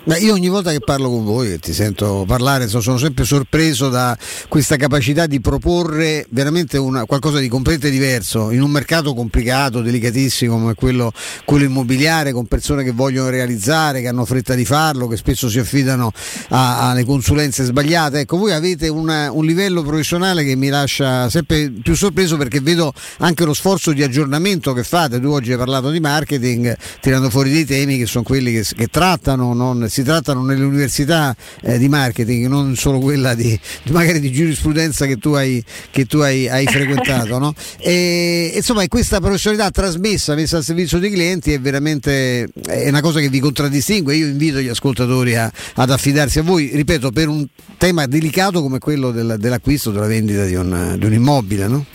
[0.05, 3.87] Beh, io ogni volta che parlo con voi e ti sento parlare sono sempre sorpreso
[3.87, 4.17] da
[4.49, 10.59] questa capacità di proporre veramente una, qualcosa di completamente diverso in un mercato complicato, delicatissimo
[10.59, 11.13] come quello,
[11.45, 15.59] quello, immobiliare, con persone che vogliono realizzare, che hanno fretta di farlo, che spesso si
[15.59, 16.11] affidano
[16.49, 18.19] alle consulenze sbagliate.
[18.19, 22.91] Ecco, voi avete una, un livello professionale che mi lascia sempre più sorpreso perché vedo
[23.19, 25.21] anche lo sforzo di aggiornamento che fate.
[25.21, 28.87] Tu oggi hai parlato di marketing, tirando fuori dei temi che sono quelli che, che
[28.87, 33.57] trattano, non si trattano nelle università eh, di marketing, non solo quella di,
[33.91, 37.37] magari di giurisprudenza che tu hai, che tu hai, hai frequentato.
[37.37, 37.53] No?
[37.85, 43.19] E, insomma, questa professionalità trasmessa, messa al servizio dei clienti è veramente è una cosa
[43.19, 44.15] che vi contraddistingue.
[44.15, 47.45] Io invito gli ascoltatori a, ad affidarsi a voi, ripeto, per un
[47.77, 51.67] tema delicato come quello del, dell'acquisto, della vendita di un, di un immobile.
[51.67, 51.85] No?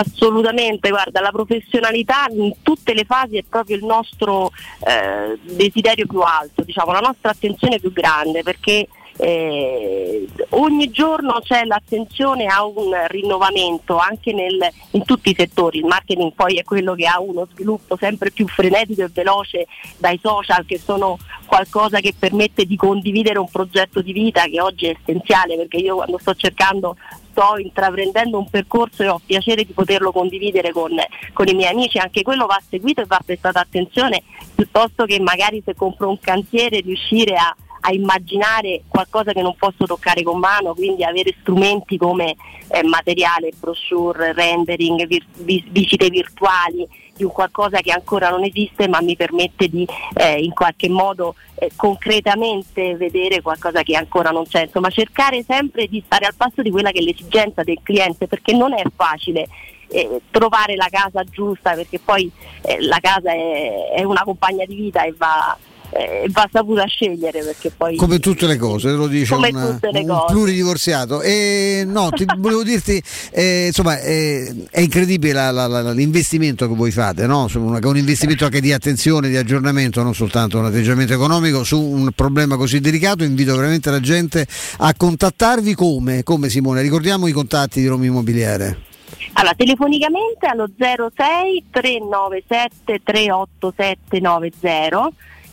[0.00, 4.50] Assolutamente, guarda, la professionalità in tutte le fasi è proprio il nostro
[4.86, 11.64] eh, desiderio più alto, diciamo, la nostra attenzione più grande perché eh, ogni giorno c'è
[11.64, 16.94] l'attenzione a un rinnovamento anche nel, in tutti i settori, il marketing poi è quello
[16.94, 19.66] che ha uno sviluppo sempre più frenetico e veloce
[19.98, 24.86] dai social che sono qualcosa che permette di condividere un progetto di vita che oggi
[24.86, 26.96] è essenziale perché io quando sto cercando
[27.40, 30.90] sto intraprendendo un percorso e ho piacere di poterlo condividere con,
[31.32, 34.22] con i miei amici, anche quello va seguito e va prestato attenzione
[34.54, 39.86] piuttosto che magari se compro un cantiere riuscire a a immaginare qualcosa che non posso
[39.86, 42.36] toccare con mano, quindi avere strumenti come
[42.68, 45.24] eh, materiale, brochure, rendering, vir-
[45.70, 46.86] visite virtuali
[47.24, 51.70] un qualcosa che ancora non esiste ma mi permette di eh, in qualche modo eh,
[51.76, 56.70] concretamente vedere qualcosa che ancora non c'è, insomma cercare sempre di stare al passo di
[56.70, 59.48] quella che è l'esigenza del cliente perché non è facile
[59.90, 62.30] eh, trovare la casa giusta perché poi
[62.62, 65.56] eh, la casa è, è, una compagna di vita e va,
[65.90, 69.90] eh, va saputa scegliere perché poi come tutte le cose lo dice come una, tutte
[69.90, 70.32] le un cose.
[70.32, 73.02] pluridivorziato e no ti volevo dirti
[73.32, 77.48] eh, insomma eh, è incredibile la, la, la, l'investimento che voi fate no?
[77.54, 82.10] Una, un investimento anche di attenzione di aggiornamento non soltanto un atteggiamento economico su un
[82.14, 84.46] problema così delicato invito veramente la gente
[84.78, 88.88] a contattarvi come, come Simone ricordiamo i contatti di Roma Immobiliare
[89.34, 95.10] allora, telefonicamente allo 06 397 387 90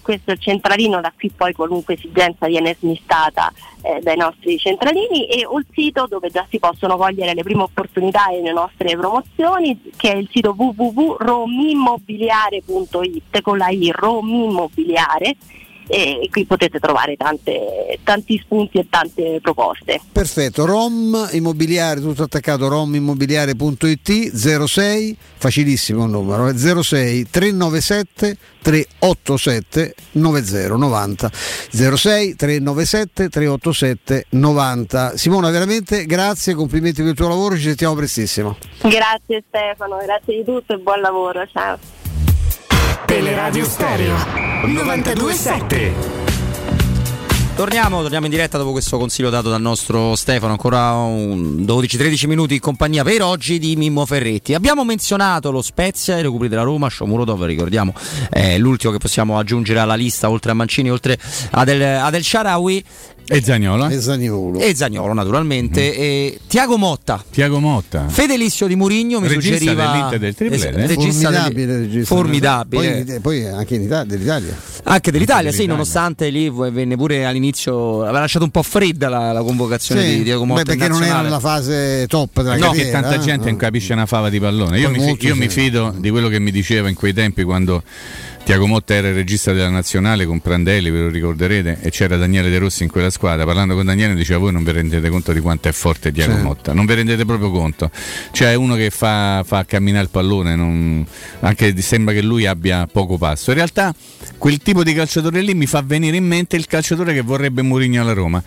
[0.08, 3.52] questo è il centralino, da qui poi qualunque esigenza viene smistata
[3.82, 8.30] eh, dai nostri centralini e il sito dove già si possono cogliere le prime opportunità
[8.30, 15.36] e le nostre promozioni che è il sito www.romimmobiliare.it con la I Romimmobiliare
[15.88, 20.02] e qui potete trovare tante, tanti spunti e tante proposte.
[20.12, 31.32] Perfetto, Rom Immobiliare, tutto attaccato, romimmobiliare.it 06, facilissimo il numero, 06 397 387 90 90
[31.32, 38.58] 06 397 387 90 Simona veramente grazie, complimenti per il tuo lavoro, ci sentiamo prestissimo.
[38.82, 41.97] Grazie Stefano, grazie di tutto e buon lavoro, ciao.
[43.06, 44.16] Teleradio Stereo
[44.66, 46.26] 927
[47.58, 52.60] Torniamo, torniamo, in diretta dopo questo consiglio dato dal nostro Stefano, ancora 12-13 minuti in
[52.60, 54.54] compagnia per oggi di Mimmo Ferretti.
[54.54, 57.96] Abbiamo menzionato lo Spezia, i recuperi della Roma, Shomurodov, ricordiamo,
[58.30, 61.18] è l'ultimo che possiamo aggiungere alla lista, oltre a Mancini, oltre
[61.50, 62.84] ad El, ad El Sharawi.
[63.30, 63.90] E Zagnolo.
[63.90, 64.60] E Zagnolo.
[64.60, 65.82] E Zagnolo, naturalmente.
[65.82, 66.02] Mm.
[66.02, 67.22] E Tiago Motta.
[67.30, 68.08] Tiago Motta.
[68.08, 69.92] Fedelissimo di Murigno, mi regista suggeriva.
[69.92, 70.84] Dell'Inter del triplete.
[70.84, 72.16] Es- formidabile regista.
[72.16, 73.04] Formidabile.
[73.04, 74.56] Poi, poi, anche in Italia, dell'Italia.
[74.84, 78.04] Anche dell'Italia, sì, nonostante lì venne pure all'inizio.
[78.04, 80.18] aveva lasciato un po' fredda la, la convocazione sì.
[80.18, 80.64] di Tiago Motta.
[80.64, 82.86] Beh, perché non era nella fase top della no, carriera.
[82.86, 83.20] che tanta eh?
[83.20, 84.80] gente non capisce una fava di pallone.
[84.80, 85.40] Io, mi, molto, io sì.
[85.40, 87.84] mi fido di quello che mi diceva in quei tempi quando.
[88.48, 92.50] Tiago Motta era il regista della nazionale con Prandelli, ve lo ricorderete, e c'era Daniele
[92.50, 93.44] De Rossi in quella squadra.
[93.44, 96.42] Parlando con Daniele diceva voi non vi rendete conto di quanto è forte Tiago Sì.
[96.44, 97.92] Motta, non vi rendete proprio conto.
[98.32, 101.06] Cioè è uno che fa, fa camminare il pallone, non-
[101.42, 103.50] anche sembra che lui abbia poco passo.
[103.50, 103.94] In realtà
[104.38, 108.02] quel tipo di calciatore lì mi fa venire in mente il calciatore che vorrebbe Mourinho
[108.02, 108.42] alla Roma.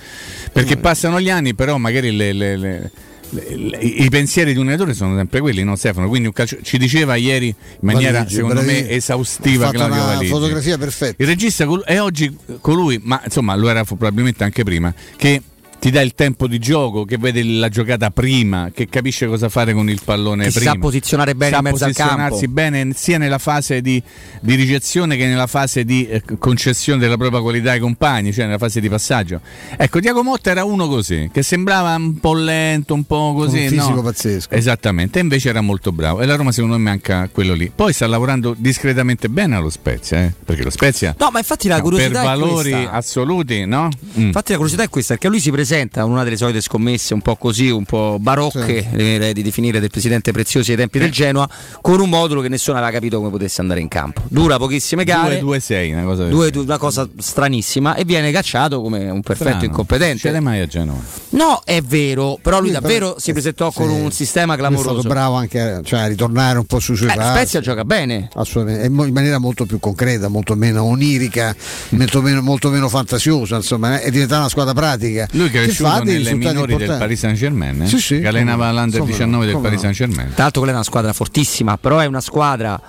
[0.51, 0.81] Perché Mm.
[0.81, 2.91] passano gli anni, però magari le- le- le-
[3.31, 6.09] i pensieri di un allenatore sono sempre quelli, no Stefano?
[6.09, 10.05] Quindi un calcio- ci diceva ieri in maniera Valigi, secondo bravi- me esaustiva Claudio una
[10.15, 10.31] Valigi.
[10.31, 11.23] fotografia perfetta.
[11.23, 15.43] Il regista è oggi colui, ma insomma lo era probabilmente anche prima, che
[15.81, 19.73] ti dà il tempo di gioco, che vede la giocata prima, che capisce cosa fare
[19.73, 20.73] con il pallone Che si prima.
[20.75, 22.53] sa posizionare bene sa in mezzo al posizionarsi campo.
[22.53, 24.01] bene sia nella fase di,
[24.43, 28.59] di ricezione che nella fase di eh, concessione della propria qualità ai compagni, cioè nella
[28.59, 29.41] fase di passaggio.
[29.75, 33.63] Ecco, Tiago Motta era uno così, che sembrava un po' lento, un po' così.
[33.63, 34.03] Un fisico no?
[34.03, 34.55] pazzesco.
[34.55, 36.21] Esattamente, e invece era molto bravo.
[36.21, 37.73] E la Roma secondo me manca quello lì.
[37.75, 40.35] Poi sta lavorando discretamente bene allo Spezia, eh?
[40.45, 43.89] perché lo Spezia No, ma infatti la no, per curiosità è valori assoluti, no?
[44.19, 44.27] Mm.
[44.27, 45.69] Infatti la curiosità è questa, perché lui si presenta
[46.01, 49.91] a una delle solite scommesse un po' così, un po' barocche, direi di definire del
[49.91, 51.49] presidente Preziosi ai tempi del Genoa,
[51.81, 54.23] con un modulo che nessuno aveva capito come potesse andare in campo.
[54.29, 55.41] Dura pochissime gare.
[55.41, 59.65] 2-6, una cosa Due- due- una cosa stranissima e viene cacciato come un perfetto Strano.
[59.67, 60.17] incompetente.
[60.19, 60.99] Succede mai a Genova?
[61.31, 63.95] No, è vero, però lui Lui davvero però- si presentò con sì.
[63.95, 65.09] un sistema Lui È stato clamoroso.
[65.09, 67.37] bravo anche a, cioè, a ritornare un po' sui suoi Eh, passi.
[67.37, 68.29] Spezia gioca bene.
[68.35, 71.55] Assolutamente, in maniera molto più concreta, molto meno onirica,
[71.91, 75.29] molto meno, molto meno fantasiosa, insomma, è diventata una squadra pratica.
[75.33, 76.97] Lui che cresciuto nelle minori del.
[76.99, 77.87] Paris Saint Germain, eh?
[77.87, 79.81] Sì, sì, che allenava l'Under come 19 no, del Paris.
[79.81, 80.29] Saint Germain.
[80.35, 82.81] Tra l'altro quella è una squadra fortissima, però è una squadra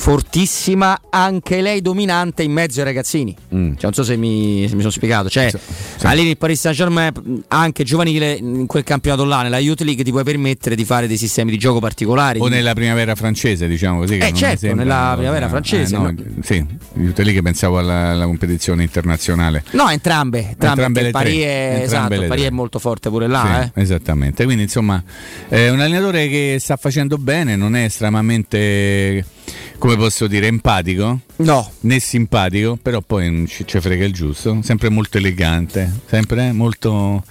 [0.00, 3.34] fortissima, anche lei dominante in mezzo ai ragazzini.
[3.52, 3.72] Mm.
[3.72, 5.28] Cioè, non so se mi, se mi sono spiegato.
[5.28, 5.50] Cioè,
[6.02, 7.12] alleni il Paris Saint Germain,
[7.48, 11.16] anche giovanile, in quel campionato là, nella Youth League, ti puoi permettere di fare dei
[11.16, 12.38] sistemi di gioco particolari.
[12.38, 14.18] O nella primavera francese, diciamo così.
[14.18, 16.64] Eh, certo, sembra nella una cosa- primavera francese, Eh, no, Sì,
[16.94, 19.64] tutte lì che pensavo alla, alla competizione internazionale.
[19.72, 20.38] No, entrambe.
[20.50, 21.42] Entrambe, Entrambe le Paris tre.
[21.42, 23.70] è, Entrambe esatto, le Paris è molto forte pure là.
[23.74, 23.82] Sì, eh.
[23.82, 25.02] Esattamente, quindi insomma
[25.48, 29.24] è un allenatore che sta facendo bene, non è estremamente
[29.78, 31.20] come posso dire, empatico.
[31.36, 31.70] No.
[31.80, 34.58] Né simpatico, però poi non ci, ci frega il giusto.
[34.62, 37.22] Sempre molto elegante, sempre molto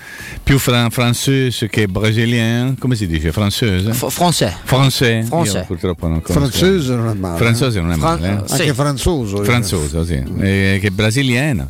[0.43, 2.75] più fran- francese che brasiliano.
[2.79, 3.31] Come si dice?
[3.31, 3.91] Francese?
[3.91, 4.53] F- français.
[4.63, 5.27] Francese.
[5.29, 5.55] Français.
[5.57, 6.47] Io purtroppo non conosco.
[6.47, 7.37] Francese non è male.
[7.37, 8.43] Francese non è Fran- male.
[8.47, 8.51] eh.
[8.53, 9.43] Anche franzoso.
[9.43, 10.23] Franzoso, sì.
[10.39, 11.69] Eh, che brasiliano.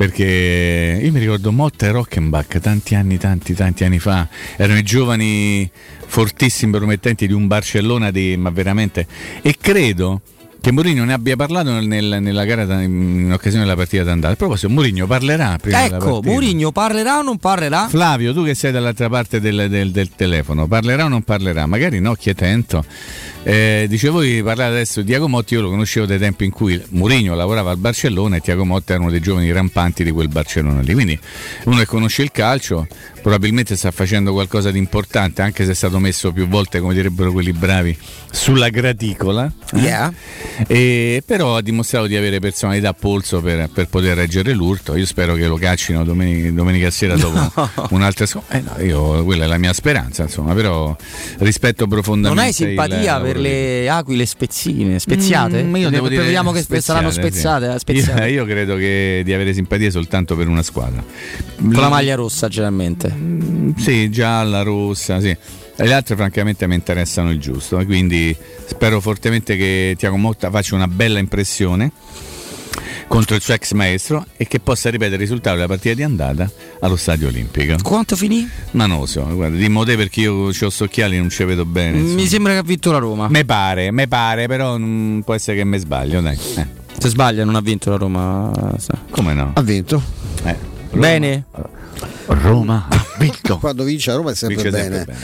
[0.00, 4.26] Perché io mi ricordo Motta e Rockenbach tanti anni, tanti, tanti anni fa.
[4.56, 5.70] Erano i giovani
[6.06, 9.06] fortissimi, promettenti di un Barcellona, di, ma veramente.
[9.42, 10.22] E credo
[10.58, 14.32] che Mourinho ne abbia parlato nel- nel- nella gara in occasione della partita d'andata.
[14.32, 16.22] A proposito, Mourinho parlerà prima Ecco.
[16.24, 17.86] Mourinho parlerà o non parlerà?
[17.88, 21.66] Flavio, tu che sei dall'altra parte del, del- del telefono, parlerà o non parlerà?
[21.66, 22.84] Magari no, chi è attento.
[23.42, 26.80] Eh, dice voi parlate adesso di Tiago Motti, io lo conoscevo dai tempi in cui
[26.90, 30.82] Mourinho lavorava al Barcellona e Tiago Motti era uno dei giovani rampanti di quel Barcellona
[30.82, 30.92] lì.
[30.92, 31.18] Quindi
[31.64, 32.86] uno che conosce il calcio,
[33.22, 37.32] probabilmente sta facendo qualcosa di importante, anche se è stato messo più volte, come direbbero
[37.32, 37.96] quelli bravi,
[38.30, 39.50] sulla graticola.
[39.72, 39.78] eh?
[39.78, 40.12] Yeah.
[40.66, 44.96] E però ha dimostrato di avere personalità a polso per, per poter reggere l'urto.
[44.96, 48.76] Io spero che lo caccino domenica, domenica sera dopo un'altra squadra.
[48.76, 50.94] Eh no, quella è la mia speranza, insomma, però
[51.38, 52.36] rispetto profondamente.
[52.36, 55.62] Non hai simpatia il per lavoro le aquile spezzine, speziate?
[55.62, 57.78] Mm, io devo dire Prevediamo che saranno spezzate, sì.
[57.78, 58.28] speziate.
[58.28, 61.02] Io, io credo che di avere simpatia soltanto per una squadra.
[61.56, 63.14] Con la maglia rossa generalmente.
[63.76, 65.28] Sì, gialla, rossa, sì.
[65.28, 68.36] E le altre francamente mi interessano il giusto, eh, quindi
[68.66, 71.90] spero fortemente che Tiago Motta faccia una bella impressione
[73.08, 76.50] contro il suo ex maestro e che possa ripetere il risultato della partita di andata
[76.80, 77.76] allo stadio olimpico.
[77.82, 78.48] Quanto finì?
[78.72, 81.64] Ma non lo so, guarda, dimmo te perché io ho occhiali e non ci vedo
[81.64, 81.98] bene.
[81.98, 83.28] Mi sembra che ha vinto la Roma.
[83.28, 86.38] Me pare, me pare, però mm, può essere che mi sbaglio, dai.
[86.56, 86.66] Eh.
[86.98, 88.52] Se sbaglia non ha vinto la Roma.
[89.10, 89.52] Come no?
[89.54, 90.02] Ha vinto.
[90.44, 90.56] Eh.
[90.92, 91.44] Bene.
[92.26, 93.58] Roma ha vinto.
[93.60, 94.96] Quando vince a Roma è sempre Vince bene.
[95.04, 95.16] sempre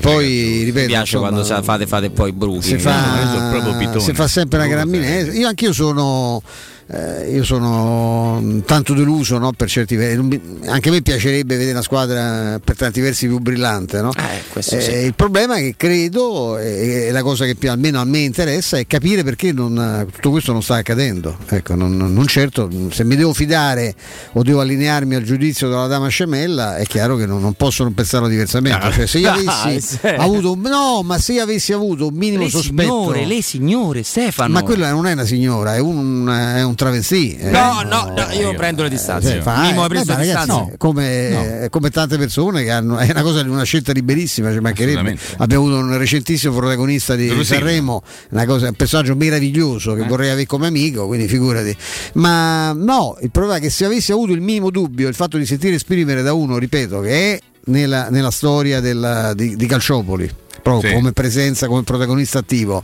[0.00, 2.62] Poi Mi ripeto, piace insomma, quando sa- fate, fate poi bruchi.
[2.62, 5.32] si fa, si fa sempre una gran minesa.
[5.32, 6.42] Io anch'io sono.
[6.90, 10.40] Eh, io sono mm, tanto deluso no, per certi versi.
[10.66, 14.00] Anche a me piacerebbe vedere una squadra per tanti versi più brillante.
[14.00, 14.10] no?
[14.58, 14.76] sì.
[14.76, 18.78] Eh, Il problema è che credo, e la cosa che più, almeno a me interessa,
[18.78, 21.36] è capire perché non- tutto questo non sta accadendo.
[21.48, 23.94] Ecco, non, non certo, se mi devo fidare
[24.32, 27.92] o devo allinearmi al giudizio della dama scemella, è chiaro che non, non posso non
[27.94, 28.78] pensarlo diversamente.
[28.86, 32.14] Ah, Cioè, se io dai, avessi avuto un, no, ma se io avessi avuto un
[32.14, 32.80] minimo Le sospetto.
[32.82, 34.52] signore, le signore, Stefano.
[34.52, 37.36] Ma quella non è una signora, è un, è un travestì.
[37.36, 37.50] eh.
[37.50, 39.32] No, no, no, io prendo le distanze.
[39.32, 40.76] Cioè, fa- Mimo ha eh, preso beh, le ragazzi, distanze.
[40.78, 45.18] come, come tante persone che hanno è una cosa di una scelta liberissima, ci mancherebbe.
[45.38, 47.58] Abbiamo avuto un recentissimo protagonista di Drusilla.
[47.58, 50.06] Sanremo, una cosa- un personaggio meraviglioso che Eh.
[50.06, 51.76] vorrei avere come amico, quindi figurati.
[52.14, 55.44] Ma no, il problema è che se avessi avuto il minimo dubbio, il fatto di
[55.46, 60.30] sentire esprimere da uno, ripeto, che è nella, nella storia della- di, di Calciopoli.
[60.60, 60.96] Proprio Sì.
[60.96, 62.82] come presenza, come protagonista attivo,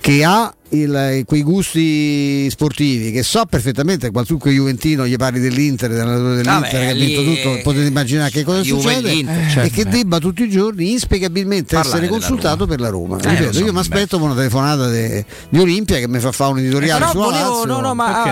[0.00, 6.36] che ha il- quei gusti sportivi che so perfettamente qualunque Juventino gli parli dell'Inter, dell'allenatore
[6.36, 9.74] dell'Inter Vabbè, che ha vinto tutto, potete immaginare che cosa Juve succede l'Inter, e certo.
[9.74, 12.66] che debba tutti i giorni inspiegabilmente Parlare essere consultato Roma.
[12.70, 13.18] per la Roma.
[13.20, 16.52] Eh, Ripeto, so, io mi aspetto una telefonata de- di Olimpia che mi fa fare
[16.52, 18.22] un editoriale Eh, sulla volevo- Lazio, no, no, ma no?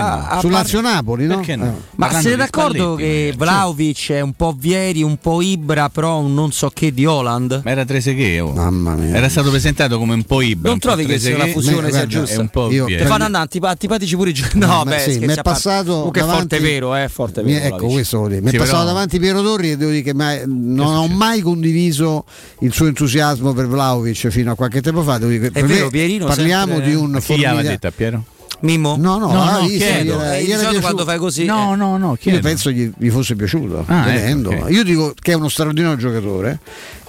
[0.41, 1.35] par- Lazio Napoli, no?
[1.35, 1.41] No?
[1.45, 1.57] Eh.
[1.95, 3.33] Ma siete d'accordo Spalletti, che.
[3.37, 7.61] Vlaovic è un po' Vieri, un po' Ibra, però un non so che di Holland?
[7.63, 8.53] Ma era Trezeguet, oh.
[8.53, 9.15] Mamma mia.
[9.15, 10.69] Era stato presentato come un po' Ibra.
[10.69, 12.41] Non trovi che sia la Trezeguet, fusione sia guarda, giusta?
[12.41, 12.85] È un po' Io-.
[12.85, 14.57] Te fanno andare antipa- antipatici pure i giocatori.
[14.69, 17.65] No, beh, sì, mi è passato Comunque è davanti- forte vero, eh, forte vero.
[17.75, 18.41] ecco questo vuol dire.
[18.41, 21.07] Mi Sì, è passato però- davanti Piero Torri e devo dire che mai- non ho
[21.07, 22.25] mai condiviso
[22.59, 25.17] il suo entusiasmo per Vlaovic fino a qualche tempo fa.
[25.17, 27.61] Devo dire che È per vero, me Pierino parliamo sempre- di un Ma chi formida-
[27.61, 28.23] detto a Piero?
[28.61, 28.97] Mimmo?
[28.99, 29.77] No, no, No, ah, no, chiedo.
[30.03, 30.79] gli era- Eh, gli di era solito piaciuto.
[30.81, 31.45] quando fai così.
[31.45, 31.75] No, eh.
[31.77, 32.39] no, no, Io chiedo.
[32.41, 34.51] penso gli, gli fosse piaciuto, Ah, vedendo.
[34.51, 34.71] ecco, ok.
[34.71, 36.59] Io dico che è uno straordinario giocatore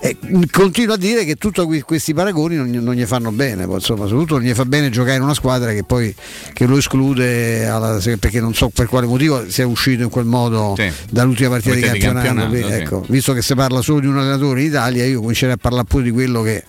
[0.01, 3.33] e mh, continuo a dire che tutti que- questi paragoni non, gli- non gli fanno
[3.33, 6.15] bene, insomma, soprattutto non gli fa bene giocare in una squadra che poi
[6.53, 10.75] che lo esclude alla- perché non so per quale motivo sia uscito in quel modo
[10.77, 10.89] Sì.
[11.11, 12.27] dall'ultima partita di Partita di campionato.
[12.27, 12.95] campionato, quindi, sì.
[12.95, 15.85] ecco, visto che si parla solo di un allenatore in Italia, io comincerei a parlare
[15.89, 16.63] pure di quello che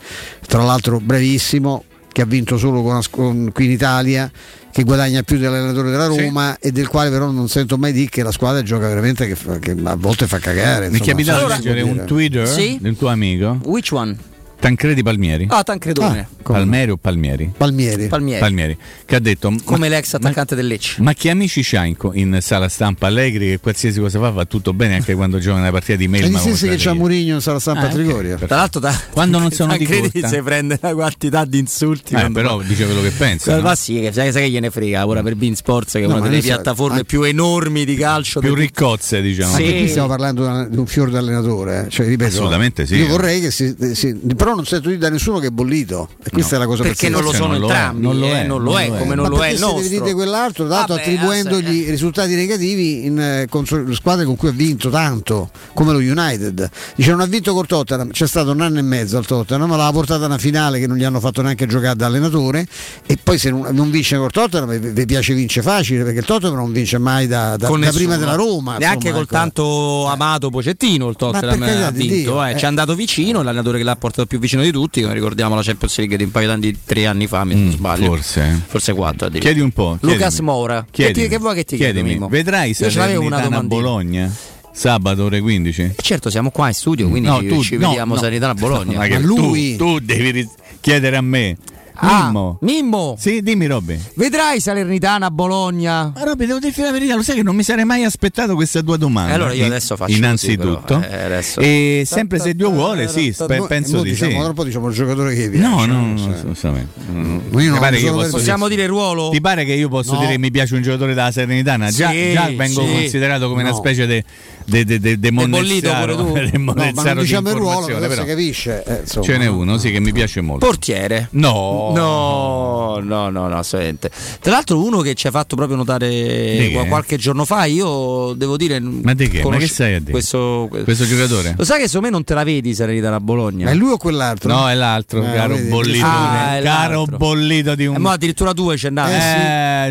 [0.48, 4.30] tra l'altro bravissimo, che ha vinto solo con, con- qui in Italia
[4.72, 6.22] che guadagna più dell'allenatore della Sì.
[6.22, 9.36] Roma e del quale però non sento mai dire che la squadra gioca veramente che,
[9.36, 10.90] fa- che a volte fa cagare.
[10.90, 12.04] Mi insomma, di si può leggere un.
[12.06, 12.78] Twitter Sì?
[12.80, 14.16] di un tuo amico, Which one?
[14.62, 15.48] Tancredi Palmieri.
[15.50, 16.20] Ah, Tancredone.
[16.20, 16.40] Ah, no.
[16.44, 17.52] Palmieri o Palmieri?
[17.56, 18.08] Palmieri.
[18.08, 18.40] Palmieri.
[18.40, 21.02] Palmieri, che ha detto Come ma, l'ex attaccante del Lecce.
[21.02, 24.96] ma che amici c'ha in, sala stampa Allegri che qualsiasi cosa fa va tutto bene
[24.96, 27.60] anche quando gioca una partita di È mail gli stessi che c'ha Murigno in sala
[27.60, 28.36] stampa Ah, a Trigoria.
[28.38, 30.28] Tra l'altro, da, Quando non sono di Tancredi corta.
[30.36, 32.14] si prende una quantità di insulti.
[32.16, 33.56] Eh, però fa- dice quello che pensa.
[33.56, 33.62] no?
[33.62, 36.08] Ma sì, che sai, sai che gliene frega ora per Bean Sports, che è No,
[36.14, 38.40] una ma delle piattaforme anche- più enormi di calcio.
[38.42, 39.56] Più del- riccozze, diciamo.
[39.56, 39.64] Sì.
[39.64, 41.90] Anche qui stiamo parlando di un fior d'allenatore, eh.
[41.90, 42.96] cioè, ripeto, Assolutamente sì.
[42.96, 46.10] Io vorrei che si, si- però però non sento di da nessuno che è bollito.
[46.24, 48.20] E questa No, è la cosa perché non lo sono non lo è, entrambi, non
[48.20, 49.00] lo eh, è, non lo non è, lo è.
[49.00, 49.82] come non lo è il nostro.
[49.82, 54.90] vedete quell'altro, l'altro Vabbè, attribuendogli risultati negativi in eh, contro- squadre con cui ha vinto
[54.90, 56.70] tanto, come lo United.
[56.96, 59.76] Dice non ha vinto col Tottenham, c'è stato un anno e mezzo al Tottenham, ma
[59.78, 62.68] l'ha portata a una finale che non gli hanno fatto neanche giocare da allenatore
[63.06, 66.58] e poi se non, non vince col Tottenham vi, piace vince facile perché il Tottenham
[66.58, 68.78] non vince mai da, da- Con da prima della Roma.
[68.78, 69.34] Neanche insomma, col ecco.
[69.34, 72.52] tanto amato Pocettino il Tottenham ha vinto, eh.
[72.52, 72.58] eh.
[72.58, 75.62] ci è andato vicino, l'allenatore che l'ha portato più vicino di tutti, come ricordiamo la
[75.62, 78.08] Champions League di un paio di tre anni fa, mi non sbaglio.
[78.08, 78.62] forse.
[78.68, 79.30] Forse quattro.
[79.30, 79.98] Chiedi un po'.
[80.02, 80.46] Lucas chiedimi.
[80.48, 80.86] Moura.
[80.92, 82.20] Che, ti, che vuoi che ti Chiedimi.
[82.30, 83.64] Vedrai ce l'avevo una.
[83.64, 84.30] Bologna
[84.74, 85.82] sabato ore 15.
[85.82, 88.20] E certo, siamo qua in studio, quindi No, ci, tu- ci no, vediamo no.
[88.20, 88.98] Salernitana Bologna.
[88.98, 90.48] Ma che tu, tu devi
[90.80, 91.58] chiedere a me.
[91.96, 92.58] Ah, Mimmo.
[92.62, 93.16] Mimmo.
[93.20, 94.00] Sì, dimmi Robby.
[94.16, 96.12] Vedrai Salernitana Bologna.
[96.16, 98.82] Ma Robby, devo dirti la verità, lo sai che non mi sarei mai aspettato questa
[98.82, 99.32] tua domanda.
[99.32, 100.96] Eh, allora io adesso faccio Innanzitutto.
[100.96, 101.60] così, però, eh, adesso.
[101.60, 104.38] E sempre se Dio vuole, sì, spe- Mo- penso mo di diciamo, sì.
[104.38, 105.68] tra un po' diciamo il giocatore che viene.
[105.68, 107.00] No, no, no, assolutamente.
[107.12, 107.40] Mm.
[107.60, 109.30] Io non io posso Possiamo dire ruolo?
[109.30, 110.20] Ti pare che io posso No.
[110.20, 111.90] dire che mi piace un giocatore della Serenitana?
[111.92, 112.92] Già, Sì, già vengo sì.
[112.94, 113.76] considerato come una No.
[113.78, 114.24] specie di
[114.64, 116.52] de, de, de, de bollito monnezzaro, pure tu.
[116.52, 118.26] de No, ma non di diciamo il ruolo, informazione, però si però.
[118.26, 118.84] capisce.
[118.86, 119.22] eh.
[119.24, 120.66] Ce n'è uno, sì, che mi piace molto.
[120.66, 121.28] Portiere.
[121.32, 121.81] No.
[121.94, 124.12] No, no, no, no, assolutamente.
[124.40, 128.80] Tra l'altro uno che ci ha fatto proprio notare qualche giorno fa, io devo dire...
[128.80, 129.44] Ma di che?
[129.44, 130.12] Ma che stai a dire?
[130.12, 131.56] Questo, Questo giocatore?
[131.58, 133.66] Lo sai che secondo me non te la vedi Serenità a Bologna?
[133.66, 134.52] Ma è lui o quell'altro?
[134.52, 136.06] No, è l'altro, Eh, caro vedi, bollito.
[136.06, 137.18] Ah, è caro l'altro.
[137.18, 137.96] bollito di un.
[137.96, 139.12] Eh, mo addirittura due c'è andato.
[139.12, 139.20] Eh, sì.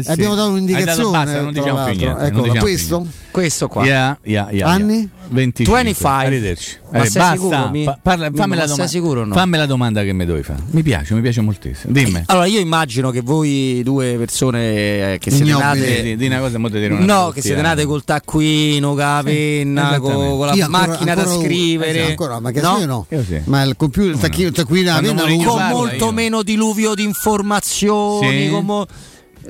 [0.00, 0.10] Eh, sì.
[0.10, 0.96] Abbiamo dato un'indicazione.
[0.96, 3.06] dato- basta, non tra diciamo più niente, Eccola, diciamo più questo?
[3.30, 3.84] Questo qua.
[3.84, 4.94] Yeah, yeah, yeah, Anni?
[4.98, 5.08] yeah.
[5.30, 5.72] 25.
[5.84, 6.26] 25.
[6.26, 6.76] Arrivederci.
[6.90, 7.34] Ma Eh, sei basta.
[7.36, 8.90] sicuro, mi- Fa- parla- mi- fammi, la sei domanda.
[8.90, 9.34] sicuro o no?
[9.34, 10.58] fammi la domanda che mi devi fare.
[10.70, 11.92] Mi piace, mi piace moltissimo.
[11.92, 12.24] Dimmi.
[12.26, 15.80] Allora io immagino che voi due persone eh, che siete Ignobili.
[15.86, 16.02] nate...
[16.02, 18.96] Di, di una cosa, mo te dire una No, che siete nate col taccuino, con
[18.98, 20.16] la penna, esattamente.
[20.26, 22.06] con, con la Sì, ancora- macchina ancora- da scrivere.
[22.06, 22.78] ancora, ma che no?
[22.80, 23.06] io no.
[23.10, 23.40] Io sì.
[23.44, 24.48] Ma il computer, il tacchino, no?
[24.48, 26.12] il taccuino, la penna, con molto io.
[26.12, 28.46] meno diluvio di informazioni.
[28.46, 28.50] Sì.
[28.50, 28.86] con mo-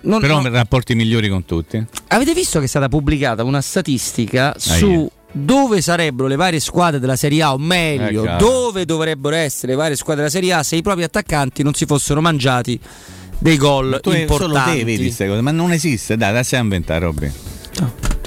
[0.03, 1.85] non- Però non- rapporti migliori con tutti.
[2.09, 5.11] Avete visto che è stata pubblicata una statistica Ah, su io.
[5.33, 9.79] dove sarebbero le varie squadre della Serie A, o meglio, Eh, dove dovrebbero essere le
[9.79, 12.79] varie squadre della Serie A se i propri attaccanti non si fossero mangiati
[13.39, 14.79] dei gol Tu solo importanti.
[14.79, 16.17] te vedi queste cose, ma non esiste.
[16.17, 17.31] Dai, da a inventare, Robby.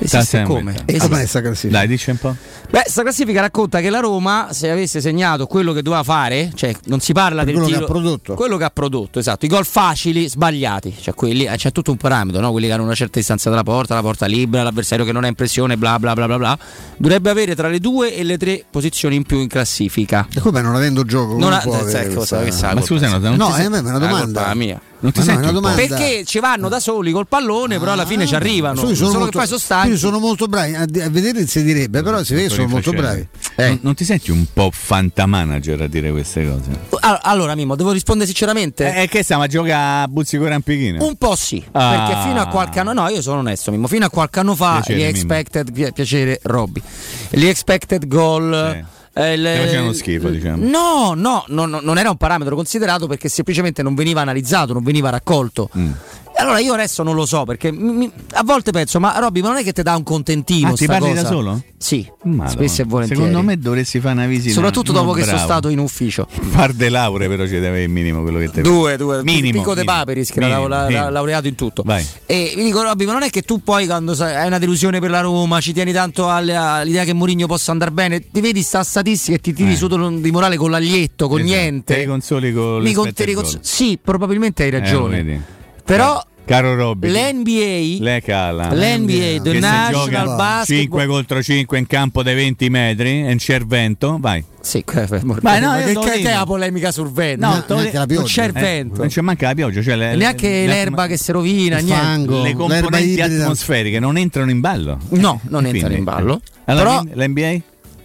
[0.03, 0.59] Esiste come?
[0.59, 0.85] inventare.
[0.87, 1.09] E Esiste.
[1.09, 1.77] com'è sta classifica?
[1.79, 2.35] Dai, dici un po'.
[2.69, 6.73] Beh, sta classifica racconta che la Roma, se avesse segnato quello che doveva fare, cioè
[6.85, 8.33] non si parla del quello che tiro, ha prodotto.
[8.35, 11.97] quello che ha prodotto, esatto, i gol facili, sbagliati, cioè quelli, eh, c'è tutto un
[11.97, 12.51] parametro, no?
[12.51, 15.27] quelli che hanno una certa distanza dalla porta, la porta libera, l'avversario che non ha
[15.27, 16.57] impressione, bla bla bla bla bla,
[16.97, 20.27] dovrebbe avere tra le due e le tre posizioni in più in classifica.
[20.33, 21.33] E come non avendo gioco?
[21.33, 23.55] Non come ha, può avere ecco, questa- che Ma scusa, no, non No, ti eh,
[23.55, 24.51] sei- ma è una domanda.
[24.51, 24.81] è mia.
[25.03, 25.75] Non ti no, senti è domanda.
[25.85, 28.75] Perché ci vanno da soli col pallone, però alla fine ci arrivano.
[28.79, 29.81] Sono Solo molto, che poi sono stanchi.
[29.83, 30.73] quindi sono molto bravi.
[30.75, 33.27] A, a vedere insidirebbe, però si vede che sono molto bravi.
[33.57, 33.79] Non, Eh.
[33.81, 36.79] non ti senti un po' fantamanager a dire queste cose?
[37.23, 38.93] Allora, Mimmo, devo rispondere sinceramente.
[39.01, 41.05] Eh, che stiamo a giocare a Buzzico Rampichino?
[41.05, 41.89] Un po' sì, Ah.
[42.07, 44.75] perché fino a qualche anno, no, io sono onesto, Mimmo, fino a qualche anno fa
[44.75, 45.09] Piacere, gli Mimmo.
[45.17, 46.81] expected, pi- piacere Robby,
[47.29, 48.71] gli expected goal...
[48.79, 49.01] Sì.
[49.13, 50.67] Eh, le- facevano schifo, diciamo.
[50.67, 54.83] No, no, no, no, non era un parametro considerato perché semplicemente non veniva analizzato, non
[54.83, 55.69] veniva raccolto.
[55.77, 55.91] Mm.
[56.35, 59.57] Allora io adesso non lo so perché mi- a volte penso, ma Robby, ma non
[59.57, 60.69] è che ti dà un contentino?
[60.69, 61.21] Ah, ti parli cosa?
[61.21, 61.61] da solo?
[61.77, 62.49] Sì, Madonna.
[62.49, 63.21] spesso e volentieri.
[63.23, 64.53] Secondo me dovresti fare una visita.
[64.53, 65.51] Soprattutto dopo che sono bravo.
[65.51, 66.27] stato in ufficio.
[66.53, 69.59] Par de lauree, però ci deve il minimo quello che te Due, due, minimo.
[69.59, 69.83] Picco de.
[69.83, 71.09] Paperis che era Minimo, la- la- minimo.
[71.09, 71.83] laureato in tutto.
[71.85, 72.05] Vai.
[72.25, 74.99] E mi dico, Robby, ma non è che tu poi quando sai- hai una delusione
[74.99, 78.83] per la Roma, ci tieni tanto all'idea che Mourinho possa andare bene, ti vedi sta
[78.83, 79.75] statistica e ti tiri Eh.
[79.75, 79.87] su
[80.19, 81.53] di morale con l'aglietto, con Esatto.
[81.59, 81.93] niente.
[81.93, 83.45] Te li consoli con Mi con- te li goal.
[83.45, 85.23] cons- Sì, probabilmente hai Eh, ragione.
[85.23, 85.41] vedi.
[85.85, 88.73] Però Caro Robby, l'NBA lei cala.
[88.73, 93.65] L'NBA, the National Basketball 5 contro 5 in campo dei 20 metri e c'è il
[93.65, 94.43] vento, vai.
[94.59, 96.29] Sì, Vai, no, no, io che, te lo che, che dico.
[96.29, 97.45] è la polemica sul vento?
[97.47, 97.75] No, dico.
[97.93, 98.13] la pioggia.
[98.15, 98.97] non c'è il Eh, vento.
[98.97, 102.03] non c'è manca la pioggia, cioè le- neanche le- l'erba che si rovina, il niente.
[102.05, 104.97] fango, le componenti atmosferiche non entrano in ballo.
[105.11, 106.41] No, non Quindi, entrano in ballo.
[106.65, 107.61] Allora, Però l'NBA?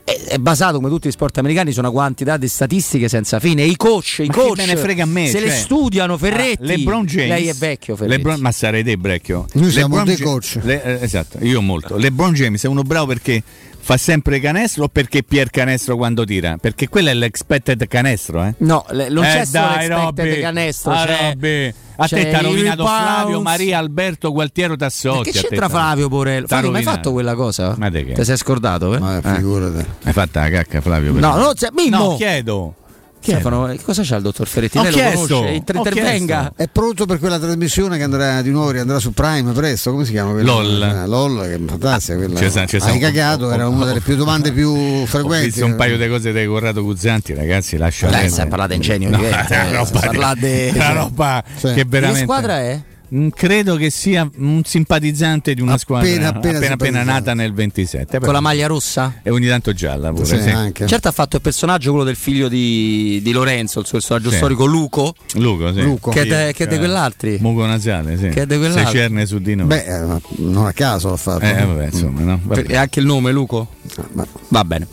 [0.09, 3.62] È, è basato come tutti gli sport americani su una quantità di statistiche senza fine.
[3.62, 6.62] I coach, i coach me ne frega a me, se le cioè- studiano Ferretti.
[6.62, 7.28] Ah, LeBron James.
[7.28, 8.16] Lei è vecchio, Ferretti.
[8.16, 9.47] LeBron- ma sarei te vecchio.
[9.55, 10.59] Noi siamo LeBron dei coach.
[10.62, 11.97] Le- eh, esatto, io molto.
[11.97, 13.43] LeBron James è uno bravo perché
[13.80, 16.56] fa sempre canestro o perché Pier canestro quando tira?
[16.60, 18.55] Perché quello è l'expected canestro, eh?
[18.59, 20.40] No, le- non Eh, c'è solo dai, l'expected Robby.
[20.40, 20.90] canestro.
[20.92, 21.74] Ah, c'è, Robby.
[22.00, 22.84] A c'è te ti ha il rovinato.
[22.86, 25.30] Flavio, Maria, Alberto, Gualtiero Tassotti.
[25.30, 26.42] Che te c'entra t'ha- Flavio Porello?
[26.42, 27.74] t'ha Flavio, ma hai fatto quella cosa?
[27.76, 28.12] Ma te che?
[28.12, 28.94] Ti sei scordato?
[28.94, 28.98] Eh?
[28.98, 29.34] Ma Eh.
[29.34, 29.86] figurati.
[30.05, 31.12] Hai fatta la cacca, Flavio?
[31.12, 31.96] No, no, c'è- Mimmo.
[32.10, 32.74] No, chiedo.
[33.20, 34.78] Stefano, eh, cosa c'ha il dottor Ferretti?
[34.78, 35.52] Ho Lei lo chiesto, conosce?
[35.54, 36.52] Inter- ho intervenga.
[36.56, 39.90] È pronto per quella trasmissione che andrà di nuovo riandrà su Prime presto?
[39.90, 40.32] Come si chiama?
[40.32, 40.52] Quella?
[40.52, 40.82] LOL.
[40.82, 42.16] Eh, LOL, che è fantastica.
[42.18, 42.38] Quella.
[42.66, 45.46] Ci sa- Hai cagato, era una delle più domande più Ho frequenti.
[45.46, 48.34] visto un paio di cose di Corrado Guzzanti, ragazzi, lascia Dai, perdere.
[48.34, 51.72] sai, parlate in genio, No, eh, roba, parlate- di- una roba Sì.
[51.74, 52.80] che veramente Che squadra è?
[53.14, 57.10] Mm, Credo che sia un simpatizzante di una squadra Appena, appena, appena appena, simpatizzante.
[57.12, 58.18] nata nel 27.
[58.20, 59.20] Con la maglia rossa?
[59.22, 60.26] E ogni tanto gialla pure.
[60.26, 60.51] Sì, sì.
[60.51, 60.86] anche.
[60.86, 64.36] Certo ha fatto il personaggio quello del figlio di, di Lorenzo, il suo personaggio Sì.
[64.36, 65.80] storico Luco, Luco, sì.
[65.80, 66.10] Luco.
[66.10, 67.39] che, è Sì, de, che è di cioè, quell'altri.
[67.40, 68.28] Muco nasale, sì.
[68.28, 68.90] Che è di quell'altro.
[68.90, 69.66] Se cerne su di noi.
[69.66, 71.44] Beh, eh, ma non a caso l'ha fatto.
[71.47, 72.40] eh, vabbè, insomma, no?
[72.43, 72.64] Vabbè.
[72.72, 73.68] E anche il nome Luco?
[74.12, 74.86] Ma- Va bene.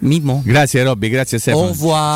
[0.00, 0.42] Mimmo?
[0.44, 1.66] Grazie Robby, grazie Stefano.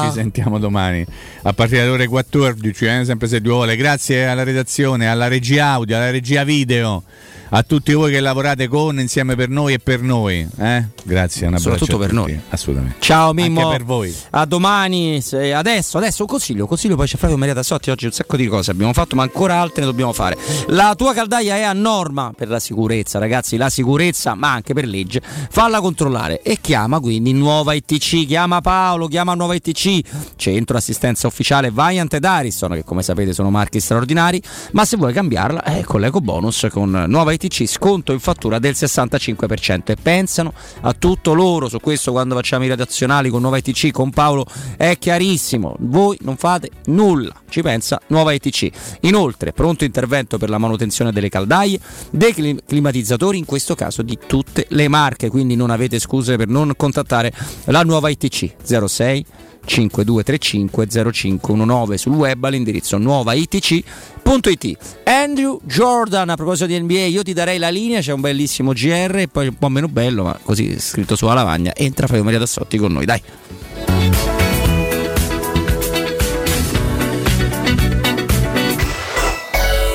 [0.07, 1.05] Ci sentiamo domani
[1.43, 3.77] a partire dalle ore 14, eh, sempre se Dio vuole.
[3.77, 7.03] Grazie alla redazione, alla regia audio, alla regia video,
[7.51, 10.47] a tutti voi che lavorate con, insieme per noi e per noi.
[10.59, 10.85] eh.
[11.07, 12.41] Grazie, un abbraccio Soprattutto per noi.
[12.49, 12.97] Assolutamente.
[13.01, 13.61] Ciao Mimmo.
[13.61, 14.15] Anche per voi.
[14.31, 15.23] A domani.
[15.55, 17.91] adesso, adesso un consiglio, consiglio poi c'è Flavio Maria Tassotti.
[17.91, 20.37] Oggi un sacco di cose abbiamo fatto, ma ancora altre ne dobbiamo fare.
[20.69, 23.57] La tua caldaia è a norma per la sicurezza, ragazzi.
[23.57, 25.21] La sicurezza, ma anche per legge.
[25.51, 28.27] Falla controllare e chiama quindi Nuova ITC.
[28.27, 30.01] Chiama Paolo, chiama Nuova ITC.
[30.37, 34.43] Centro assistenza ufficiale Viant ed Ariston, che come sapete sono marchi straordinari.
[34.73, 37.34] Ma se vuoi cambiarla, eh, con l'eco bonus con Nuova ITC
[37.67, 39.91] sconto in fattura del 65%.
[39.91, 40.53] E pensano
[40.83, 44.47] a tutto loro su questo quando facciamo i redazionali con Nuova ITC con Paolo
[44.77, 50.59] è chiarissimo voi non fate nulla ci pensa Nuova ITC inoltre pronto intervento per la
[50.59, 51.79] manutenzione delle caldaie
[52.11, 56.49] dei clim- climatizzatori in questo caso di tutte le marche quindi non avete scuse per
[56.49, 57.33] non contattare
[57.67, 59.27] la Nuova ITC 06
[59.65, 67.59] 5235 0519 sul web all'indirizzo nuovaitc.it Andrew Jordan a proposito di NBA io ti darei
[67.59, 71.17] la linea c'è un bellissimo GR e poi un po' meno bello ma così scritto
[71.17, 73.23] sulla lavagna entra Fabio Maria Tassotti con noi dai.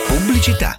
[0.08, 0.79] Pubblicità.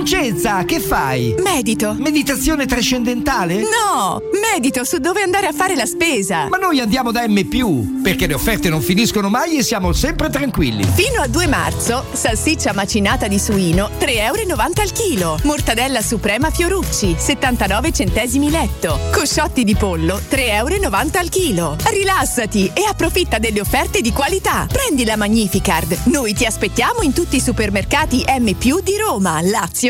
[0.00, 1.34] Dolcenza, che fai?
[1.40, 1.94] Medito.
[1.98, 3.56] Meditazione trascendentale?
[3.56, 6.48] No, medito su dove andare a fare la spesa.
[6.48, 10.84] Ma noi andiamo da M, perché le offerte non finiscono mai e siamo sempre tranquilli.
[10.94, 15.38] Fino a 2 marzo, salsiccia macinata di suino 3,90 euro al chilo.
[15.42, 18.98] Mortadella suprema Fiorucci 79 centesimi letto.
[19.12, 21.76] Cosciotti di pollo 3,90 euro al chilo.
[21.84, 24.66] Rilassati e approfitta delle offerte di qualità.
[24.66, 26.04] Prendi la Magnificard.
[26.04, 29.89] Noi ti aspettiamo in tutti i supermercati M di Roma, Lazio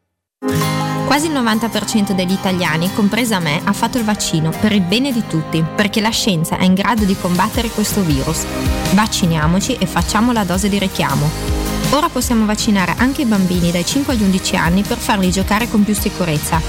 [1.11, 5.27] Quasi il 90% degli italiani, compresa me, ha fatto il vaccino per il bene di
[5.27, 8.45] tutti, perché la scienza è in grado di combattere questo virus.
[8.93, 11.29] Vacciniamoci e facciamo la dose di richiamo.
[11.89, 15.83] Ora possiamo vaccinare anche i bambini dai 5 agli 11 anni per farli giocare con
[15.83, 16.61] più sicurezza.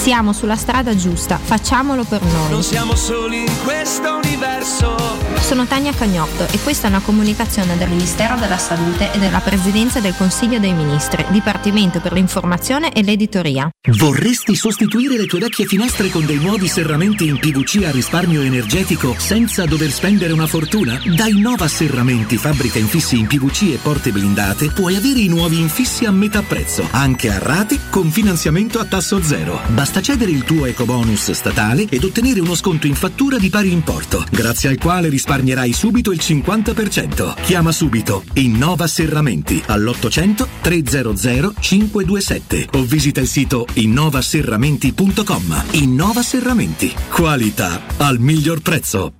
[0.00, 2.50] Siamo sulla strada giusta, facciamolo per noi.
[2.50, 4.96] Non siamo soli in questo universo.
[5.40, 10.00] Sono Tania Cagnotto e questa è una comunicazione del Ministero della Salute e della Presidenza
[10.00, 13.68] del Consiglio dei Ministri, Dipartimento per l'informazione e l'editoria.
[13.98, 19.14] Vorresti sostituire le tue vecchie finestre con dei nuovi serramenti in PVC a risparmio energetico
[19.18, 20.98] senza dover spendere una fortuna?
[21.14, 26.06] Da Innova Serramenti, fabbrica infissi in PVC e porte blindate, puoi avere i nuovi infissi
[26.06, 29.60] a metà prezzo, anche a rate con finanziamento a tasso zero.
[29.68, 33.72] Basta Basta cedere il tuo ecobonus statale ed ottenere uno sconto in fattura di pari
[33.72, 37.34] importo, grazie al quale risparmierai subito il 50%.
[37.42, 45.64] Chiama subito Innova Serramenti all'800 300 527 o visita il sito innovaserramenti.com.
[45.72, 46.94] Innova Serramenti.
[47.10, 49.19] Qualità al miglior prezzo.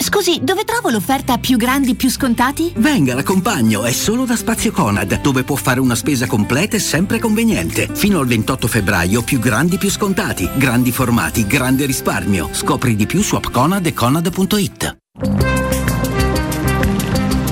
[0.00, 2.72] Scusi, dove trovo l'offerta più grandi, più scontati?
[2.76, 7.18] Venga, l'accompagno, è solo da Spazio Conad, dove può fare una spesa completa e sempre
[7.18, 7.88] conveniente.
[7.92, 12.48] Fino al 28 febbraio, più grandi, più scontati, grandi formati, grande risparmio.
[12.52, 14.96] Scopri di più su appconad e conad.it.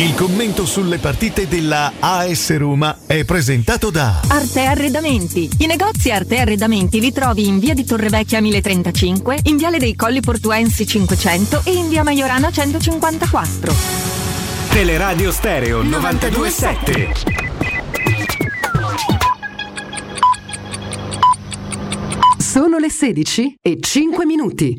[0.00, 5.46] Il commento sulle partite della AS Roma è presentato da Arte Arredamenti.
[5.58, 10.20] I negozi Arte Arredamenti li trovi in via di Torrevecchia 1035, in viale dei Colli
[10.20, 13.74] Portuensi 500 e in via Maiorana 154.
[14.70, 17.12] Teleradio Stereo 927.
[22.38, 24.78] Sono le 16 e 5 minuti.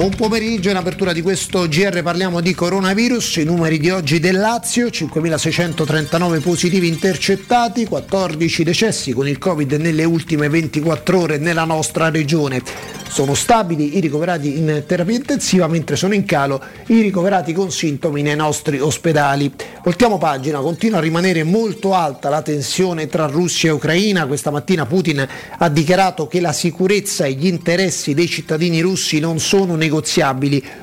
[0.00, 4.38] Buon pomeriggio, in apertura di questo GR parliamo di coronavirus, i numeri di oggi del
[4.38, 12.08] Lazio, 5.639 positivi intercettati, 14 decessi con il Covid nelle ultime 24 ore nella nostra
[12.08, 12.62] regione.
[13.10, 18.22] Sono stabili i ricoverati in terapia intensiva, mentre sono in calo i ricoverati con sintomi
[18.22, 19.52] nei nostri ospedali.
[19.82, 24.26] Voltiamo pagina, continua a rimanere molto alta la tensione tra Russia e Ucraina.
[24.26, 25.26] Questa mattina Putin
[25.58, 29.89] ha dichiarato che la sicurezza e gli interessi dei cittadini russi non sono negoziabili.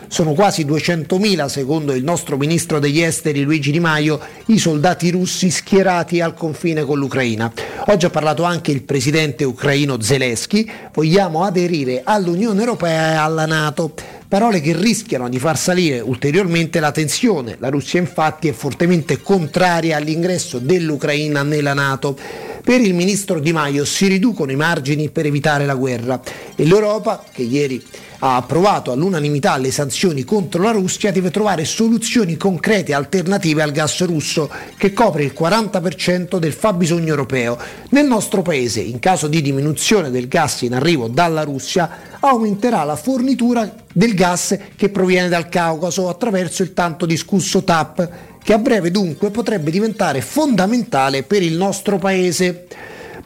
[0.08, 5.50] Sono quasi 200.000, secondo il nostro ministro degli esteri Luigi Di Maio, i soldati russi
[5.50, 7.52] schierati al confine con l'Ucraina.
[7.88, 10.70] Oggi ha parlato anche il presidente ucraino Zelensky.
[10.94, 13.94] Vogliamo aderire all'Unione Europea e alla Nato.
[14.28, 17.56] Parole che rischiano di far salire ulteriormente la tensione.
[17.60, 22.18] La Russia infatti è fortemente contraria all'ingresso dell'Ucraina nella Nato.
[22.62, 26.20] Per il ministro Di Maio si riducono i margini per evitare la guerra
[26.54, 27.82] e l'Europa, che ieri
[28.20, 34.04] ha approvato all'unanimità le sanzioni contro la Russia, deve trovare soluzioni concrete alternative al gas
[34.06, 37.58] russo, che copre il 40% del fabbisogno europeo.
[37.90, 42.96] Nel nostro paese, in caso di diminuzione del gas in arrivo dalla Russia, aumenterà la
[42.96, 48.10] fornitura del gas che proviene dal Caucaso attraverso il tanto discusso TAP,
[48.44, 52.66] che a breve dunque potrebbe diventare fondamentale per il nostro paese.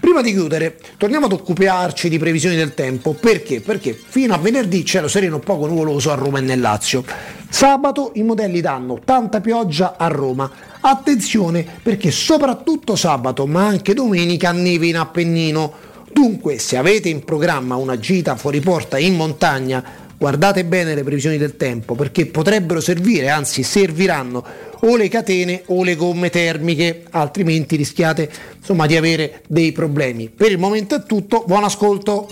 [0.02, 3.14] Prima di chiudere, torniamo ad occuparci di previsioni del tempo.
[3.14, 3.61] Perché?
[3.61, 7.03] Perché fino a venerdì cielo sereno poco nuvoloso a Roma e nel Lazio.
[7.48, 10.49] Sabato i modelli danno tanta pioggia a Roma.
[10.80, 15.72] Attenzione perché soprattutto sabato, ma anche domenica, neve in Appennino.
[16.11, 19.84] Dunque, se avete in programma una gita fuori porta in montagna,
[20.22, 24.45] guardate bene le previsioni del tempo perché potrebbero servire, anzi serviranno
[24.81, 30.30] o le catene o le gomme termiche, altrimenti rischiate insomma, di avere dei problemi.
[30.30, 32.30] Per il momento è tutto, buon ascolto.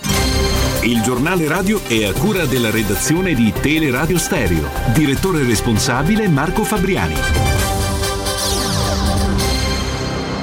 [0.82, 4.68] Il giornale radio è a cura della redazione di Teleradio Stereo.
[4.94, 7.14] Direttore responsabile Marco Fabriani.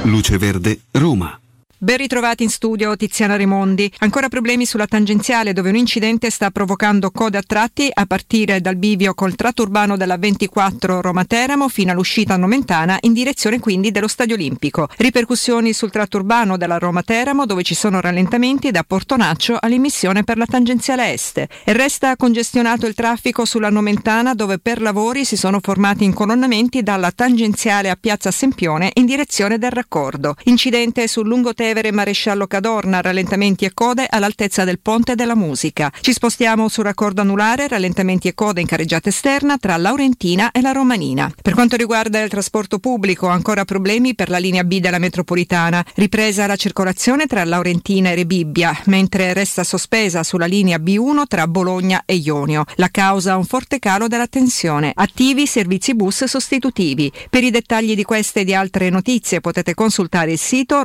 [0.04, 1.40] Luce Verde, Roma.
[1.80, 3.92] Ben ritrovati in studio Tiziana Remondi.
[4.00, 8.78] Ancora problemi sulla tangenziale dove un incidente sta provocando code a tratti a partire dal
[8.78, 14.34] bivio col tratto urbano della 24 Roma-Teramo fino all'uscita nomentana in direzione quindi dello Stadio
[14.34, 14.88] Olimpico.
[14.98, 20.48] Ripercussioni sul tratto urbano della Roma-Teramo dove ci sono rallentamenti da Portonaccio all'immissione per la
[20.48, 21.46] tangenziale est.
[21.64, 27.12] E resta congestionato il traffico sulla nomentana dove per lavori si sono formati incolonnamenti dalla
[27.12, 30.34] tangenziale a Piazza Sempione in direzione del raccordo.
[30.46, 35.92] Incidente sul lungotermine Tevere Maresciallo Cadorna, rallentamenti e code all'altezza del Ponte della Musica.
[36.00, 40.72] Ci spostiamo sul raccordo anulare, rallentamenti e code in carreggiata esterna tra Laurentina e la
[40.72, 41.30] Romanina.
[41.42, 45.86] Per quanto riguarda il trasporto pubblico, ancora problemi per la linea B della metropolitana.
[45.96, 52.04] Ripresa la circolazione tra Laurentina e Rebibbia, mentre resta sospesa sulla linea B1 tra Bologna
[52.06, 52.64] e Ionio.
[52.76, 54.94] La causa un forte calo della tensione.
[54.96, 57.12] Attivi servizi bus sostitutivi.
[57.30, 60.82] Per i dettagli di queste e di altre notizie potete consultare il sito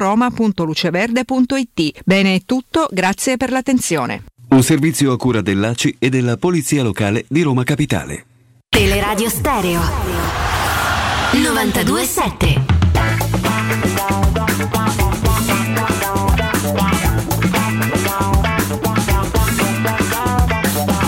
[0.73, 2.01] roma.luceverde.it.
[2.05, 4.25] Bene è tutto, grazie per l'attenzione.
[4.49, 8.27] Un servizio a cura dell'ACI e della Polizia Locale di Roma Capitale.
[8.69, 9.81] Teleradio Stereo
[11.33, 12.81] 927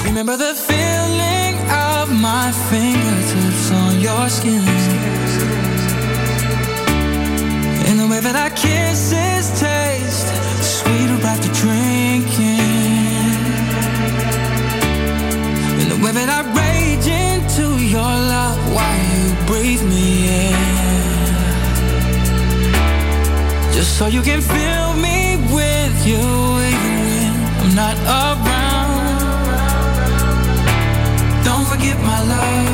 [0.05, 5.03] Remember the feeling of my fingertips on your skin.
[8.25, 10.29] That our kisses taste
[10.65, 12.57] sweeter after drinking.
[15.79, 20.07] And the that I rage into your love while you breathe me
[20.49, 20.57] in.
[23.75, 26.25] Just so you can fill me with you
[26.73, 29.05] even when I'm not around.
[31.45, 32.74] Don't forget my love.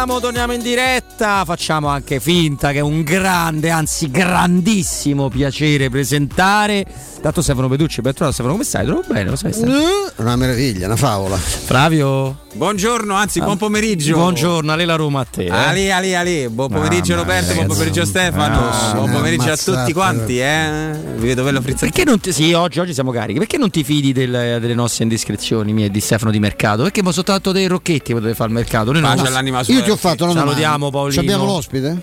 [0.00, 6.86] Torniamo, torniamo in diretta, facciamo anche finta che è un grande, anzi grandissimo piacere presentare.
[7.20, 8.86] Tanto Stefano Peducci, ben trovato Stefano, come stai?
[8.86, 9.78] Trovo bene, lo sai Stefano?
[10.16, 11.36] Una meraviglia, una favola.
[11.36, 12.38] Flavio?
[12.54, 14.14] Buongiorno, anzi, Ah, buon pomeriggio.
[14.14, 15.44] Buongiorno, Ale la Roma a te.
[15.44, 15.50] eh.
[15.50, 19.92] Ali, Ali, Ali, buon pomeriggio Mamma Roberto, buon pomeriggio Stefano, Ah, buon pomeriggio a tutti
[19.92, 20.92] quanti, eh.
[21.16, 21.84] Vi vedo bello frizzato.
[21.92, 23.38] Perché non ti, sì, oggi, oggi siamo carichi.
[23.38, 26.84] Perché non ti fidi del- delle nostre indiscrezioni mie e di Stefano di mercato?
[26.84, 28.92] Perché mi sono tanto dei rocchetti potete fare il mercato.
[28.92, 29.74] Noi non Pace all'anima sua.
[29.74, 30.52] Io ti ho fatto una domanda.
[30.52, 31.12] Salutiamo Paolino.
[31.12, 32.02] Ci abbiamo l'ospite?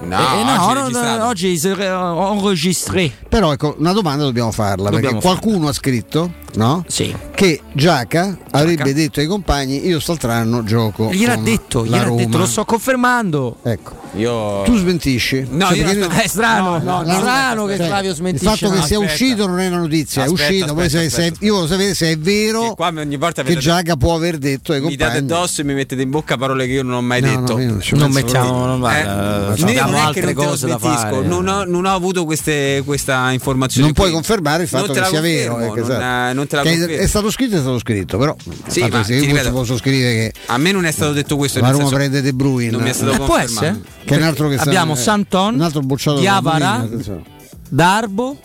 [0.00, 3.12] No, Eh, no, oggi no, oggi eh, enregistré.
[3.28, 6.84] Però ecco, una domanda dobbiamo farla, Dobbiamo perché qualcuno ha scritto, no?
[6.88, 7.14] Sì.
[7.34, 11.10] Che Giaca avrebbe detto ai compagni io st'altro gioco.
[11.10, 13.56] Gliel'ha detto, gliel'ha detto, lo sto confermando.
[13.62, 14.02] Ecco.
[14.16, 15.44] Io Tu smentisci?
[15.50, 18.44] No, Cioè, io È strano, No, no, strano no, che cioè, Flavio il smentisce.
[18.56, 19.12] fatto che sia aspetta.
[19.12, 20.74] uscito non è una notizia, Aspetta, è uscito.
[20.74, 21.44] poi aspetta, se- se- aspetta.
[21.44, 24.38] io volevo sapere se è vero Che qua ogni volta che vedete- Giaca può aver
[24.38, 25.32] detto ai mi date compagni.
[25.40, 27.58] addosso e mi mettete in bocca parole che io non ho mai No, detto.
[27.96, 31.20] non mettiamo, non va, Eh, eh, io abbiamo altre cose da fare.
[31.26, 33.86] Non ho, non ho avuto queste, questa informazione.
[33.86, 35.58] Non puoi confermare il fatto che sia vero.
[35.60, 36.30] eh, non, esatto.
[36.30, 37.02] eh, non te la Che è- confermo.
[37.02, 38.36] è stato scritto è stato scritto, però
[38.66, 41.60] Sì, ma ti io ripeto, posso scrivere che A me non è stato detto questo.
[41.60, 42.70] la Roma prende De Bruyne.
[42.70, 43.80] Non mi è stato Eh, può essere?
[44.04, 46.86] Che è un altro che Abbiamo eh, Santon, un altro bocciato Diavara.
[47.68, 48.38] Darbo.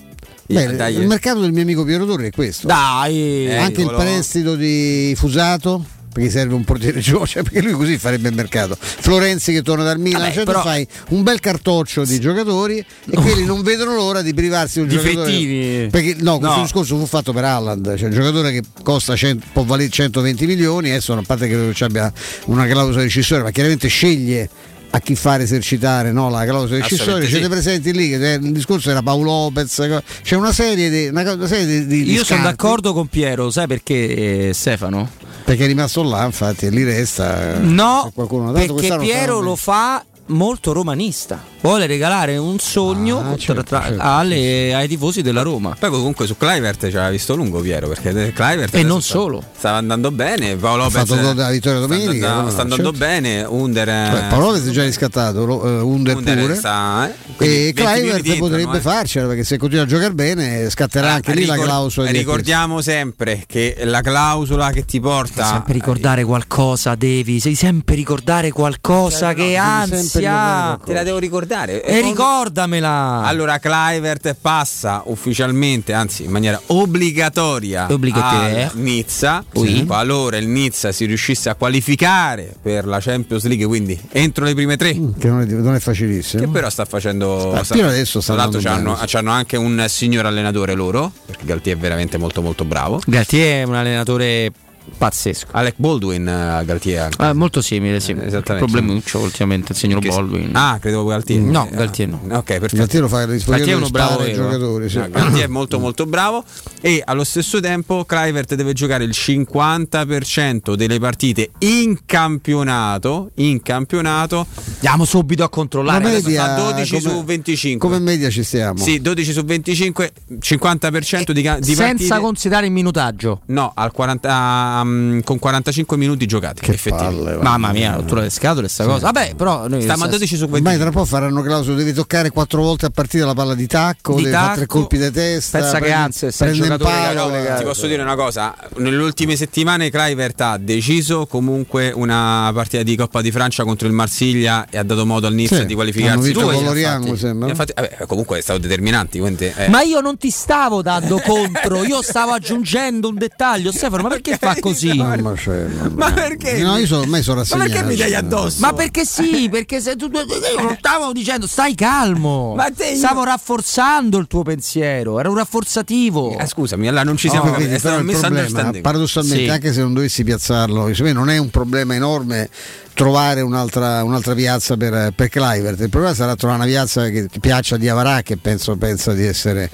[0.47, 2.65] Beh, Dai, il mercato del mio amico Piero Torri è questo.
[2.65, 5.85] Dai, Eh, Anche il prestito di Fusato
[6.19, 8.77] perché serve un portiere giovane, cioè, perché lui così farebbe il mercato.
[8.79, 13.15] Florenzi che torna dal Milan, Vabbè, cioè però- fai un bel cartoccio di giocatori e
[13.15, 15.25] quelli non vedono l'ora di privarsi di un giocatore.
[15.31, 15.87] Difettivi.
[15.89, 16.63] Perché no, questo No.
[16.63, 20.89] discorso fu fatto per Haaland, cioè un giocatore che costa 100 può valere 120 milioni,
[20.89, 22.11] adesso a parte che ci abbia
[22.45, 24.49] una clausola rescissoria, ma chiaramente sceglie
[24.91, 27.49] a chi fare esercitare no, la clausola Assolutamente siete sì.
[27.49, 31.65] presenti lì, che il discorso era Paolo Lopez, c'è una serie di, una, una serie
[31.65, 35.27] di, di- Io sono d'accordo con Piero, sai perché eh, Stefano?
[35.49, 37.55] perché è rimasto là, infatti, e lì resta.
[37.55, 38.11] eh, No,
[38.53, 41.43] perché Piero lo fa molto romanista.
[41.61, 45.75] Vuole regalare un sogno Ah, certo, tra- certo, alle- ai tifosi della Roma.
[45.77, 49.43] Poi comunque su Clivert ci aveva visto lungo Piero perché Clivert E non sta- solo.
[49.57, 52.61] stava andando bene Paolo Ha Lopez fatto gol della vittoria sta domenica, andando, no, sta
[52.61, 52.97] andando certo.
[52.97, 56.55] bene Under Beh, Paolo Lopez è già riscattato, eh, Under, Under pure.
[56.55, 58.81] sta, eh, E 20 minuti Clivert potrebbe eh.
[58.81, 63.43] farcela perché se continua a giocare bene scatterà anche lì la clausola di ricordiamo sempre
[63.45, 69.41] che la clausola che ti porta sempre ricordare qualcosa, devi, devi sempre ricordare qualcosa che
[69.41, 70.18] Devi ansia.
[70.25, 70.79] Ha.
[70.83, 71.83] Te la devo ricordare.
[71.83, 73.23] E ricordamela.
[73.25, 78.67] Allora, Clivert passa ufficialmente, anzi in maniera obbligatoria Obbligatoria.
[78.67, 79.43] a Nizza.
[79.53, 79.85] Oui.
[79.85, 84.77] Qualora il Nizza si riuscisse a qualificare per la Champions League, quindi entro le prime
[84.77, 84.93] tre.
[85.17, 86.43] Che non è, non è facilissimo.
[86.43, 87.53] Che però sta facendo.
[87.53, 91.11] Ah, sta- fino adesso sta tra l'altro andando c'hanno, c'hanno anche un signor allenatore loro,
[91.25, 92.99] perché Galtier è veramente molto molto bravo.
[93.05, 94.51] Galtier è un allenatore
[94.97, 95.47] pazzesco.
[95.51, 97.09] Alec Baldwin, eh, Galtier.
[97.17, 98.11] Ah, molto simile, sì.
[98.11, 98.69] Esattamente.
[98.71, 100.49] Problemuccio ultimamente il signor Che- Baldwin.
[100.53, 101.39] Ah, credevo Galtier.
[101.41, 102.19] No, Eh, Galtier no.
[102.37, 102.75] Ok, perfetto.
[102.77, 104.43] Galtier lo fa è uno bravo ai vero.
[104.43, 104.89] giocatori.
[104.89, 104.97] Sì.
[104.97, 106.43] No, Galtier è molto molto bravo
[106.81, 114.45] e allo stesso tempo Kluivert deve giocare il 50% delle partite in campionato in campionato
[114.75, 116.03] Andiamo subito a controllare.
[116.03, 118.77] La media, fa 12 come- su 25 Come media ci stiamo?
[118.83, 123.41] sì 12 su 25 50% di, di Senza partite considerare il minutaggio.
[123.47, 127.37] no al 40, mm, con 45 minuti giocati Che palle.
[127.37, 129.05] Mamma mia, rottura le scatole sta cosa.
[129.11, 131.93] Vabbè, però noi stiamo a 12 su 25 Ormai tra un po' faranno clausola, devi
[131.93, 134.79] toccare quattro volte a partita la palla di tacco, Di devi fare tre tacco.
[134.79, 135.57] colpi di testa.
[135.59, 137.31] Pensa che prendi- anzi, sei prende giocatore palo.
[137.31, 142.51] che- Però ti posso dire una cosa, nelle ultime settimane Kluivert ha deciso comunque una
[142.53, 145.65] partita di Coppa di Francia contro il Marsiglia e ha dato modo al Nizza Sì,
[145.65, 146.33] di qualificarsi.
[146.33, 147.19] con Lorient, infatti.
[147.19, 147.49] sembra.
[147.49, 149.19] Infatti, vabbè, comunque è stato determinanti.
[149.19, 149.67] quindi, eh.
[149.69, 153.71] Ma io non ti stavo dando contro, io stavo aggiungendo un dettaglio.
[153.71, 154.68] Stefano, ma perché fa così?
[154.95, 155.89] Mamma c'è, mamma.
[155.95, 156.57] Ma perché?
[156.61, 157.69] No, io sono, ormai sono Ma rassegnato.
[157.69, 158.57] perché mi dai addosso?
[158.59, 159.47] Ma perché sì?
[159.49, 162.53] Perché se tu, io non stavo dicendo stai calmo.
[162.55, 166.37] Ma te io- Stavo rafforzando il tuo pensiero, era un rafforzativo.
[166.37, 167.81] Eh, scusami, allora non ci siamo vedi, capiti.
[167.81, 169.49] Però il problema, paradossalmente, Sì.
[169.49, 172.49] anche se non dovessi piazzarlo, me non è un problema enorme
[172.93, 175.79] trovare un'altra, un'altra piazza per, per Clivert.
[175.79, 179.69] Il problema sarà trovare una piazza che piaccia a Diavarà, che penso pensa di essere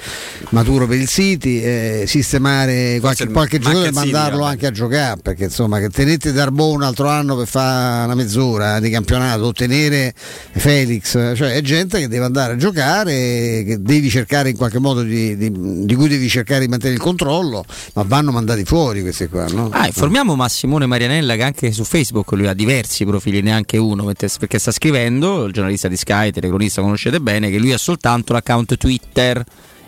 [0.49, 5.19] maturo per il City, e sistemare qualche, qualche ma giocatore e mandarlo anche a giocare,
[5.21, 9.51] perché insomma che tenete Darbo un altro anno per fare una mezz'ora di campionato, o
[9.53, 14.79] tenere Felix, cioè è gente che deve andare a giocare, che devi cercare in qualche
[14.79, 19.01] modo di, di- di cui devi cercare di mantenere il controllo, ma vanno mandati fuori
[19.01, 19.69] questi qua, no?
[19.71, 24.27] Ah, informiamo Massimone Marianella che anche su Facebook lui ha diversi profili, neanche uno, perché
[24.37, 28.75] perché sta scrivendo, il giornalista di Sky, telecronista conoscete bene, che lui ha soltanto l'account
[28.77, 29.43] Twitter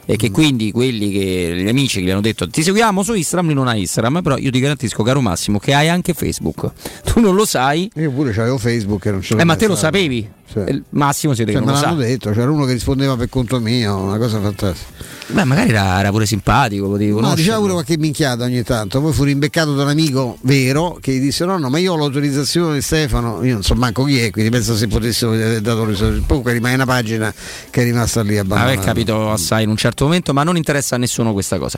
[0.09, 3.47] e che quindi quelli che gli amici che gli hanno detto ti seguiamo su Instagram,
[3.47, 6.71] lui non ha Instagram, però io ti garantisco caro Massimo che hai anche Facebook.
[7.03, 9.67] Tu non lo sai, Io pure avevo Facebook e non ce l'ho eh, ma te
[9.67, 10.29] lo sapevi.
[10.49, 10.59] Sì.
[10.59, 12.07] Eh, Massimo si vede Cioè, che me non lo l'hanno sa.
[12.07, 15.15] detto, c'era uno che rispondeva per conto mio, una cosa fantastica.
[15.29, 19.11] Beh, magari era, era pure simpatico, potevi No, diceva pure qualche minchiata ogni tanto, poi
[19.11, 22.75] fu rimbeccato da un amico vero che gli disse no no ma io ho l'autorizzazione
[22.75, 26.23] di Stefano, io non so manco chi è, quindi penso se potessero aver dato l'autorizzazione.
[26.25, 27.33] Comunque rimane una pagina
[27.69, 28.71] che è rimasta lì abbandonata.
[28.71, 31.77] Aver capito assai in un certo momento, ma non interessa a nessuno questa cosa.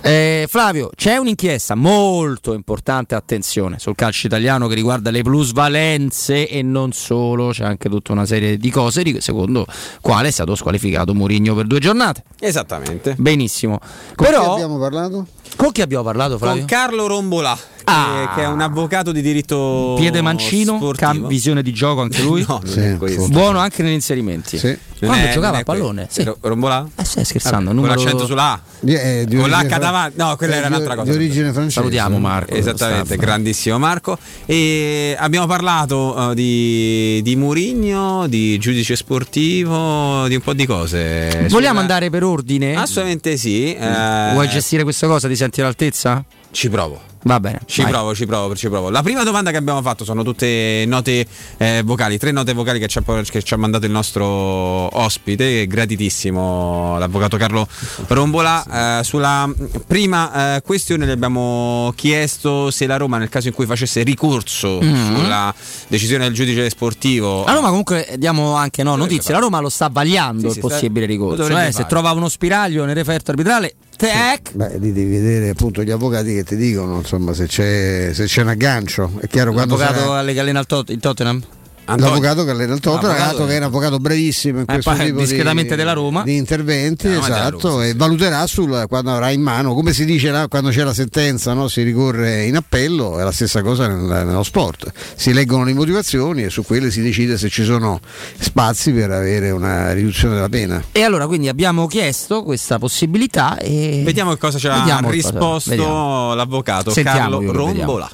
[0.00, 6.62] Eh, Flavio, c'è un'inchiesta molto importante, attenzione, sul calcio italiano che riguarda le plusvalenze e
[6.62, 9.66] non solo, c'è anche tutta una serie di cose di- secondo
[10.00, 12.22] quale è stato squalificato Mourinho per due giornate.
[12.38, 13.14] Esattamente.
[13.18, 13.78] Benissimo.
[14.16, 15.26] Però abbiamo parlato?
[15.56, 16.58] Con chi abbiamo parlato Flavio?
[16.58, 18.32] Con Carlo Rombolà, che- Ah.
[18.34, 22.44] che, è un avvocato di diritto Piede mancino, cam- visione di gioco anche lui.
[22.48, 22.96] No, Sì.
[23.28, 24.58] Buono anche negli inserimenti.
[24.58, 24.76] Sì.
[24.98, 26.24] Quando è- giocava a pallone, sì.
[26.24, 26.86] Ro- Rombolà?
[26.96, 28.60] Eh, stai scherzando, Vabbè, numero- Con l'accento sulla A.
[28.84, 30.16] Eh, Con l'H davanti.
[30.18, 31.10] No, quella eh, era un'altra cosa.
[31.10, 31.70] Di origine francese.
[31.76, 32.52] Salutiamo Marco.
[32.54, 33.18] Esattamente, staff.
[33.20, 34.18] grandissimo Marco.
[34.44, 41.28] E abbiamo parlato eh, di, di Murigno, di giudice sportivo, di un po' di cose.
[41.48, 42.74] Vogliamo Sulla- andare per ordine?
[42.76, 43.72] Assolutamente sì.
[43.74, 45.28] eh, Vuoi gestire questa cosa?
[45.28, 46.24] Ti senti all'altezza?
[46.50, 47.00] Ci provo.
[47.24, 47.60] Va bene.
[47.66, 47.90] Ci vai.
[47.90, 48.90] provo, ci provo, ci provo.
[48.90, 51.26] La prima domanda che abbiamo fatto sono tutte note
[51.56, 55.66] eh, vocali, tre note vocali che ci, ha, che ci ha mandato il nostro ospite,
[55.66, 57.66] gratitissimo l'avvocato Carlo
[58.06, 58.98] Rombola.
[59.00, 59.48] Eh, sulla
[59.86, 64.78] prima eh, questione le abbiamo chiesto se la Roma nel caso in cui facesse ricorso
[64.80, 65.16] Mhm.
[65.16, 65.54] sulla
[65.88, 67.44] decisione del giudice sportivo...
[67.44, 70.52] La Roma comunque eh, diamo anche no, notizie, la Roma lo sta vagliando Sì, il
[70.52, 71.58] sì, possibile sta- ricorso.
[71.58, 74.52] eh, se trova uno spiraglio nel referto arbitrale, tac!
[74.54, 78.42] Beh, lì devi vedere appunto gli avvocati che ti dicono insomma se c'è, se c'è
[78.42, 79.10] un aggancio.
[79.20, 81.42] È chiaro quando L'avvocato sarà- alle allena il, Tot- il Tottenham?
[81.90, 82.20] Antonio.
[82.20, 85.70] L'avvocato il Tottenham, L'avvocato- che è un avvocato brevissimo in Eh, questo poi tipo discretamente
[85.70, 86.22] di, della Roma.
[86.22, 89.92] di interventi, Eh, della esatto, Roma, sì, e valuterà sul, quando avrà in mano, come
[89.92, 93.62] si dice là, quando c'è la sentenza, no, si ricorre in appello, è la stessa
[93.62, 94.92] cosa nel- nello sport.
[95.16, 98.00] Si leggono le motivazioni e su quelle si decide se ci sono
[98.38, 100.82] spazi per avere una riduzione della pena.
[100.92, 106.90] E allora quindi abbiamo chiesto questa possibilità e Vediamo che cosa ci ha risposto l'avvocato
[106.90, 108.08] Sentiamo, Carlo lo vediamo.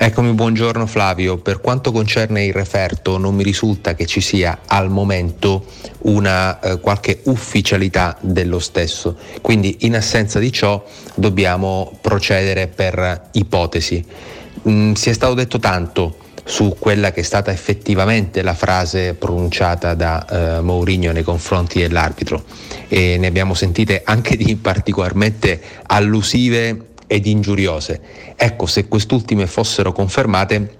[0.00, 1.38] Eccomi, buongiorno Flavio.
[1.38, 5.64] Per quanto concerne il referto, non mi risulta che ci sia al momento
[6.02, 9.16] una eh, qualche ufficialità dello stesso.
[9.40, 10.84] Quindi, in assenza di ciò,
[11.16, 14.04] dobbiamo procedere per ipotesi.
[14.68, 19.94] Mm, si è stato detto tanto su quella che è stata effettivamente la frase pronunciata
[19.94, 22.44] da eh, Mourinho nei confronti dell'arbitro
[22.86, 28.00] e ne abbiamo sentite anche di particolarmente allusive ed ingiuriose.
[28.36, 30.76] Ecco, se quest'ultime fossero confermate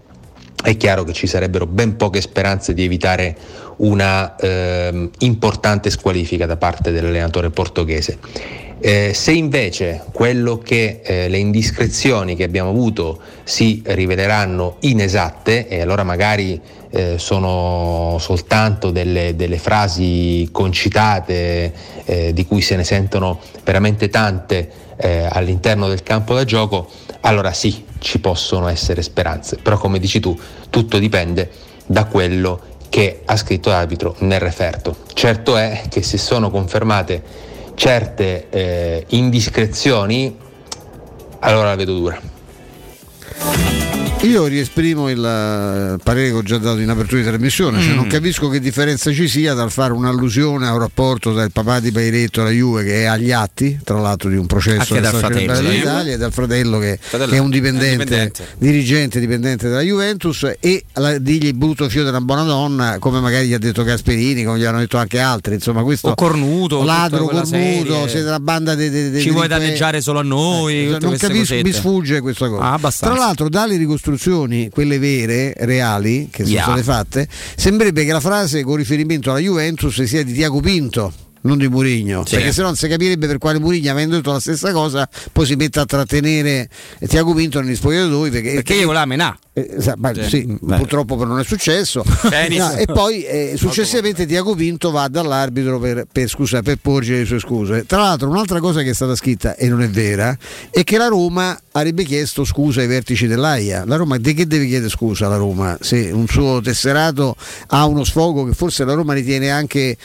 [0.63, 3.37] è chiaro che ci sarebbero ben poche speranze di evitare
[3.79, 8.19] una eh, importante squalifica da parte dell'allenatore portoghese.
[8.81, 10.05] Eh, se invece
[10.63, 16.61] che eh, le indiscrezioni che abbiamo avuto si riveleranno inesatte e allora magari
[16.91, 21.73] eh, sono soltanto delle, delle frasi concitate
[22.05, 26.89] eh, di cui se ne sentono veramente tante eh, all'interno del campo da gioco,
[27.21, 30.39] allora sì, ci possono essere speranze, però come dici tu,
[30.71, 31.51] tutto dipende
[31.87, 34.97] da quello che ha scritto l'arbitro nel referto.
[35.15, 37.23] Certo è che se sono confermate
[37.75, 40.37] certe eh, indiscrezioni,
[41.41, 42.21] allora la vedo dura.
[44.23, 48.07] Io riesprimo il eh, parere che ho già dato in apertura di trasmissione, cioè non
[48.07, 48.11] Mm.
[48.11, 51.93] capisco che differenza ci sia dal fare un'allusione a un rapporto tra il papà di
[51.93, 55.19] Pairetto e la Juve che è agli atti, tra l'altro di un processo dal della
[55.19, 55.63] fratello, sì.
[55.63, 58.47] dell'Italia e dal fratello che, Fratello che è un è dipendente, dipendente.
[58.59, 63.55] dirigente dipendente della Juventus e la, digli brutto figlio della buona donna come magari gli
[63.55, 67.47] ha detto Gasperini, come gli hanno detto anche altri, insomma questo O cornuto, ladro, cornuto,
[67.47, 68.09] serie.
[68.09, 70.89] siete una banda di de, Ci vuoi danneggiare solo a noi?
[70.93, 72.73] tutte non capisco, mi sfugge questa cosa.
[72.73, 72.91] Ah.
[72.99, 74.07] Tra l'altro, dalle ricostruzioni,
[74.73, 76.65] quelle vere, reali, che sono Yeah.
[76.65, 81.13] state fatte, sembrerebbe che la frase con riferimento alla Juventus sia di Tiago Pinto.
[81.43, 82.35] Non di Murigno, Sì.
[82.37, 85.47] perché se no non si capirebbe per quale Murigno, avendo detto la stessa cosa, poi
[85.47, 86.69] si mette a trattenere
[87.07, 89.39] Tiago Pinto negli spogliatoi perché, Perché io voleva menà.
[89.53, 90.29] eh, sa- ma Sì.
[90.29, 92.05] sì, purtroppo non è successo.
[92.59, 97.25] No, e poi eh, successivamente Tiago Pinto va dall'arbitro per, per, scusa, per porgere le
[97.27, 97.85] sue scuse.
[97.87, 100.37] Tra l'altro, un'altra cosa che è stata scritta e non è vera
[100.71, 103.85] è che la Roma avrebbe chiesto scusa ai vertici dell'AIA.
[103.87, 105.77] La Roma di che deve chiedere scusa alla Roma?
[105.81, 107.37] Se un suo tesserato
[107.69, 109.97] ha uno sfogo che forse la Roma ritiene anche.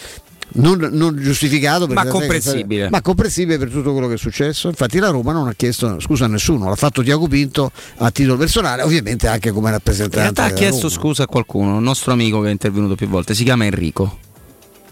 [0.56, 2.90] Non, non giustificato perché Ma che- comprensibile.
[2.90, 4.68] ma comprensibile per tutto quello che è successo.
[4.68, 8.38] Infatti, la Roma non ha chiesto scusa a nessuno, l'ha fatto Tiago Pinto a titolo
[8.38, 10.20] personale, ovviamente anche come In rappresentante.
[10.20, 10.94] realtà ha chiesto Roma.
[11.00, 14.20] scusa a qualcuno, un nostro amico che è intervenuto più volte, si chiama Enrico.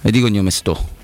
[0.01, 0.99] E di cognome sto.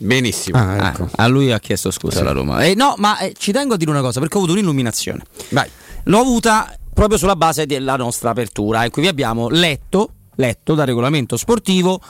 [0.00, 0.56] Benissimo.
[0.58, 1.08] Ah, ecco.
[1.16, 2.62] a lui ha chiesto scusa alla Roma.
[2.64, 5.24] Eh, no, ma eh, ci tengo a dire una cosa perché ho avuto un'illuminazione.
[5.48, 5.68] Vai.
[6.04, 10.86] L'ho avuta proprio sulla base della nostra apertura, in cui vi abbiamo letto, letto dal
[10.86, 12.00] regolamento sportivo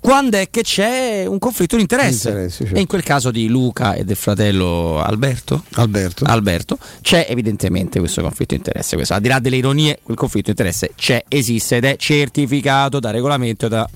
[0.00, 2.50] quando è che c'è un conflitto di interesse.
[2.50, 2.74] Certo.
[2.74, 6.24] E in quel caso di Luca e del fratello Alberto, Alberto.
[6.24, 8.96] Alberto, c'è evidentemente questo conflitto di interesse.
[8.96, 13.00] Questo, al di là delle ironie, quel conflitto di interesse c'è, esiste ed è certificato
[13.00, 13.88] da regolamento e da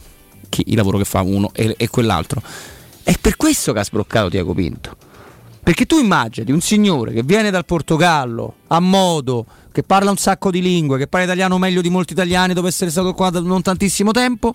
[0.49, 2.43] chi, il lavoro che fa uno e, e quell'altro.
[3.03, 4.97] È per questo che ha sbloccato Tiago Pinto.
[5.63, 10.51] Perché tu immagini un signore che viene dal Portogallo a modo, che parla un sacco
[10.51, 13.63] di lingue, che parla italiano meglio di molti italiani dopo essere stato qua da non
[13.63, 14.55] tantissimo tempo,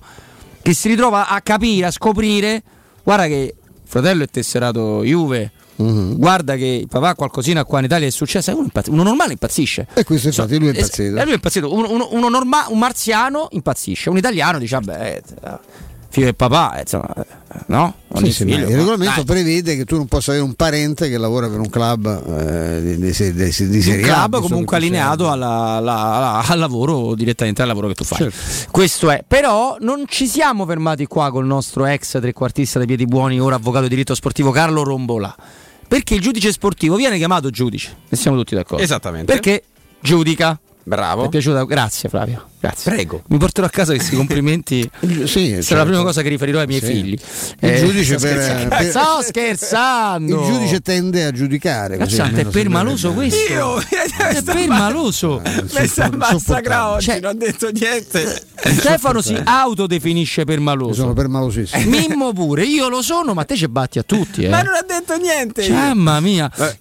[0.67, 2.61] che si ritrova a capire, a scoprire,
[3.01, 8.09] guarda che fratello è tesserato Juve, guarda che il papà qualcosina qua in Italia è
[8.09, 9.87] successo, uno, impazz- uno normale impazzisce.
[9.93, 11.15] E questo infatti lui è impazzito.
[11.17, 11.73] e lui è impazzito.
[11.73, 15.59] Uno, uno- uno norma- un marziano impazzisce, un italiano dice, vabbè, eh,
[16.09, 17.25] figlio del papà, eh, insomma, eh,
[17.67, 17.95] no?
[18.15, 19.25] Sì, il sì, figlio, il regolamento dai.
[19.25, 22.97] prevede che tu non possa avere un parente che lavora per un club eh, di,
[22.97, 27.67] di, di, di, Serie A, club comunque allineato alla- alla- alla- al lavoro direttamente al
[27.67, 28.17] lavoro che tu fai.
[28.17, 28.69] Certo.
[28.71, 33.39] Questo è, però non ci siamo fermati qua col nostro ex trequartista dei piedi buoni,
[33.39, 35.35] ora avvocato di diritto sportivo Carlo Rombola.
[35.87, 38.83] Perché il giudice sportivo viene chiamato giudice, ne siamo tutti d'accordo.
[38.83, 39.31] Esattamente.
[39.31, 39.63] Perché
[40.01, 40.59] giudica.
[40.87, 41.21] Bravo.
[41.23, 41.65] Mi è piaciuta?
[41.65, 42.45] Grazie Flavio.
[42.61, 42.91] Grazie.
[42.91, 43.21] Prego.
[43.27, 44.89] Mi porterò a casa questi complimenti.
[45.27, 45.75] Sì, Sarà certo.
[45.75, 46.85] la prima cosa che riferirò ai miei Sì.
[46.85, 47.11] figli.
[47.59, 48.69] Il Eh, giudice sto per- scherzando.
[48.69, 50.39] per- Sto scherzando.
[50.39, 51.97] Il giudice tende a giudicare.
[51.97, 53.53] così Cazzante, è almeno permaloso questo.
[53.53, 53.79] Io
[54.17, 55.41] È permaloso.
[55.43, 58.41] Mi sta massacra oggi, Cioè- non ho detto niente.
[58.55, 60.93] Stefano si autodefinisce permaloso.
[61.01, 61.89] Sono permalosissimo.
[61.89, 64.43] Mimmo pure, io lo sono, ma te ci batti a tutti.
[64.43, 64.49] Eh.
[64.49, 65.63] Ma non ha detto niente.
[65.63, 65.73] io.
[65.73, 66.49] Mamma mia.
[66.55, 66.77] Eh,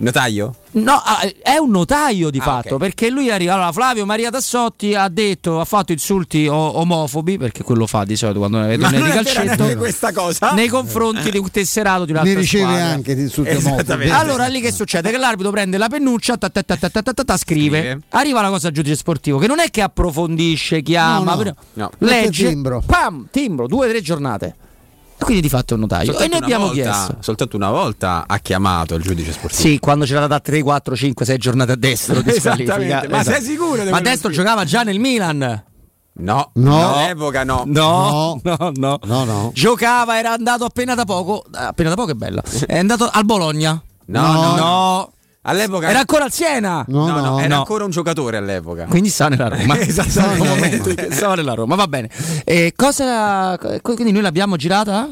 [0.00, 0.54] Notaio?
[0.72, 2.88] No, ah, è un notaio di ah, fatto, okay.
[2.88, 3.54] perché lui arriva.
[3.54, 8.16] Allora, Flavio Maria Tassotti ha detto, ha fatto insulti o- omofobi, perché quello fa di
[8.16, 9.76] solito quando ne donne di calcetto.
[9.76, 10.52] questa cosa.
[10.52, 12.84] Nei confronti di un tesserato di un'altra ne riceve squadra.
[12.86, 14.10] anche di insulti omofobi.
[14.10, 15.10] Allora lì che succede?
[15.10, 18.00] Che l'arbitro prende la pennuccia, ta, ta, ta, scrive.
[18.10, 21.56] Arriva la cosa al giudice sportivo, che non è che approfondisce, chiama, no, no.
[21.74, 21.90] No.
[21.98, 22.82] legge, timbro.
[22.84, 24.54] pam, timbro, due o tre giornate.
[25.20, 26.06] Quindi di fatto è un notaio.
[26.12, 27.16] Soltanto e noi abbiamo volta- chiesto.
[27.20, 29.60] Soltanto una volta ha chiamato il giudice sportivo.
[29.62, 32.20] Sì, quando c'era da 3, 4, 5, 6 giornate a destro.
[32.24, 35.64] Esattamente, ma sei sicuro Ma a destro che- giocava già nel Milan.
[36.12, 36.94] No, No.
[36.96, 37.62] all'epoca no.
[37.66, 38.98] No, no, no.
[39.04, 39.50] No, no.
[39.54, 41.44] Giocava, era andato appena da poco.
[41.52, 42.42] Appena da poco è bella.
[42.66, 43.80] È andato al Bologna.
[44.06, 45.12] No, no, no.
[45.42, 46.84] All'epoca Era ancora al Siena.
[46.88, 47.58] No, no, no, era no.
[47.60, 48.84] ancora un giocatore all'epoca.
[48.84, 49.74] Quindi sta nella Roma.
[49.80, 52.10] Cui stava nella Roma, va bene.
[52.44, 55.08] E cosa quindi noi l'abbiamo girata?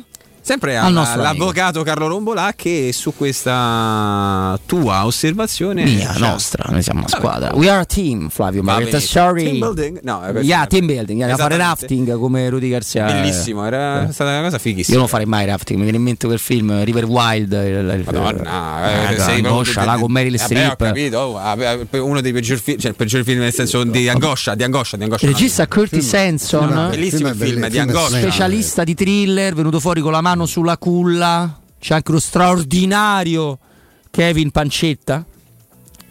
[0.48, 6.64] Sempre Al alla- nostro all'avvocato Carlo Rombolà che su questa tua osservazione Mia, cioè- nostra,
[6.70, 7.22] noi siamo una Vabbè.
[7.22, 7.54] squadra.
[7.54, 8.62] We are a team, Flavio.
[8.98, 9.44] Sorry.
[9.44, 10.00] Team building?
[10.04, 11.18] No, è Yeah, team building.
[11.18, 13.04] Yeah, da fare rafting come Rudy Garcia.
[13.04, 14.12] Bellissimo, era Eh.
[14.12, 14.96] stata una cosa Io fighissima.
[14.98, 17.52] non farei mai rafting, mi viene in mente quel film River Wild.
[17.52, 20.80] il- il- Madonna, eh, eh, sei angoscia, là con Meryl Streep.
[20.80, 24.08] ho capito, oh, vabbè, uno dei peggiori film, cioè il peggior film nel senso di
[24.08, 25.26] angoscia, di angoscia, di angoscia.
[25.26, 28.16] Il regista Curtis Hanson, bellissimo il film, di angoscia.
[28.18, 31.60] specialista di thriller, venuto fuori con la mano sulla culla.
[31.80, 33.58] C'è anche lo straordinario
[34.10, 35.24] Kevin Pancetta.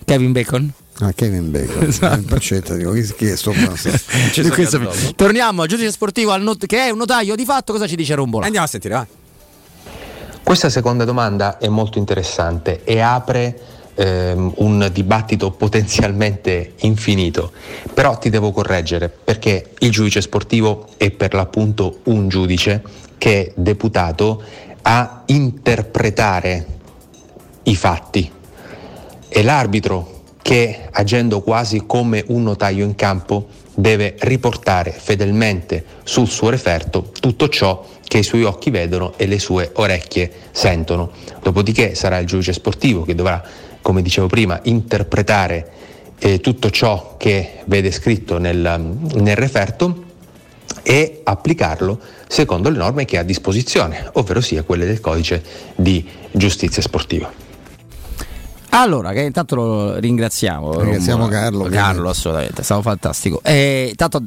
[0.06, 0.72] Kevin Bacon.
[1.00, 1.84] Ah, Kevin Bacon.
[1.88, 2.22] Esatto.
[2.28, 3.52] Pancetta, dico, chi, chi è sto
[4.50, 4.80] questo-
[5.16, 7.74] Torniamo al giudice sportivo al not- che è un notaio di fatto.
[7.74, 8.46] Cosa ci dice Rombola?
[8.46, 9.06] Andiamo a sentire, vai.
[10.44, 13.60] Questa seconda domanda è molto interessante e apre
[13.98, 17.52] ehm, un dibattito potenzialmente infinito,
[17.94, 22.82] però ti devo correggere perché il giudice sportivo è per l'appunto un giudice
[23.18, 24.44] che è deputato
[24.84, 26.66] a interpretare
[27.64, 28.32] i fatti.
[29.28, 36.50] È l'arbitro che, agendo quasi come un notaio in campo, deve riportare fedelmente sul suo
[36.50, 41.12] referto tutto ciò che i suoi occhi vedono e le sue orecchie sentono.
[41.44, 43.44] Dopodiché sarà il giudice sportivo che dovrà,
[43.88, 45.72] come dicevo prima, interpretare
[46.20, 50.04] eh, tutto ciò che vede scritto nel, nel referto
[50.84, 51.98] e applicarlo
[52.28, 55.42] secondo le norme che ha a disposizione, ovvero sia quelle del codice
[55.78, 57.32] di giustizia sportiva.
[58.72, 60.82] Allora, che intanto lo ringraziamo.
[60.82, 61.40] Ringraziamo Rombola.
[61.40, 63.40] Carlo, Carlo, assolutamente, è stato fantastico.
[63.42, 64.22] E intanto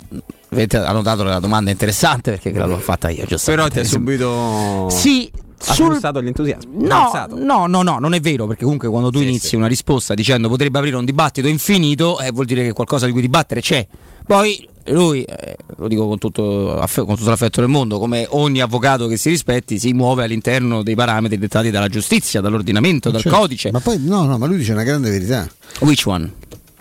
[0.49, 3.51] avete annotato la domanda interessante perché l'ho fatta io, giusto?
[3.51, 5.31] Però ti ha subito Sì,
[5.66, 6.70] ha sul- pulsato l'entusiasmo.
[6.87, 7.37] No, Alzato.
[7.39, 10.78] no, no, no, non è vero, perché comunque quando tu inizi una risposta dicendo potrebbe
[10.78, 13.87] aprire un dibattito infinito, eh, vuol dire che qualcosa di cui dibattere c'è.
[14.27, 18.61] Poi lui, eh, lo dico con tutto, aff- con tutto l'affetto del mondo, come ogni
[18.61, 23.37] avvocato che si rispetti, si muove all'interno dei parametri dettati dalla giustizia, dall'ordinamento, dal Certo.
[23.39, 23.70] codice.
[23.70, 25.49] Ma poi no, no, ma lui dice una grande verità.
[25.81, 26.32] Which one?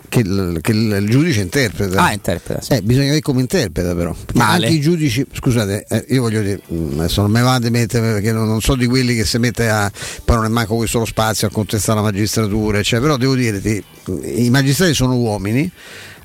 [0.09, 2.03] Che il, che il- giudice interpreta.
[2.03, 2.73] Ah, interpreta, sì.
[2.73, 4.15] Eh, bisogna vedere come interpreta, però.
[4.33, 4.65] Male.
[4.65, 8.13] Anche i giudici, scusate, eh, io voglio dire, mm, adesso non me vado a mettere
[8.13, 9.91] perché non, non so di quelli che si mette a.
[10.25, 13.83] poi non è manco questo lo spazio a contestare la magistratura, cioè, però devo dirti,
[14.23, 15.71] i magistrati sono uomini.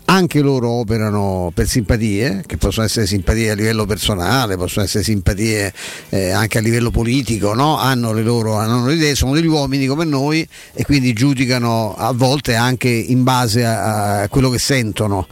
[0.06, 5.72] Anche loro operano per simpatie, che possono essere simpatie a livello personale, possono essere simpatie
[6.10, 7.78] eh, anche a livello politico, no?
[7.78, 12.12] hanno le loro hanno le idee, sono degli uomini come noi e quindi giudicano a
[12.12, 15.26] volte anche in base a, a quello che sentono.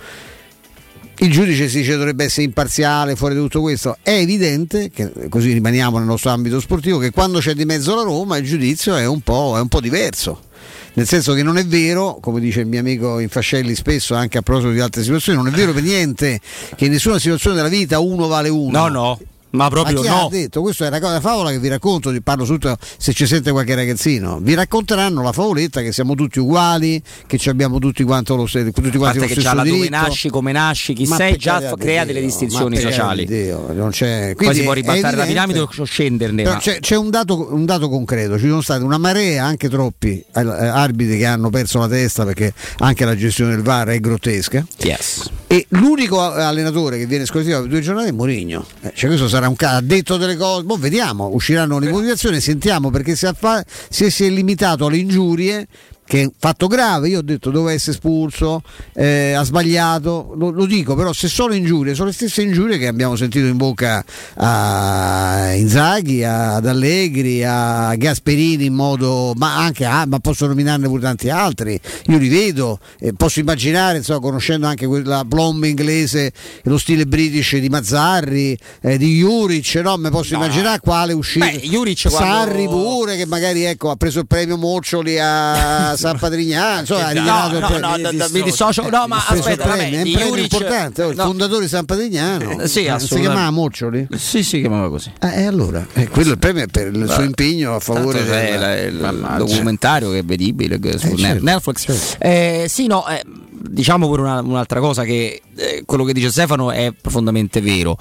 [1.19, 3.99] Il giudice si dice dovrebbe essere imparziale fuori da tutto questo.
[4.03, 8.03] È evidente, che così rimaniamo nel nostro ambito sportivo, che quando c'è di mezzo la
[8.03, 10.51] Roma il giudizio è un po', è un po' diverso.
[10.95, 14.43] Nel senso che non è vero, come dice il mio amico Infascelli spesso anche a
[14.43, 16.41] proposito di altre situazioni, non è vero per niente
[16.77, 18.79] che in nessuna situazione della vita uno vale uno.
[18.79, 19.19] No, no,
[19.53, 20.29] ma proprio chi no.
[20.31, 20.61] detto?
[20.61, 23.75] Questa è una cosa- favola che vi racconto, vi parlo subito se ci sente qualche
[23.75, 24.39] ragazzino.
[24.41, 28.59] Vi racconteranno la favoletta che siamo tutti uguali, che ci abbiamo tutti quanto lo, tutti
[28.59, 31.69] A quanti lo che stesso la dove nasci, come nasci, chi Ma sei, già carità
[31.71, 33.25] fa- di crea Dio, delle distinzioni ma sociali.
[33.27, 36.43] di Dio, non c'è- Quasi quindi può è ribaltare la piramide o scenderne.
[36.45, 40.25] ma- c'è, c'è un, dato, un dato concreto, ci sono stati una marea, anche troppi
[40.35, 44.65] eh, arbitri che hanno perso la testa perché anche la gestione del VAR è grottesca.
[44.79, 45.31] Yes.
[45.47, 48.65] E l'unico allenatore che viene sconfitto per due giornate è Mourinho.
[48.83, 52.41] Eh, cioè questo sarà un caso, ha detto delle cose, boh, vediamo, usciranno le motivazioni,
[52.41, 53.65] sentiamo perché si, affa-
[54.05, 55.67] è, si è limitato alle ingiurie
[56.13, 58.63] che è un fatto grave, io ho detto doveva essere espulso,
[58.93, 62.87] eh, ha sbagliato, lo, lo dico, però se sono ingiurie, sono le stesse ingiurie che
[62.87, 70.05] abbiamo sentito in bocca a Inzaghi, ad Allegri, a Gasperini in modo, ma anche a,
[70.05, 74.87] ma posso nominarne pure tanti altri, io li vedo, eh, posso immaginare, insomma, conoscendo anche
[74.87, 76.31] quella plomba inglese,
[76.65, 79.97] lo stile british di Mazzarri, eh, di Juric, no?
[79.97, 81.47] Mi posso immaginare quale uscita.
[81.47, 86.19] Beh, Juric quando- Sarri pure che magari ecco, ha preso il premio Moccioli a San
[86.19, 87.89] Patrignano, insomma, ha No, il no, premio.
[87.89, 88.89] no, da- da- mi dissocio.
[88.89, 91.25] No, ma aspetta, vabbè, è un premio importante, oh, il no.
[91.25, 92.61] fondatore San Patrignano.
[92.61, 94.07] Eh, sì, si chiamava Moccioli?
[94.17, 95.13] Sì, si chiamava così.
[95.21, 98.25] Eh, e allora, eh, quello è il premio è per il suo impegno a favore
[98.25, 99.05] del
[99.39, 102.17] documentario che è vedibile su certo, Netflix.
[102.19, 103.05] Eh, sì, no,
[103.51, 105.41] diciamo pure una- un'altra cosa che
[105.85, 107.97] quello che dice Stefano è profondamente vero.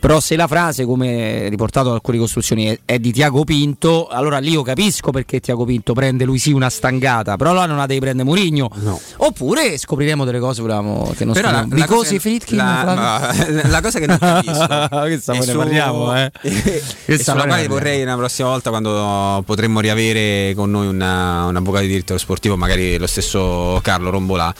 [0.00, 4.38] Però se la frase, come riportato da alcune ricostruzioni, è, è di Tiago Pinto, allora
[4.38, 7.84] lì io capisco perché Tiago Pinto prende lui sì una stangata, però allora non la
[7.84, 8.70] devi prendere Murigno.
[8.76, 8.98] No.
[9.18, 11.78] Oppure scopriremo delle cose volevamo, che non Però la, scopriamo.
[11.80, 16.16] la cosa, Fritkin, la, ma- la cosa che non capisco Questa e ne su- parliamo,
[16.16, 16.32] eh.
[16.42, 21.56] e Questa sulla quale vorrei una prossima volta quando potremmo riavere con noi una- un
[21.56, 24.52] avvocato di diritto sportivo, magari lo stesso Carlo Rombolà.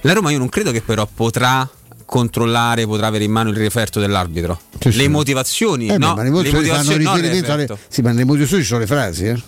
[0.00, 1.68] La Roma io non credo che però potrà
[2.12, 4.60] controllare, potrà avere in mano il referto dell'arbitro.
[4.78, 4.98] Sì, sì.
[4.98, 6.14] Le motivazioni, Eh beh, no?
[6.14, 7.78] ma le le motivazioni alle, referto.
[7.88, 9.42] sì, ma nelle motivazioni ci sono le frasi, eh?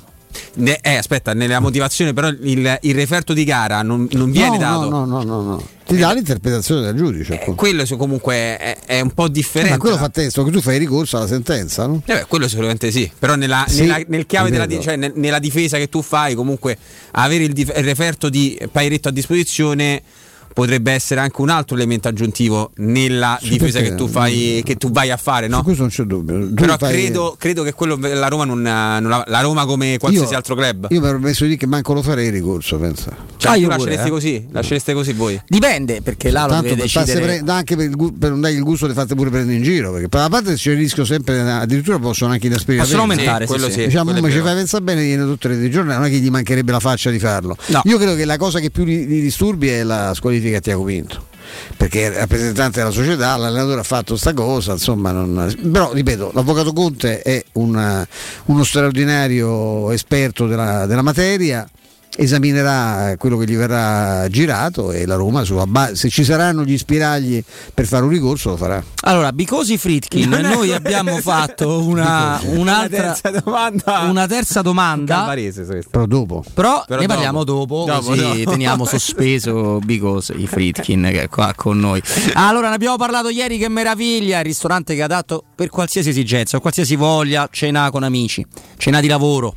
[0.55, 4.59] Ne- eh, aspetta, nella motivazione però il, il referto di gara non, non viene no,
[4.59, 4.89] dato.
[4.89, 5.69] No, no, no, no, no.
[5.87, 7.35] Ti dà l'interpretazione del giudice.
[7.35, 7.55] appunto.
[7.55, 9.73] Quello comunque è, è un po' Eh, differente.
[9.77, 12.03] ma quello fa testo che tu fai ricorso alla sentenza, no?
[12.07, 15.39] Eh beh, quello sicuramente sì, però nella, Sì, nella- nel chiave della, cioè nel- nella
[15.39, 16.79] difesa che tu fai, comunque
[17.13, 20.03] avere il, dif- il referto di Pairetto a disposizione
[20.55, 24.91] potrebbe essere anche un altro elemento aggiuntivo nella Sì, difesa che tu, fai, che tu
[24.91, 25.59] vai a fare, no?
[25.59, 26.39] Su questo non c'è dubbio.
[26.49, 29.99] Tu Però fai- credo, credo che quello la Roma non, non la, la Roma come
[29.99, 30.87] qualsiasi Io- altro club.
[30.91, 33.15] Io mi ero messo lì che manco lo farei il ricorso, pensa.
[33.37, 34.11] Cioè, Ah, tu io lascereste eh.
[34.11, 34.47] così?
[34.53, 35.39] Lascereste così voi?
[35.47, 37.21] Dipende, perché là lo deve decidere.
[37.43, 39.93] pre- anche per, il per non dargli il gusto di farti pure prendere in giro,
[39.93, 43.53] perché per la parte c'è il rischio sempre, addirittura possono anche inasprire Possono aumentare, Sì,
[43.53, 46.17] quello sì, diciamo, quello ci fai pensare bene, viene tutte le giorni, non è che
[46.19, 47.57] gli mancherebbe la faccia di farlo.
[47.67, 47.81] No.
[47.85, 50.13] Io credo che la cosa che più li, li disturbi è la
[50.45, 51.27] squalifica a Tiago Pinto.
[51.77, 56.73] Perché è rappresentante della società, l'allenatore ha fatto sta cosa, insomma, non- però ripeto, l'avvocato
[56.73, 58.07] Conte è una-
[58.47, 61.69] uno straordinario esperto della, della materia,
[62.17, 67.43] esaminerà quello che gli verrà girato e la Roma, base, se ci saranno gli spiragli
[67.73, 68.83] per fare un ricorso, lo farà.
[69.03, 73.99] Allora, Bicosi Fritkin, Non è- noi abbiamo fatto una, un'altra Una terza domanda.
[74.09, 75.35] una terza domanda.
[75.91, 76.45] Però dopo.
[76.55, 77.07] Però, Però ne dopo.
[77.07, 78.51] parliamo dopo, Dopo, così dopo.
[78.51, 82.03] teniamo sospeso Bicosi Fritkin che è qua con noi.
[82.35, 84.39] Allora, ne abbiamo parlato ieri, che meraviglia!
[84.39, 88.45] Il ristorante che ha dato per qualsiasi esigenza, o qualsiasi voglia, cena con amici,
[88.77, 89.57] cena di lavoro.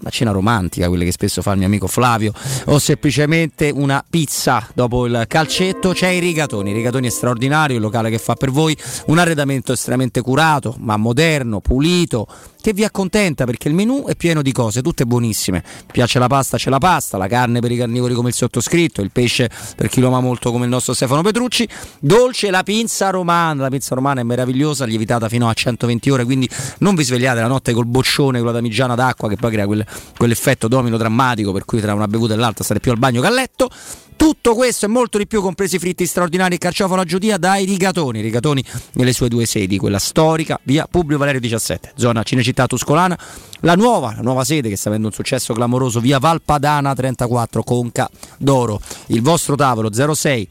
[0.00, 2.32] Una cena romantica, quelle che spesso fa il mio amico Flavio,
[2.66, 5.92] o semplicemente una pizza dopo il calcetto.
[5.92, 9.72] C'è i rigatoni, i rigatoni è straordinario, il locale che fa per voi un arredamento
[9.72, 12.28] estremamente curato, ma moderno, pulito,
[12.60, 15.62] che vi accontenta perché il menù è pieno di cose, tutte buonissime.
[15.90, 19.10] Piace la pasta, c'è la pasta, la carne per i carnivori come il sottoscritto, il
[19.10, 21.68] pesce per chi lo ama molto come il nostro Stefano Petrucci,
[22.00, 26.48] dolce la pinza romana, la pinza romana è meravigliosa, lievitata fino a 120 ore, quindi
[26.78, 29.86] non vi svegliate la notte col boccione, con la damigiana d'acqua che poi crea quel-
[30.16, 33.26] quell'effetto domino drammatico per cui tra una bevuta e l'altra state più al bagno che
[33.26, 33.70] a letto.
[34.16, 37.64] Tutto questo e molto di più, compresi i fritti straordinari e carciofalo a giudia dai
[37.64, 38.20] Rigatoni.
[38.20, 43.16] Rigatoni nelle sue due sedi, quella storica, via Publio Valerio 17, zona Cinecittà Tuscolana.
[43.60, 48.10] La nuova, la nuova sede che sta avendo un successo clamoroso, via Valpadana 34, Conca
[48.38, 48.80] d'Oro.
[49.06, 50.48] Il vostro tavolo 06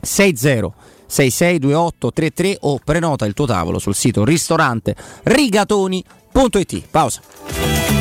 [0.00, 6.82] 60 662833 o prenota il tuo tavolo sul sito ristorante rigatoni.it.
[6.90, 7.95] Pausa.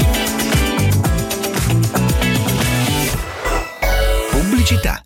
[4.65, 5.05] Pubblicità.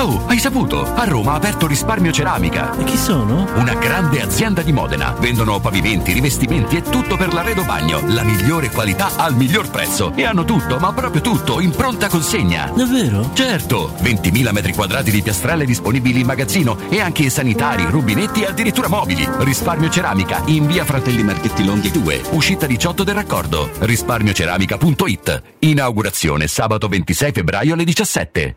[0.00, 0.94] Oh, hai saputo?
[0.94, 2.72] A Roma ha aperto Risparmio Ceramica.
[2.78, 3.48] E chi sono?
[3.56, 5.10] Una grande azienda di Modena.
[5.18, 8.00] Vendono pavimenti, rivestimenti e tutto per l'arredo bagno.
[8.06, 10.12] La migliore qualità al miglior prezzo.
[10.14, 12.70] E hanno tutto, ma proprio tutto, in pronta consegna.
[12.76, 13.30] Davvero?
[13.34, 13.92] Certo!
[14.00, 19.28] 20.000 metri quadrati di piastrelle disponibili in magazzino e anche sanitari, rubinetti e addirittura mobili.
[19.38, 23.68] Risparmio Ceramica in via Fratelli Marchetti Longhi 2, uscita 18 del raccordo.
[23.80, 25.42] Risparmioceramica.it.
[25.58, 28.56] Inaugurazione sabato 26 febbraio alle 17.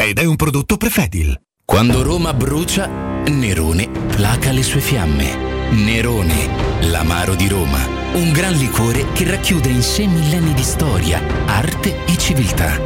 [0.03, 1.39] ed è un prodotto Prefedil.
[1.63, 2.87] Quando Roma brucia,
[3.27, 5.69] Nerone placa le sue fiamme.
[5.71, 6.49] Nerone,
[6.87, 7.79] l'amaro di Roma.
[8.13, 12.79] Un gran liquore che racchiude in sé millenni di storia, arte e civiltà.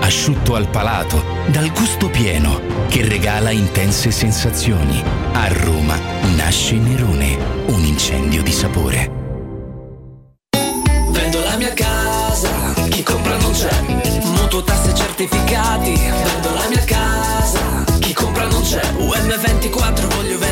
[0.00, 5.00] Asciutto al palato, dal gusto pieno, che regala intense sensazioni.
[5.32, 5.96] A Roma
[6.34, 7.36] nasce Nerone,
[7.66, 9.10] un incendio di sapore.
[11.10, 13.91] Vendo la mia casa, chi compra non c'è.
[15.22, 18.80] Certificati, vendo la mia casa, chi compra non c'è.
[18.80, 20.51] UM24 voglio vendere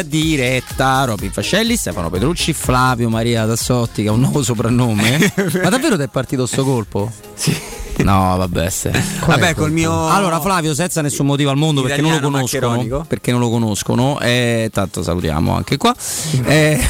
[0.00, 1.04] in diretta.
[1.04, 5.32] Robin Fascelli, Stefano Petrucci, Flavio Maria Tassotti, che ha un nuovo soprannome.
[5.62, 7.10] Ma davvero ti è partito sto colpo?
[7.34, 7.79] Sì.
[8.02, 8.90] No, vabbè, se.
[9.26, 10.08] Vabbè, col mio.
[10.08, 12.68] Allora, Flavio, senza nessun motivo al mondo perché non lo conoscono.
[12.68, 13.04] maccheronico.
[13.06, 14.20] Perché non lo conoscono.
[14.20, 15.94] Eh, tanto salutiamo anche qua.
[16.50, 16.80] Eh,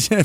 [0.00, 0.24] cioè,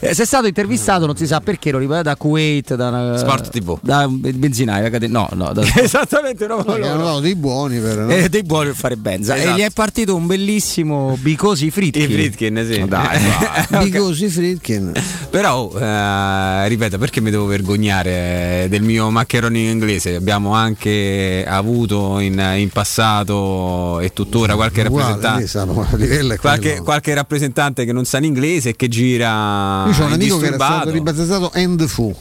[0.00, 3.50] eh, sei stato intervistato, non si sa perché, lo ripete da Kuwait, da una- Sport
[3.50, 3.78] TV.
[3.80, 8.10] Da benzinaio, no, no, da, Esattamente, no, hanno dato dei buoni per no?
[8.10, 9.36] eh, dei buoni per fare benza.
[9.36, 9.56] Esatto.
[9.56, 12.02] E gli è partito un bellissimo Bicosi Fritkin.
[12.02, 12.84] I Fritkin, sì.
[12.86, 13.18] Dai,
[13.70, 13.78] va.
[13.82, 14.92] Bicosi Fritkin.
[15.30, 20.14] Però, eh, ripeto, perché mi devo vergognare del mio maccheroni inglese?
[20.14, 26.32] Abbiamo anche avuto in, in passato e tuttora qualche Uguale, rappresentante.
[26.32, 30.38] è Qualche, qualche rappresentante che non sa l'inglese e che gira Io ho un amico
[30.38, 32.16] che era stato ribattezzato End Fu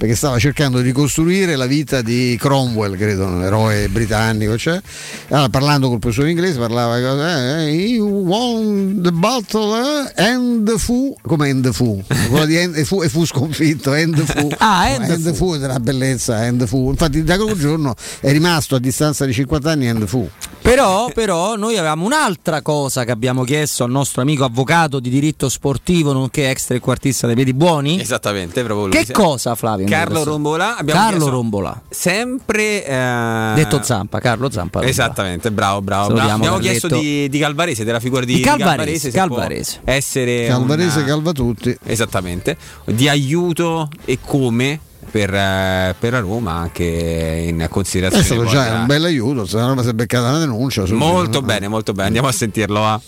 [0.00, 4.80] perché stava cercando di ricostruire la vita di Cromwell, credo, un eroe britannico, cioè,
[5.28, 11.48] allora, parlando col professore inglese parlava eh, he won the battle eh, and fu come
[11.48, 12.02] end fu,
[12.46, 14.48] di end, e, fu, e fu sconfitto, end fu.
[14.56, 16.88] Ah, No, end end fu è della bellezza, end fu.
[16.88, 20.26] Infatti da quel giorno è rimasto a distanza di 50 anni end fu.
[20.62, 25.48] Però, però noi avevamo un'altra cosa che abbiamo chiesto al nostro amico avvocato di diritto
[25.48, 27.98] sportivo, nonché ex trequartista dei piedi buoni.
[28.00, 29.04] Esattamente, proprio lui.
[29.04, 29.86] Che cosa, Flavio?
[29.86, 30.20] Carlo.
[30.20, 31.82] Abbiamo Carlo chiesto Rombola.
[31.88, 32.84] Sempre.
[32.84, 34.80] eh, Detto Zampa, Carlo Zampa.
[34.80, 34.86] Rombola.
[34.90, 36.12] Esattamente, bravo, bravo.
[36.14, 36.30] Bravo.
[36.30, 36.86] Abbiamo Carletto.
[36.88, 39.80] chiesto di, di Calvarese, della figura di, Di di Calvarese, se può Calvarese.
[39.84, 41.76] essere Calvarese una- calva tutti.
[41.84, 44.78] Esattamente, di aiuto e come
[45.10, 48.24] per, eh, per la Roma anche in È considerazione.
[48.24, 50.86] stato poi già della- un bel aiuto, se la Roma si è beccata una denuncia.
[50.86, 52.06] subito, Molto bene, molto bene.
[52.06, 52.80] Andiamo a sentirlo.
[52.80, 53.00] va.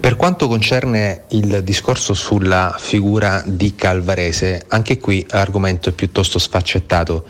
[0.00, 7.24] Per quanto concerne il discorso sulla figura di Calvarese, anche qui l'argomento è piuttosto sfaccettato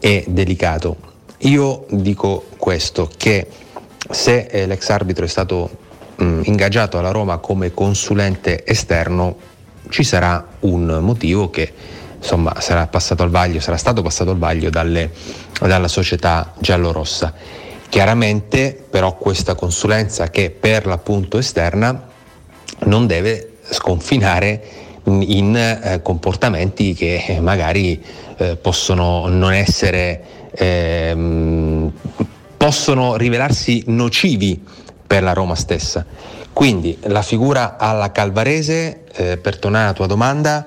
[0.00, 0.96] e delicato.
[1.40, 3.46] Io dico questo, che
[4.10, 5.70] se eh, l'ex arbitro è stato
[6.16, 9.36] mh, ingaggiato alla Roma come consulente esterno,
[9.90, 11.70] ci sarà un motivo che
[12.26, 15.10] insomma sarà passato al vaglio, sarà stato passato al vaglio dalle-
[15.60, 17.32] dalla società giallorossa.
[17.88, 22.08] Chiaramente però questa consulenza che per l'appunto esterna
[22.80, 24.62] non deve sconfinare
[25.04, 28.02] in eh, comportamenti che eh, magari
[28.38, 31.92] eh, possono non essere ehm,
[32.56, 34.60] possono rivelarsi nocivi
[35.06, 36.04] per la Roma stessa.
[36.52, 40.66] Quindi la figura alla Calvarese, eh, per tornare alla tua domanda,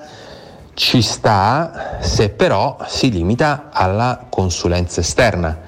[0.80, 5.60] ci sta se però si limita alla consulenza esterna.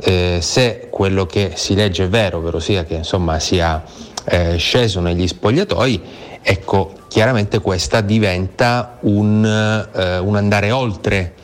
[0.00, 3.80] Eh, se quello che si legge è vero, ovvero sia che insomma sia
[4.24, 6.02] eh, sceso negli spogliatoi,
[6.42, 9.44] ecco, chiaramente questa diventa un,
[9.94, 11.34] eh, un andare oltre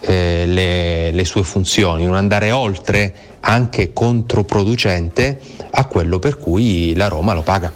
[0.00, 5.38] eh, le, le sue funzioni, un andare oltre anche controproducente
[5.72, 7.70] a quello per cui la Roma lo paga.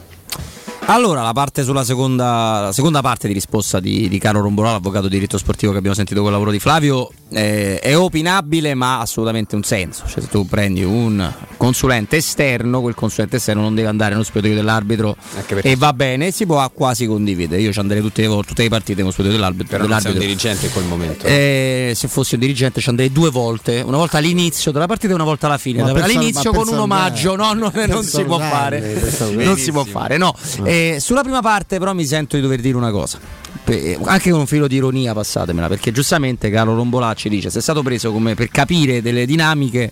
[0.86, 5.08] Allora, la parte sulla seconda, la seconda parte di risposta di, di Carlo Rombolà, l'avvocato
[5.08, 8.98] di diritto sportivo che abbiamo sentito con il lavoro di Flavio, eh, è opinabile ma
[8.98, 10.04] ha assolutamente un senso.
[10.06, 14.54] Cioè, se tu prendi un consulente esterno, quel consulente esterno non deve andare nello spogliatoio
[14.54, 15.16] dell'arbitro
[15.62, 17.62] e va bene, si può quasi condividere.
[17.62, 19.76] Io ci andrei tutte le, volte- tutte le partite nello spogliatoio dell'arbitro.
[19.78, 20.50] Però non sei un dell'arbitro.
[20.50, 21.26] dirigente in quel momento.
[21.26, 25.14] Eh, se fossi un dirigente ci andrei due volte, una volta all'inizio della partita e
[25.14, 25.82] una volta alla fine.
[25.82, 29.00] Ma All'inizio con un omaggio, no, no, per non si può fare.
[29.32, 30.34] Non si può fare, no.
[30.62, 33.18] Eh, sulla prima parte però mi sento di dover dire una cosa.
[33.64, 37.62] Pe- Anche con un filo di ironia, passatemela, perché giustamente Carlo Rombolacci dice: se è
[37.62, 39.90] stato preso come per capire delle dinamiche,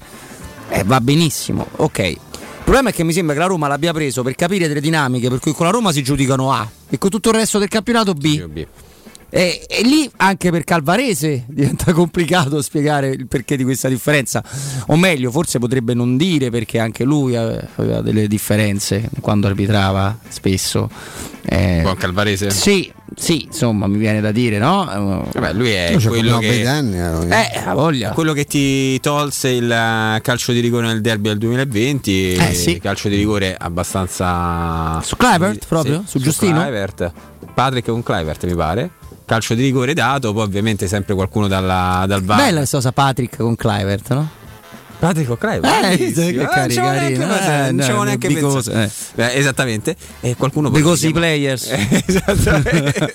[0.69, 1.99] eh, va benissimo, ok.
[1.99, 2.19] Il
[2.65, 5.41] problema è che mi sembra che la Roma l'abbia preso per capire delle dinamiche, per
[5.41, 8.67] cui con la Roma si giudicano A e con tutto il resto del campionato B.
[9.35, 14.45] E, e lì anche per Calvarese diventa complicato spiegare il perché di questa differenza.
[14.89, 20.19] O meglio, forse potrebbe non dire perché anche lui ave- aveva delle differenze quando arbitrava
[20.29, 20.91] spesso.
[21.45, 22.51] Eh, Con Calvarese?
[22.51, 24.85] Sì, sì, insomma, mi viene da dire, no?
[25.33, 27.35] Vabbè, lui è quello che, bei danni, eh.
[27.35, 28.11] Eh, ha voglia.
[28.11, 32.33] quello che ti tolse il eh, calcio di rigore nel derby del 2020.
[32.35, 32.79] Eh, sì.
[32.79, 35.01] Calcio di rigore abbastanza.
[35.03, 36.03] Su Kluivert proprio?
[36.07, 36.61] Su Giustino?
[36.61, 37.13] Kluivert.
[37.55, 38.91] Patrick con Kluivert, mi pare.
[39.33, 42.37] Calcio di rigore dato, poi ovviamente sempre qualcuno dalla- dal VAR.
[42.37, 44.29] Bella questa cosa Patrick con Kluivert, no?
[45.03, 45.85] Patrick con Kluivert.
[45.85, 46.91] Eh, che Eh, cari- non carino.
[46.93, 49.13] neanche pensato, Eh, non ci avevo no, neanche because, pensato.
[49.17, 49.97] Beh, esattamente.
[50.21, 51.27] E qualcuno poi lo Because i richiamò.
[51.27, 51.71] players.
[52.07, 53.15] Esattamente.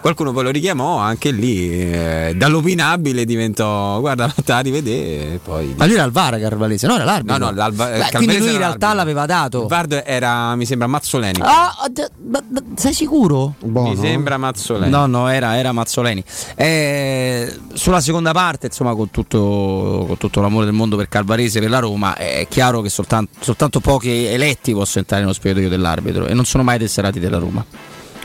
[0.00, 1.70] qualcuno poi lo richiamò anche lì.
[1.70, 5.74] eh, dall'opinabile diventò guarda, te la rivedere poi.
[5.76, 6.94] Ma lui era il VAR Carvalese, no?
[6.96, 7.38] Era l'arbitro.
[7.38, 9.62] No, no, l'Alba- Beh, quindi lui in realtà l'aveva dato.
[9.62, 11.38] Il Vard era, mi sembra, Mazzoleni.
[11.42, 13.54] Ah, d- ma- ma- sei sicuro?
[13.60, 14.90] mi sembra Mazzoleni.
[14.90, 16.24] No, no, era, era Mazzoleni.
[16.56, 21.70] Eh, sulla seconda parte, insomma, con tutto, con tutto l'amore del mondo per Calvarese, per
[21.70, 26.34] la Roma, è chiaro che soltanto, soltanto pochi eletti possono entrare nello spogliatoio dell'arbitro e
[26.34, 27.64] non sono mai tesserati della Roma.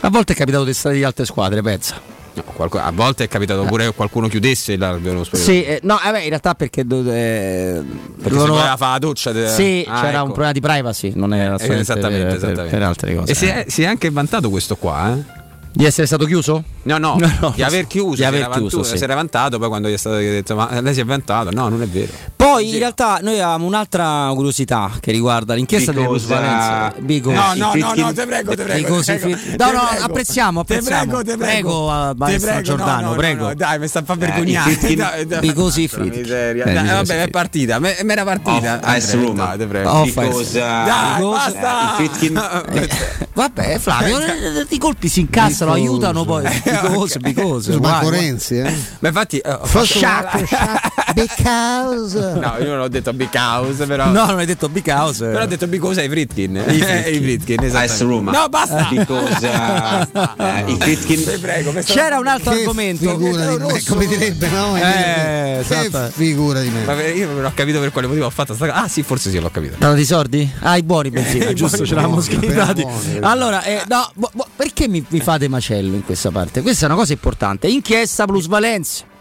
[0.02, 2.12] A volte è capitato tesserati di altre squadre, pensa.
[2.36, 5.38] No, qualco- a volte è capitato pure che qualcuno chiudesse spogliatoio.
[5.38, 9.32] Sì, eh, no, vabbè, in realtà perché, eh, Perché loro- voleva fare la doccia.
[9.32, 10.20] de- Sì, Ah, c'era ecco.
[10.24, 12.76] un problema di privacy, non era Eh, esattamente, per, per- esattamente.
[12.76, 13.32] per altre cose.
[13.32, 13.66] E si eh.
[13.66, 15.42] è, si è anche vantato questo qua, eh?
[15.76, 16.64] Di essere stato chiuso?
[16.84, 17.54] No, no, No, no.
[17.56, 18.98] di aver chiuso, Di si, aver chiuso, vantu- sì.
[18.98, 21.70] si era vantato, poi quando gli è stato detto ma lei si è vantato, no,
[21.70, 22.12] non è vero.
[22.44, 26.98] Poi in realtà noi avevamo un'altra curiosità che riguarda l'inchiesta delle plusvalenze.
[27.00, 27.38] uh, Because.
[27.56, 30.04] no, no, no, no, te prego, te prego, te i prego, No, no, prego.
[30.04, 31.06] apprezziamo, Te apprezziamo.
[31.06, 31.46] prego, te prego.
[31.46, 33.48] Prego, uh, Te maestro prego, Giordano, no, no, prego.
[33.48, 34.72] no, dai, mi sta a far Eh, vergognare.
[34.72, 35.40] i Fritkin- Dai, dai.
[35.40, 36.22] Because i Porca Fritkin.
[36.22, 36.66] miseria.
[36.66, 38.80] Eh, vabbè, è partita, me, me era partita.
[39.14, 39.36] Room.
[39.36, 40.02] dai, te prego.
[40.02, 40.12] Uh,
[40.52, 41.96] Dai, basta.
[43.34, 45.92] Vabbè, Flavio, eh, i colpi si incassano, Bicoso.
[45.92, 46.44] aiutano poi.
[46.64, 47.78] Bicose, bicose.
[47.80, 48.72] Vai, Renzi, eh?
[49.00, 49.58] Ma infatti, eh,
[51.16, 54.06] because No, io non ho detto because, però.
[54.06, 55.26] No, non hai detto because.
[55.26, 56.56] Però ho detto because ai Fritkin.
[56.56, 57.14] I Friedkin.
[57.14, 58.20] I Fritkin, esatto.
[58.22, 58.88] No, basta.
[58.90, 63.10] Because eh, i Fritkin Ti prego, questa- C'era un altro Che argomento.
[63.10, 64.78] figura di me, come direbbe no?
[64.78, 66.12] Eh, esatto.
[66.14, 68.84] figura di me Ma io non ho capito per quale motivo ho fatto sta cosa.
[68.84, 69.74] Ah, sì, forse sì, l'ho capito.
[69.74, 70.50] Parlano di soldi?
[70.60, 72.86] Ah, i buoni benzina, I giusto, ce l'avamo scrittati.
[73.22, 76.62] Allora, eh, no, bo- bo- perché mi, mi fate macello in questa parte?
[76.62, 77.68] Questa è una cosa importante.
[77.68, 79.12] Inchiesta plusvalenza.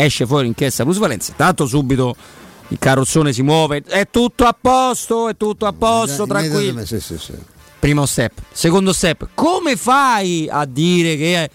[0.00, 1.32] Esce fuori inchiesta plusvalenza.
[1.34, 2.14] Tanto subito
[2.68, 3.82] il carrozzone si muove.
[3.84, 6.86] È tutto a posto, è tutto a posto, tranquillo.
[6.86, 7.32] Sì, sì, sì.
[7.80, 8.32] Primo step.
[8.52, 11.50] Secondo step, come fai a dire che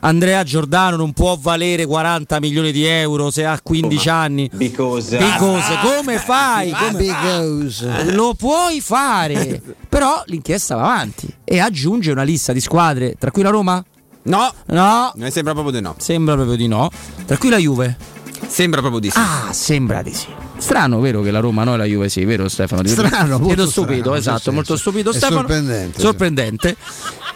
[0.00, 4.50] Andrea Giordano non può valere 40 milioni di euro se ha 15 anni?
[4.52, 6.72] because Because, come fai?
[6.72, 8.12] Come- Because.
[8.12, 13.42] Lo puoi fare, però l'inchiesta va avanti e aggiunge una lista di squadre, tra cui
[13.42, 13.82] la Roma?
[14.26, 15.94] No, No, mi sembra proprio di no.
[15.98, 16.90] sembra proprio di no.
[17.26, 17.96] Tra cui la Juve?
[18.46, 19.18] Sembra proprio di sì.
[19.18, 20.26] Ah, sembra di sì.
[20.58, 22.86] Strano, vero che la Roma no e la Juve sì, vero Stefano?
[22.86, 25.38] Strano, ti molto vedo stupido, strano, esatto, molto stupido È Stefano.
[25.40, 26.04] sorprendente, sì.
[26.04, 26.76] Sorprendente.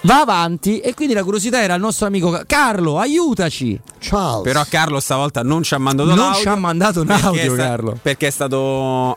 [0.02, 3.78] Va avanti e quindi la curiosità era il nostro amico Ca- Carlo, aiutaci.
[3.98, 4.40] Ciao.
[4.42, 7.42] Però Carlo stavolta non ci ha mandato Non l'audio ci ha mandato un perché audio,
[7.42, 7.98] è sta- Carlo.
[8.00, 9.14] Perché è stato un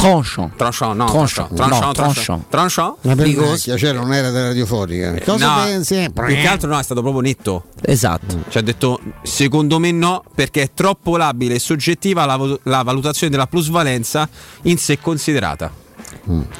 [0.00, 0.56] tranchant.
[0.56, 0.56] Tranchant.
[0.56, 1.04] Tranchant, no.
[1.06, 1.54] Tranchant.
[1.54, 2.48] Tranchant, No, tranchant.
[2.48, 2.96] Tranchant?
[3.00, 5.14] Pernacchia, cioè non era della radiofonica.
[5.24, 6.10] Cosa No, pensi?
[6.12, 7.64] Più che altro no, è stato proprio netto.
[7.82, 8.44] Esatto.
[8.48, 13.30] Ci ha detto, secondo me no, perché è troppo labile e soggettiva la, la valutazione
[13.30, 14.28] della plusvalenza
[14.62, 15.88] in sé considerata.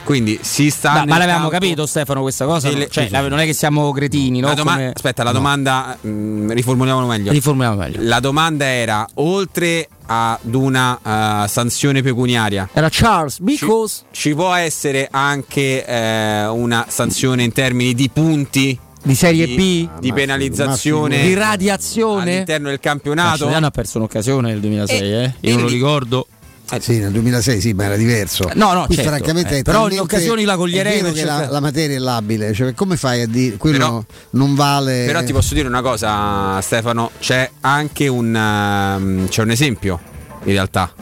[0.05, 0.92] Quindi si sta.
[0.92, 2.68] Ma, nel ma l'avevamo campo- capito Stefano questa cosa?
[2.68, 3.28] Sì, le- Cioè, sì, sì.
[3.28, 4.48] non è che siamo cretini, no?
[4.48, 5.97] La doma- Come- Aspetta, la domanda.
[6.00, 7.32] mh, riformuliamolo meglio.
[7.32, 7.98] Riformuliamo meglio.
[8.02, 15.06] La domanda era: oltre ad una eh, sanzione pecuniaria, Era Charles, because ci può essere
[15.10, 18.78] anche eh, una sanzione in termini di punti?
[19.02, 20.00] Di Serie di, B?
[20.00, 21.22] Di penalizzazione?
[21.22, 22.32] di radiazione.
[22.34, 23.44] all'interno del Ah, campionato?
[23.47, 25.34] Cigliano ha perso un'occasione nel 2006, eh?
[25.40, 26.26] Io non lo ricordo.
[26.78, 28.50] Sì, nel 2006 sì, ma era diverso.
[28.55, 31.24] No, no, Qui certo, francamente eh, però in occasioni la coglierei è vero per che
[31.26, 35.23] la, la materia è labile, cioè come fai a dire quello Però- non vale Però
[35.23, 40.00] ti posso dire una cosa, Stefano, c'è anche un, ehm, c'è un esempio,
[40.44, 40.92] in realtà,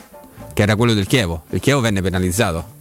[0.55, 1.43] che era quello del Chievo.
[1.51, 2.77] Il Chievo venne penalizzato.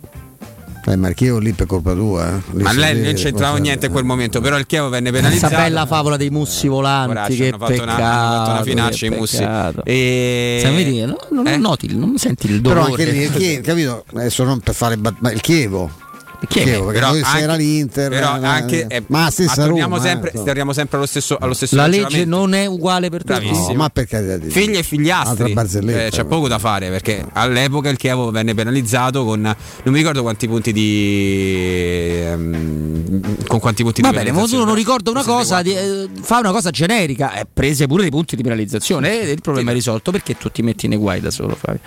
[0.90, 2.62] Eh, ma il Chievo lì per colpa tua, eh.
[2.62, 5.56] Ma lei non c'entrava niente in quel momento, però il Chievo venne Questa penalizzato.
[5.56, 8.04] bella favola dei mussi volanti, Poracci, che hanno fatto una- peccato.
[8.16, 9.44] hanno fatto una finaccia che i mussi.
[9.84, 10.60] E...
[10.62, 11.58] Sai, vedi, no, non Eh?
[11.58, 13.04] noti, non senti il Però dolore.
[13.04, 14.06] anche lì il Chievo, capito?
[14.14, 15.92] Adesso non per fare bat- ma il Chievo.
[16.40, 19.96] Il Chievo, perché Però anche- era l'Inter, però eh, anche, eh, ma la stessa torniamo,
[19.96, 23.24] Roma, sempre, eh, torniamo sempre allo stesso, allo stesso La legge non è uguale per
[23.24, 23.50] tutti.
[23.50, 27.26] No, ma per carità di Figli e figliastri, Eh, c'è ma- poco da fare perché
[27.34, 33.82] all'epoca il Chievo venne penalizzato con non mi ricordo quanti punti di ehm, con quanti
[33.84, 36.70] punti Va di bene, ma penalizzazione, non ricordo una cosa, di- eh, fa una cosa
[36.70, 40.52] generica, eh, prese pure dei punti di penalizzazione e il problema è risolto perché tu
[40.52, 41.80] ti metti nei guai da solo, Fabio.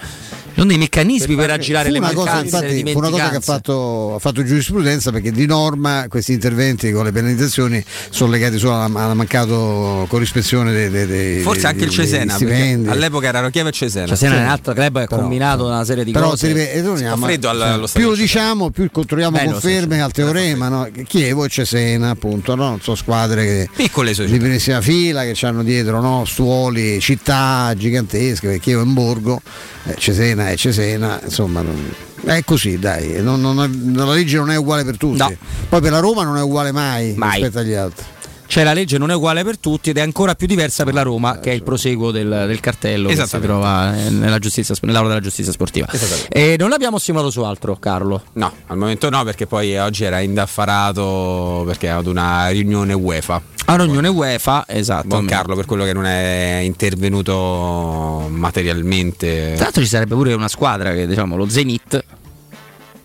[0.55, 3.37] Non dei meccanismi per, aggirare Fu le cosa, mancanze, le infatti, fu una cosa che
[3.37, 8.59] ha fatto, ha fatto giurisprudenza perché di norma questi interventi con le penalizzazioni sono legati
[8.59, 12.63] solo alla, alla mancato corrispezione dei, dei- dei- Forse anche il dei- Cesena, dei perché
[12.63, 12.89] stipendi.
[12.89, 14.07] all'epoca era Chievo e Cesena.
[14.07, 16.31] Cioè, se non è un altro club che ha Però- combinato una serie di Però
[16.31, 16.47] cose.
[16.49, 18.15] ripeto, torniamo- fa freddo al- allo più Cesena.
[18.17, 20.69] diciamo, più troviamo Bello, conferme sì, al teorema.
[20.69, 20.89] No?
[20.93, 22.79] Che Chievo e Cesena, appunto, no?
[22.83, 26.25] sono squadre che Piccole di primissima fila che hanno dietro no?
[26.25, 29.41] stuoli, città gigantesche, perché Chievo è in borgo,
[29.85, 31.93] eh, Cesena è Cesena, insomma non-
[32.25, 35.19] è così dai, non- non è- la legge non è uguale per tutti.
[35.19, 35.33] No.
[35.69, 37.33] Poi per la Roma non è uguale mai, Mai.
[37.41, 38.05] rispetto agli altri.
[38.51, 41.03] Cioè la legge non è uguale per tutti ed è ancora più diversa per la
[41.03, 45.07] Roma, che è il proseguo del, del cartello che si trova eh, nella giustizia, nell'aula
[45.11, 45.87] della giustizia sportiva.
[46.29, 48.25] E non l'abbiamo stimolato su altro, Carlo.
[48.33, 53.41] No, al momento no, perché poi oggi era indaffarato perché ad una riunione UEFA.
[53.71, 55.07] A un'unione UEFA, esatto.
[55.07, 59.53] Buon Carlo per quello che non è intervenuto materialmente.
[59.55, 62.05] Tra l'altro ci sarebbe pure una squadra che diciamo lo Zenit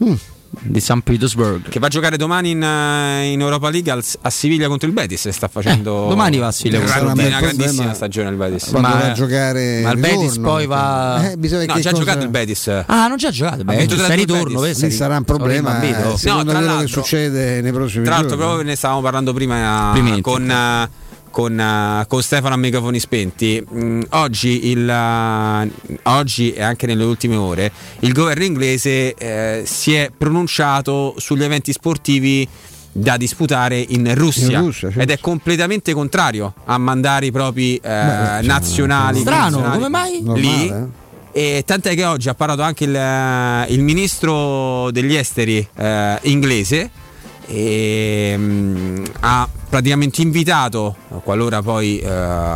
[0.03, 0.13] Mm.
[0.61, 1.69] Di San Petersburg.
[1.69, 4.93] Che va a giocare domani in, eh, in Europa League al- a Siviglia contro il
[4.93, 5.27] Betis.
[5.29, 7.27] Sta facendo Eh, domani va a Siviglia una, il Betis.
[7.27, 8.67] una grandissima stagione il Betis.
[8.69, 11.35] Ma- va a giocare ma il Betis ritorno, poi va- eh,
[11.65, 12.67] No, già ha giocato il Betis.
[12.85, 13.63] Ah, non già giocato.
[13.63, 14.59] Vinto giusto, 3-2 ritorno.
[14.61, 14.83] Betis.
[14.83, 18.45] lì sarà un problema eh, secondo tra quello che succede nei prossimi Tra l'altro, giorni.
[18.45, 20.21] proprio ne stavamo parlando prima Complimenti.
[20.21, 20.89] con, eh,
[21.35, 23.61] con, eh, con Stefano a microfoni spenti.
[23.73, 25.71] Mm, oggi, il, eh,
[26.03, 31.73] oggi e anche nelle ultime ore il governo inglese eh, si è pronunciato sugli eventi
[31.73, 32.47] sportivi
[32.89, 37.81] da disputare in Russia, In Russia, ed è completamente contrario a mandare i propri eh,
[37.81, 40.23] Beh, nazionali Strano, nazionali come mai?
[40.39, 40.89] lì Normale,
[41.33, 47.03] e tant'è che oggi ha parlato anche il, il ministro degli esteri eh, inglese
[47.47, 52.07] e mh, ha praticamente invitato, qualora poi eh,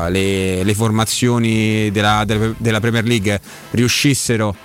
[0.09, 3.39] le, le formazioni della, della- della Premier League
[3.71, 4.55] riuscissero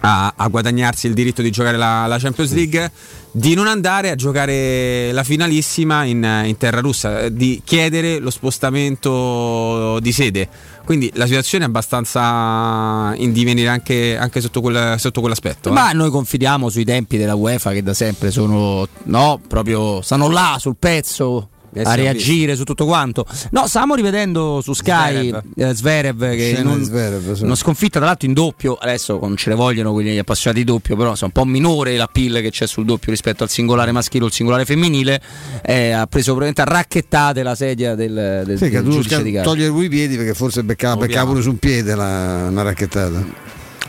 [0.00, 2.90] a, a guadagnarsi il diritto di giocare la, la Champions League,
[3.30, 8.30] di non andare a giocare la finalissima in, in terra russa, eh, di chiedere lo
[8.30, 10.48] spostamento di sede.
[10.88, 15.68] Quindi la situazione è abbastanza in divenire anche, anche sotto, quel- sotto quell'aspetto.
[15.68, 15.72] eh.
[15.72, 20.56] Ma noi confidiamo sui tempi della UEFA che da sempre sono no, proprio stanno là
[20.58, 21.50] sul pezzo.
[21.74, 23.26] Eh a reagire su tutto quanto.
[23.50, 25.42] No, stavamo rivedendo su Sky Zverev.
[25.56, 27.44] eh, Zverev che non, Zverev, sì.
[27.44, 28.74] una sconfitta tra l'altro in doppio.
[28.74, 32.08] Adesso non ce ne vogliono quelli appassionati di doppio, però è un po' minore la
[32.10, 35.20] pill che c'è sul doppio rispetto al singolare maschile o il singolare femminile.
[35.62, 39.44] Eh, ha preso probabilmente a racchettate la sedia del, del, Sì, del giudice di gara.
[39.44, 43.24] togliere lui i piedi perché forse beccava, beccava pure su un piede la, una racchettata.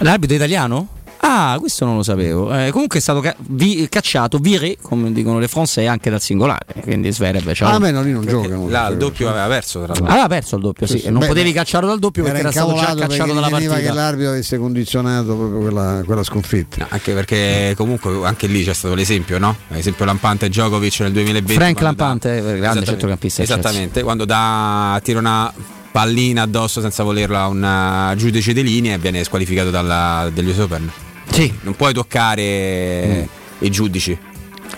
[0.02, 0.88] L'arbitro italiano?
[1.22, 2.54] Ah, questo non lo sapevo.
[2.58, 6.66] Eh, comunque è stato ca- vi- cacciato, viré, come dicono le français, anche dal singolare.
[6.82, 8.70] Quindi Zverev c'ha Ah, beh, no, lì non giocano.
[8.70, 10.06] Là il doppio aveva perso tra l'altro.
[10.06, 11.00] Aveva perso il doppio, sì.
[11.00, 13.50] Sì, e non beh, potevi beh, cacciarlo dal doppio perché era, stato già cacciato dalla
[13.50, 13.76] partita.
[13.80, 16.78] che l'arbitro avesse condizionato proprio quella, quella sconfitta.
[16.80, 19.56] No, anche perché comunque anche lì c'è stato l'esempio, no?
[19.68, 21.54] L'esempio lampante Djokovic nel 2020.
[21.54, 22.86] Frank Lampante, grande Esattamente.
[22.86, 23.42] centrocampista.
[23.44, 25.54] del Esattamente, quando dà, tira una
[25.92, 30.50] pallina addosso senza volerla a un uh, giudice di linea e viene squalificato dalla, dagli
[30.50, 30.92] US Open.
[31.32, 31.54] Sì.
[31.62, 33.28] Non puoi toccare
[33.60, 34.18] i giudici.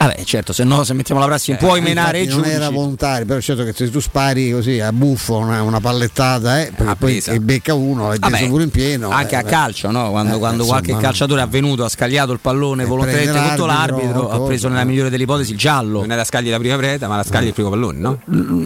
[0.02, 2.64] Vabbè, certo, se no, se mettiamo la prassi, puoi Eh, menare i infatti non giudici.
[2.64, 6.72] era volontario, però certo che se tu spari così a buffo una, una pallettata, eh,
[6.76, 9.10] perché poi e becca uno, l'hai preso pure in pieno.
[9.10, 10.10] Anche eh, a calcio, no?
[10.10, 13.48] quando, Eh, quando eh, qualche insomma, calciatore è avvenuto, ha scagliato il pallone volontariamente prende
[13.56, 14.86] contro l'arbitro, ha preso nella eh.
[14.86, 16.00] migliore delle ipotesi il giallo.
[16.00, 18.20] Non era scagli la prima preda, ma la scagli il primo pallone, no?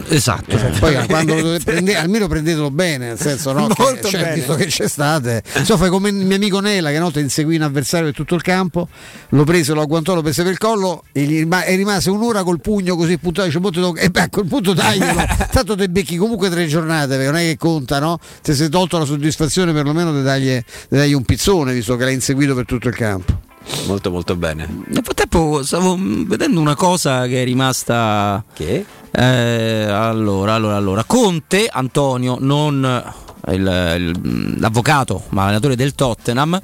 [0.08, 0.56] Esatto.
[0.78, 4.34] Poi quando prende- almeno prendetelo bene, nel senso no, che, Molto cioè, bene.
[4.36, 5.42] visto che c'è state.
[5.64, 8.34] So, fai come il mio amico Nella che una volta inseguì un avversario per tutto
[8.34, 8.88] il campo,
[9.30, 12.42] lo prese, lo agguantò, lo prese per il collo e gli rima- e rimase un'ora
[12.42, 15.20] col pugno così puntato, dice, "Mo te do-" e beh, a quel punto taglielo,
[15.52, 18.18] tanto te becchi comunque tre giornate, perché non è che conta, no?
[18.40, 20.54] Se sei tolto la soddisfazione perlomeno di dargli,
[20.88, 23.40] di dargli un pizzone, visto che l'hai inseguito per tutto il campo.
[23.88, 24.68] Molto molto bene.
[24.86, 28.44] Nel frattempo stavo vedendo una cosa che è rimasta.
[28.54, 28.84] Che?
[29.10, 31.02] Eh, allora, allora, allora.
[31.04, 33.02] Conte, Antonio, non
[33.48, 36.60] il- il- l'avvocato, ma l'allenatore del Tottenham.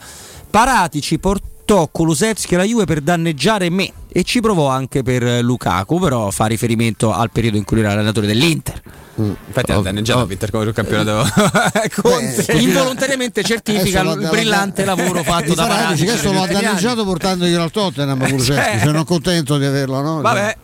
[0.48, 6.30] Paratici portò Kulusevski alla Juve per danneggiare me e ci provò anche per Lukaku, però
[6.30, 8.82] fa riferimento al periodo in cui era allenatore dell'Inter.
[9.14, 11.28] Infatti ha danneggiato ha vinto il campionato
[12.00, 12.52] Conte.
[12.52, 18.40] Involontariamente certifica il brillante lavoro fatto da Paratici, adesso lo ha danneggiato portandoglielo al Tottenham
[18.42, 18.80] Cioè.
[18.82, 20.20] sono contento di averlo, no?
[20.22, 20.56] Vabbè.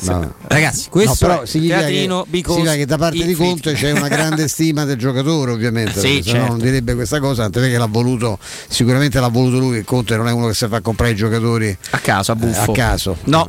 [0.00, 0.34] No.
[0.48, 3.34] Ragazzi, questo No, però è significa teatrino che, because significa che da parte di.
[3.34, 6.46] Conte c'è una grande stima del giocatore ovviamente Sì, se no certo.
[6.48, 10.26] non direbbe questa cosa anche perché l'ha voluto sicuramente l'ha voluto lui che Conte non
[10.28, 12.72] è uno che si fa comprare i giocatori a caso, a buffo.
[12.72, 13.48] a caso No.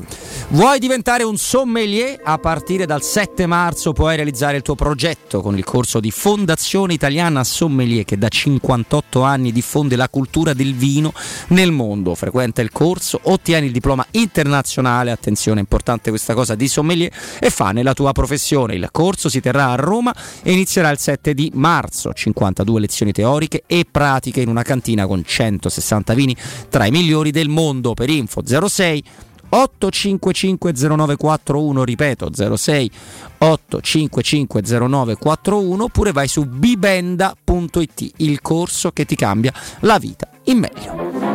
[0.50, 2.20] Vuoi diventare un sommelier?
[2.24, 6.94] A partire dal 7 marzo puoi realizzare il tuo progetto con il corso di Fondazione
[6.94, 11.12] Italiana Sommelier che da 58 anni diffonde la cultura del vino
[11.48, 12.14] nel mondo.
[12.14, 17.72] Frequenta il corso, ottieni il diploma internazionale, attenzione, importante questa cosa di sommelier e fa
[17.72, 18.76] nella tua professione.
[18.76, 22.14] Il corso si terrà a Roma e inizierà il 7 di marzo.
[22.14, 26.36] 52 lezioni teoriche e pratiche in una cantina con 160 vini
[26.70, 27.96] tra i migliori del mondo.
[27.96, 29.04] Per info 06
[29.52, 32.92] 8550941 ripeto 06
[33.40, 41.27] 8550941 oppure vai su bibenda.it il corso che ti cambia la vita in meglio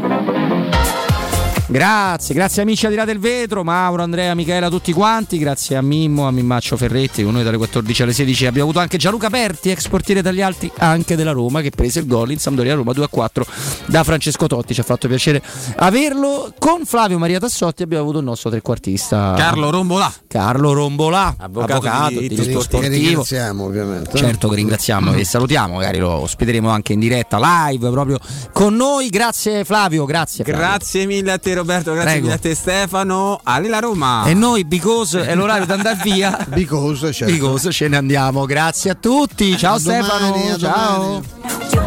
[1.72, 5.80] Grazie, grazie amici al di là del vetro, Mauro, Andrea, Michela, tutti quanti, grazie a
[5.80, 9.70] Mimmo, a Mimmaccio Ferretti, con noi dalle 14 alle 16 abbiamo avuto anche Gianluca Berti,
[9.70, 13.42] ex portiere dagli altri anche della Roma, che prese il gol in Sampdoria Roma 2-4
[13.86, 15.42] da Francesco Totti, ci ha fatto piacere
[15.76, 16.52] averlo.
[16.58, 20.12] Con Flavio Maria Tassotti abbiamo avuto il nostro trequartista Carlo Rombolà.
[20.26, 22.80] Carlo Rombolà, Avvocato avvocato, di diritto sportivo.
[22.82, 27.90] che ringraziamo ovviamente Certo che ringraziamo e salutiamo, magari lo ospiteremo anche in diretta live
[27.90, 28.18] proprio
[28.52, 29.08] con noi.
[29.08, 30.44] Grazie Flavio, grazie.
[30.44, 30.60] Flavio.
[30.60, 32.26] Grazie mille a te Roberto, grazie Prego.
[32.26, 33.40] mille a te Stefano.
[33.42, 34.24] Ali la Roma.
[34.26, 36.36] E noi, because è l'orario di andare via.
[36.52, 37.32] because, certo.
[37.32, 38.44] Because ce ne andiamo.
[38.44, 39.56] Grazie a tutti.
[39.56, 40.54] Ciao A domani, Stefano.
[40.54, 41.22] a Ciao.
[41.40, 41.80] domani.